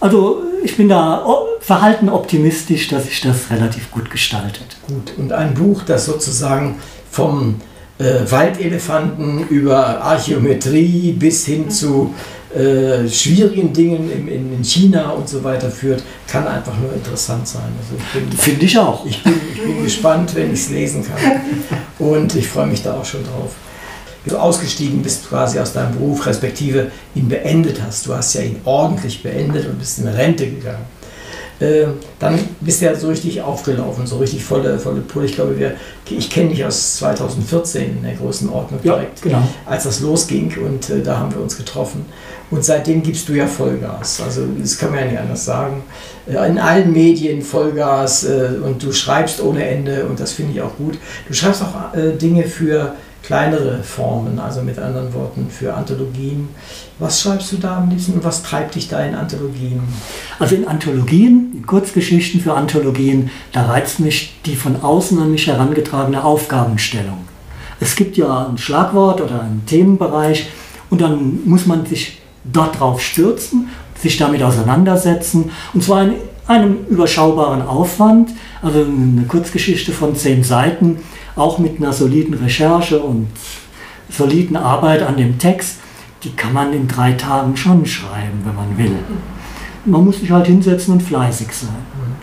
Also 0.00 0.42
ich 0.62 0.76
bin 0.76 0.88
da 0.88 1.24
verhalten 1.60 2.08
optimistisch, 2.08 2.88
dass 2.88 3.06
sich 3.06 3.20
das 3.20 3.50
relativ 3.50 3.90
gut 3.90 4.10
gestaltet. 4.10 4.76
Gut, 4.86 5.12
und 5.16 5.32
ein 5.32 5.54
Buch, 5.54 5.82
das 5.82 6.06
sozusagen 6.06 6.76
vom 7.10 7.56
äh, 7.98 8.30
Waldelefanten 8.30 9.48
über 9.48 10.02
Archäometrie 10.02 11.12
bis 11.12 11.46
hin 11.46 11.70
zu 11.70 12.14
äh, 12.54 13.08
schwierigen 13.08 13.72
Dingen 13.72 14.10
in, 14.10 14.52
in, 14.52 14.64
China 14.64 15.10
und 15.10 15.28
so 15.28 15.44
weiter 15.44 15.70
führt, 15.70 16.02
kann 16.26 16.46
einfach 16.46 16.72
nur 16.78 16.92
interessant 16.94 17.46
sein. 17.46 17.70
Also 17.78 18.02
Finde 18.40 18.64
ich 18.64 18.78
auch. 18.78 19.04
Ich 19.04 19.22
bin, 19.22 19.34
ich 19.54 19.62
bin 19.62 19.82
gespannt, 19.84 20.34
wenn 20.34 20.52
ich 20.52 20.60
es 20.60 20.70
lesen 20.70 21.04
kann. 21.04 21.40
Und 21.98 22.34
ich 22.34 22.48
freue 22.48 22.66
mich 22.66 22.82
da 22.82 22.94
auch 22.94 23.04
schon 23.04 23.22
drauf. 23.24 23.52
Wie 24.28 24.34
du 24.34 24.40
ausgestiegen 24.42 25.02
bist 25.02 25.26
quasi 25.26 25.58
aus 25.58 25.72
deinem 25.72 25.96
Beruf, 25.96 26.26
respektive 26.26 26.90
ihn 27.14 27.30
beendet 27.30 27.80
hast. 27.82 28.06
Du 28.06 28.14
hast 28.14 28.34
ja 28.34 28.42
ihn 28.42 28.60
ordentlich 28.66 29.22
beendet 29.22 29.66
und 29.66 29.78
bist 29.78 30.00
in 30.00 30.06
Rente 30.06 30.50
gegangen. 30.50 30.84
Ähm, 31.62 31.94
dann 32.18 32.38
bist 32.60 32.82
du 32.82 32.84
ja 32.84 32.94
so 32.94 33.08
richtig 33.08 33.40
aufgelaufen, 33.40 34.06
so 34.06 34.18
richtig 34.18 34.44
volle, 34.44 34.78
volle 34.78 35.00
Pulle. 35.00 35.24
Ich 35.24 35.34
glaube, 35.34 35.58
wir, 35.58 35.76
ich 36.10 36.28
kenne 36.28 36.50
dich 36.50 36.62
aus 36.62 36.98
2014 36.98 37.96
in 37.96 38.02
der 38.02 38.16
großen 38.16 38.50
Ordnung 38.50 38.82
direkt, 38.82 39.24
ja, 39.24 39.30
genau. 39.30 39.48
als 39.64 39.84
das 39.84 40.00
losging 40.00 40.54
und 40.58 40.90
äh, 40.90 41.02
da 41.02 41.18
haben 41.18 41.32
wir 41.34 41.40
uns 41.40 41.56
getroffen. 41.56 42.04
Und 42.50 42.64
seitdem 42.64 43.02
gibst 43.02 43.30
du 43.30 43.32
ja 43.32 43.46
Vollgas. 43.46 44.20
Also 44.20 44.42
das 44.60 44.76
kann 44.76 44.90
man 44.90 45.00
ja 45.00 45.06
nicht 45.06 45.18
anders 45.20 45.46
sagen. 45.46 45.82
Äh, 46.26 46.48
in 46.48 46.58
allen 46.58 46.92
Medien 46.92 47.40
Vollgas 47.40 48.24
äh, 48.24 48.50
und 48.62 48.82
du 48.82 48.92
schreibst 48.92 49.42
ohne 49.42 49.66
Ende 49.66 50.04
und 50.04 50.20
das 50.20 50.32
finde 50.32 50.52
ich 50.52 50.60
auch 50.60 50.76
gut. 50.76 50.98
Du 51.26 51.32
schreibst 51.32 51.62
auch 51.62 51.94
äh, 51.96 52.12
Dinge 52.12 52.44
für 52.44 52.94
kleinere 53.22 53.82
Formen, 53.82 54.38
also 54.38 54.62
mit 54.62 54.78
anderen 54.78 55.12
Worten 55.12 55.48
für 55.50 55.74
Anthologien. 55.74 56.48
Was 56.98 57.20
schreibst 57.20 57.52
du 57.52 57.56
da 57.56 57.78
am 57.78 57.90
liebsten 57.90 58.14
und 58.14 58.24
was 58.24 58.42
treibt 58.42 58.74
dich 58.74 58.88
da 58.88 59.00
in 59.00 59.14
Anthologien? 59.14 59.80
Also 60.38 60.54
in 60.54 60.66
Anthologien, 60.66 61.52
in 61.54 61.66
Kurzgeschichten 61.66 62.40
für 62.40 62.54
Anthologien, 62.54 63.30
da 63.52 63.66
reizt 63.66 64.00
mich 64.00 64.40
die 64.46 64.56
von 64.56 64.82
außen 64.82 65.18
an 65.20 65.30
mich 65.30 65.46
herangetragene 65.46 66.24
Aufgabenstellung. 66.24 67.18
Es 67.80 67.96
gibt 67.96 68.16
ja 68.16 68.48
ein 68.48 68.58
Schlagwort 68.58 69.20
oder 69.20 69.42
einen 69.42 69.64
Themenbereich 69.66 70.48
und 70.90 71.00
dann 71.00 71.40
muss 71.44 71.66
man 71.66 71.86
sich 71.86 72.20
dort 72.44 72.80
drauf 72.80 73.00
stürzen, 73.00 73.68
sich 74.00 74.16
damit 74.16 74.42
auseinandersetzen 74.42 75.50
und 75.74 75.84
zwar 75.84 76.04
in 76.04 76.14
einem 76.46 76.86
überschaubaren 76.88 77.62
Aufwand, 77.62 78.30
also 78.62 78.80
eine 78.80 79.26
Kurzgeschichte 79.28 79.92
von 79.92 80.16
zehn 80.16 80.42
Seiten, 80.42 80.98
auch 81.38 81.58
mit 81.58 81.78
einer 81.78 81.92
soliden 81.92 82.34
Recherche 82.34 83.00
und 83.00 83.28
soliden 84.10 84.56
Arbeit 84.56 85.02
an 85.02 85.16
dem 85.16 85.38
Text, 85.38 85.76
die 86.24 86.30
kann 86.30 86.52
man 86.52 86.72
in 86.72 86.88
drei 86.88 87.12
Tagen 87.12 87.56
schon 87.56 87.86
schreiben, 87.86 88.40
wenn 88.44 88.54
man 88.54 88.76
will. 88.76 88.96
Man 89.84 90.04
muss 90.04 90.20
sich 90.20 90.30
halt 90.30 90.46
hinsetzen 90.46 90.94
und 90.94 91.02
fleißig 91.02 91.52
sein. 91.52 91.68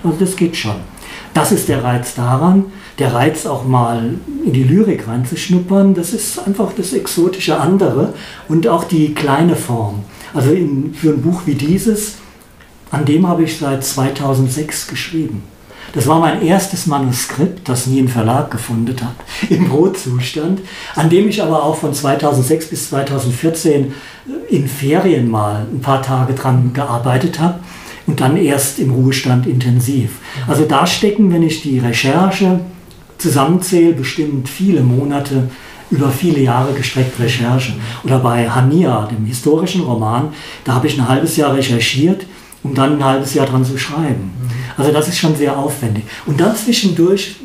Also 0.03 0.17
das 0.19 0.35
geht 0.35 0.55
schon. 0.55 0.75
Das 1.33 1.51
ist 1.51 1.67
der 1.69 1.83
Reiz 1.83 2.15
daran. 2.15 2.65
Der 2.99 3.13
Reiz 3.13 3.45
auch 3.45 3.65
mal 3.65 4.15
in 4.45 4.53
die 4.53 4.63
Lyrik 4.63 5.07
reinzuschnuppern, 5.07 5.93
das 5.93 6.13
ist 6.13 6.39
einfach 6.39 6.71
das 6.77 6.93
exotische 6.93 7.59
andere 7.59 8.13
und 8.47 8.67
auch 8.67 8.85
die 8.85 9.13
kleine 9.13 9.57
Form. 9.57 10.05
Also 10.33 10.51
in, 10.51 10.93
für 10.93 11.09
ein 11.09 11.21
Buch 11.21 11.41
wie 11.45 11.55
dieses, 11.55 12.15
an 12.91 13.03
dem 13.03 13.27
habe 13.27 13.43
ich 13.43 13.57
seit 13.57 13.83
2006 13.83 14.87
geschrieben. 14.87 15.43
Das 15.93 16.07
war 16.07 16.19
mein 16.19 16.41
erstes 16.41 16.87
Manuskript, 16.87 17.67
das 17.69 17.87
nie 17.87 18.01
ein 18.01 18.07
Verlag 18.07 18.51
gefunden 18.51 18.95
hat, 19.01 19.15
im 19.49 19.69
Brotzustand, 19.69 20.61
an 20.95 21.09
dem 21.09 21.29
ich 21.29 21.41
aber 21.41 21.63
auch 21.63 21.77
von 21.77 21.93
2006 21.93 22.67
bis 22.67 22.89
2014 22.89 23.93
in 24.49 24.67
Ferien 24.67 25.29
mal 25.29 25.65
ein 25.71 25.81
paar 25.81 26.01
Tage 26.01 26.33
dran 26.33 26.71
gearbeitet 26.73 27.39
habe 27.39 27.59
und 28.07 28.19
dann 28.19 28.37
erst 28.37 28.79
im 28.79 28.91
Ruhestand 28.91 29.47
intensiv. 29.47 30.11
Also 30.47 30.65
da 30.65 30.85
stecken, 30.85 31.31
wenn 31.33 31.43
ich 31.43 31.61
die 31.61 31.79
Recherche 31.79 32.59
zusammenzähle, 33.17 33.93
bestimmt 33.93 34.49
viele 34.49 34.81
Monate 34.81 35.49
über 35.91 36.09
viele 36.09 36.39
Jahre 36.39 36.73
gestreckt 36.73 37.19
Recherche. 37.19 37.73
Oder 38.03 38.19
bei 38.19 38.49
Hania, 38.49 39.07
dem 39.07 39.25
historischen 39.25 39.81
Roman, 39.81 40.29
da 40.63 40.73
habe 40.73 40.87
ich 40.87 40.97
ein 40.97 41.07
halbes 41.07 41.37
Jahr 41.37 41.53
recherchiert, 41.53 42.25
um 42.65 42.73
dann 42.73 42.97
ein 42.97 43.05
halbes 43.05 43.35
Jahr 43.35 43.45
dran 43.45 43.63
zu 43.63 43.77
schreiben. 43.77 44.31
Also 44.75 44.91
das 44.91 45.07
ist 45.07 45.19
schon 45.19 45.35
sehr 45.35 45.55
aufwendig. 45.55 46.03
Und 46.25 46.39
dann 46.39 46.55
zwischendurch, 46.55 47.35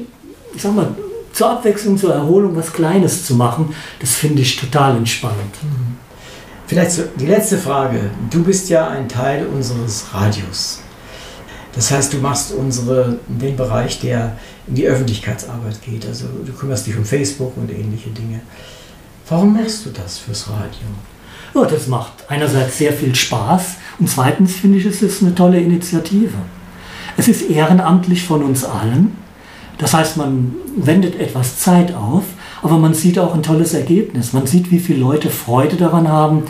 ich 0.54 0.62
sag 0.62 0.74
mal, 0.74 0.94
zur 1.32 1.50
Abwechslung, 1.50 1.98
zur 1.98 2.14
Erholung 2.14 2.56
was 2.56 2.72
Kleines 2.72 3.26
zu 3.26 3.34
machen, 3.34 3.74
das 4.00 4.14
finde 4.14 4.40
ich 4.40 4.56
total 4.56 4.96
entspannend. 4.96 5.54
Vielleicht 6.66 6.92
so 6.92 7.02
die 7.18 7.26
letzte 7.26 7.58
Frage. 7.58 8.10
Du 8.30 8.42
bist 8.42 8.70
ja 8.70 8.88
ein 8.88 9.08
Teil 9.08 9.46
unseres 9.46 10.06
Radios. 10.14 10.80
Das 11.74 11.90
heißt, 11.90 12.14
du 12.14 12.16
machst 12.18 12.52
unsere, 12.52 13.18
den 13.28 13.56
Bereich, 13.56 14.00
der 14.00 14.38
in 14.66 14.74
die 14.74 14.86
Öffentlichkeitsarbeit 14.86 15.82
geht. 15.82 16.06
Also 16.06 16.24
du 16.46 16.52
kümmerst 16.52 16.86
dich 16.86 16.96
um 16.96 17.04
Facebook 17.04 17.56
und 17.58 17.70
ähnliche 17.70 18.08
Dinge. 18.10 18.40
Warum 19.28 19.52
machst 19.52 19.84
du 19.84 19.90
das 19.90 20.18
fürs 20.18 20.48
Radio? 20.48 20.88
Ja, 21.54 21.64
das 21.66 21.88
macht 21.88 22.12
einerseits 22.28 22.78
sehr 22.78 22.92
viel 22.92 23.14
Spaß 23.14 23.76
und 23.98 24.08
zweitens 24.08 24.54
finde 24.54 24.78
ich, 24.78 24.86
es 24.86 25.02
ist 25.02 25.22
eine 25.22 25.34
tolle 25.34 25.60
Initiative. 25.60 26.38
Es 27.16 27.28
ist 27.28 27.50
ehrenamtlich 27.50 28.24
von 28.24 28.42
uns 28.42 28.64
allen. 28.64 29.16
Das 29.78 29.94
heißt, 29.94 30.16
man 30.16 30.54
wendet 30.76 31.18
etwas 31.18 31.58
Zeit 31.58 31.94
auf, 31.94 32.24
aber 32.62 32.78
man 32.78 32.94
sieht 32.94 33.18
auch 33.18 33.34
ein 33.34 33.42
tolles 33.42 33.72
Ergebnis. 33.72 34.32
Man 34.32 34.46
sieht, 34.46 34.70
wie 34.70 34.78
viele 34.78 35.00
Leute 35.00 35.30
Freude 35.30 35.76
daran 35.76 36.08
haben, 36.08 36.42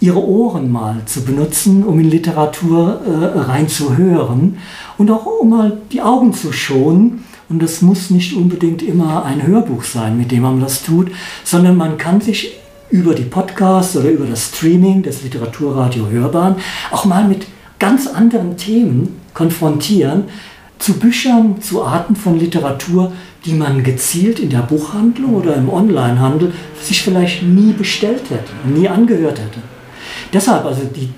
ihre 0.00 0.22
Ohren 0.22 0.70
mal 0.70 1.00
zu 1.06 1.24
benutzen, 1.24 1.82
um 1.82 1.98
in 1.98 2.10
Literatur 2.10 3.00
äh, 3.06 3.38
reinzuhören 3.38 4.58
und 4.98 5.10
auch 5.10 5.24
um 5.24 5.50
mal 5.50 5.78
die 5.92 6.02
Augen 6.02 6.34
zu 6.34 6.52
schonen. 6.52 7.24
Und 7.48 7.62
das 7.62 7.82
muss 7.82 8.10
nicht 8.10 8.34
unbedingt 8.36 8.82
immer 8.82 9.24
ein 9.24 9.46
Hörbuch 9.46 9.84
sein, 9.84 10.18
mit 10.18 10.30
dem 10.30 10.42
man 10.42 10.60
das 10.60 10.82
tut, 10.82 11.10
sondern 11.42 11.76
man 11.76 11.98
kann 11.98 12.20
sich 12.20 12.56
über 12.94 13.12
die 13.12 13.24
Podcasts 13.24 13.96
oder 13.96 14.08
über 14.08 14.24
das 14.24 14.50
Streaming 14.50 15.02
des 15.02 15.24
Literaturradio 15.24 16.08
Hörbahn 16.10 16.54
auch 16.92 17.04
mal 17.04 17.24
mit 17.24 17.44
ganz 17.80 18.06
anderen 18.06 18.56
Themen 18.56 19.20
konfrontieren, 19.34 20.26
zu 20.78 20.92
Büchern, 21.00 21.60
zu 21.60 21.82
Arten 21.82 22.14
von 22.14 22.38
Literatur, 22.38 23.10
die 23.44 23.54
man 23.54 23.82
gezielt 23.82 24.38
in 24.38 24.50
der 24.50 24.60
Buchhandlung 24.60 25.34
oder 25.34 25.56
im 25.56 25.68
Onlinehandel 25.68 26.52
sich 26.80 27.02
vielleicht 27.02 27.42
nie 27.42 27.72
bestellt 27.72 28.30
hätte, 28.30 28.52
nie 28.64 28.88
angehört 28.88 29.40
hätte. 29.40 29.58
Deshalb 30.32 30.64
also 30.64 30.82
die, 30.84 31.08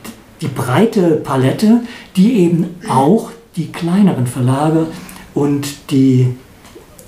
die 0.41 0.49
breite 0.49 1.21
Palette, 1.23 1.83
die 2.17 2.39
eben 2.39 2.69
auch 2.89 3.33
die 3.55 3.71
kleineren 3.71 4.27
Verlage 4.27 4.87
und 5.35 5.91
die, 5.91 6.35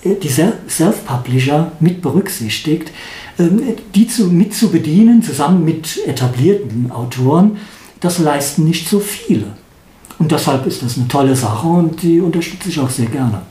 die 0.04 0.28
Self-Publisher 0.28 1.72
mit 1.80 2.02
berücksichtigt, 2.02 2.92
die 3.38 4.08
zu, 4.08 4.26
mit 4.26 4.54
zu 4.54 4.70
bedienen, 4.70 5.22
zusammen 5.22 5.64
mit 5.64 6.06
etablierten 6.06 6.90
Autoren, 6.90 7.56
das 8.00 8.18
leisten 8.18 8.64
nicht 8.64 8.88
so 8.88 9.00
viele. 9.00 9.46
Und 10.18 10.32
deshalb 10.32 10.66
ist 10.66 10.82
das 10.82 10.96
eine 10.96 11.06
tolle 11.08 11.36
Sache 11.36 11.66
und 11.66 12.02
die 12.02 12.20
unterstütze 12.20 12.68
ich 12.68 12.80
auch 12.80 12.90
sehr 12.90 13.06
gerne. 13.06 13.42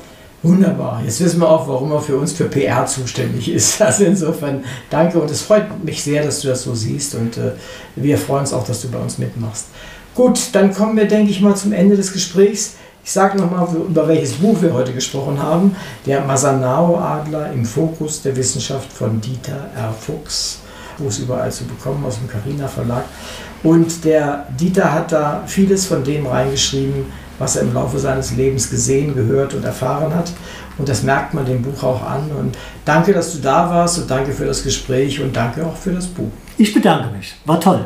Wunderbar. 0.43 1.01
Jetzt 1.03 1.21
wissen 1.21 1.39
wir 1.39 1.49
auch, 1.49 1.67
warum 1.67 1.91
er 1.91 2.01
für 2.01 2.17
uns 2.17 2.33
für 2.33 2.45
PR 2.45 2.85
zuständig 2.85 3.49
ist. 3.49 3.81
Also 3.87 4.03
insofern 4.03 4.63
danke 4.89 5.19
und 5.19 5.31
es 5.31 5.41
freut 5.41 5.83
mich 5.83 6.03
sehr, 6.03 6.23
dass 6.23 6.41
du 6.41 6.49
das 6.49 6.63
so 6.63 6.75
siehst 6.75 7.15
und 7.15 7.37
äh, 7.37 7.51
wir 7.95 8.17
freuen 8.17 8.41
uns 8.41 8.53
auch, 8.53 8.65
dass 8.65 8.81
du 8.81 8.89
bei 8.89 8.99
uns 8.99 9.17
mitmachst. 9.17 9.67
Gut, 10.13 10.39
dann 10.53 10.73
kommen 10.73 10.97
wir, 10.97 11.05
denke 11.05 11.31
ich 11.31 11.41
mal, 11.41 11.55
zum 11.55 11.71
Ende 11.73 11.95
des 11.95 12.11
Gesprächs. 12.11 12.75
Ich 13.07 13.13
sage 13.13 13.37
nochmal, 13.37 13.65
über 13.73 14.05
welches 14.05 14.33
Buch 14.33 14.61
wir 14.61 14.73
heute 14.73 14.91
gesprochen 14.91 15.41
haben. 15.41 15.73
Der 16.05 16.25
Masanao-Adler 16.25 17.53
im 17.53 17.63
Fokus 17.63 18.21
der 18.21 18.35
Wissenschaft 18.35 18.91
von 18.91 19.21
Dieter 19.21 19.69
R. 19.77 19.93
Fuchs. 19.97 20.59
Buch 20.97 21.07
ist 21.07 21.19
überall 21.19 21.49
zu 21.49 21.63
bekommen 21.63 22.03
aus 22.05 22.17
dem 22.17 22.27
Carina 22.27 22.67
Verlag. 22.67 23.05
Und 23.63 24.03
der 24.03 24.45
Dieter 24.59 24.91
hat 24.91 25.13
da 25.13 25.41
vieles 25.47 25.85
von 25.85 26.03
dem 26.03 26.27
reingeschrieben, 26.27 27.05
was 27.39 27.55
er 27.55 27.61
im 27.61 27.73
Laufe 27.73 27.97
seines 27.97 28.35
Lebens 28.35 28.69
gesehen, 28.69 29.15
gehört 29.15 29.53
und 29.53 29.63
erfahren 29.63 30.13
hat. 30.13 30.33
Und 30.77 30.89
das 30.89 31.01
merkt 31.03 31.33
man 31.33 31.45
dem 31.45 31.61
Buch 31.61 31.81
auch 31.83 32.03
an. 32.03 32.29
Und 32.37 32.57
danke, 32.83 33.13
dass 33.13 33.31
du 33.31 33.37
da 33.37 33.69
warst 33.69 33.99
und 33.99 34.11
danke 34.11 34.33
für 34.33 34.45
das 34.45 34.61
Gespräch 34.61 35.21
und 35.21 35.33
danke 35.33 35.65
auch 35.65 35.77
für 35.77 35.93
das 35.93 36.07
Buch. 36.07 36.31
Ich 36.57 36.73
bedanke 36.73 37.15
mich. 37.15 37.35
War 37.45 37.61
toll. 37.61 37.85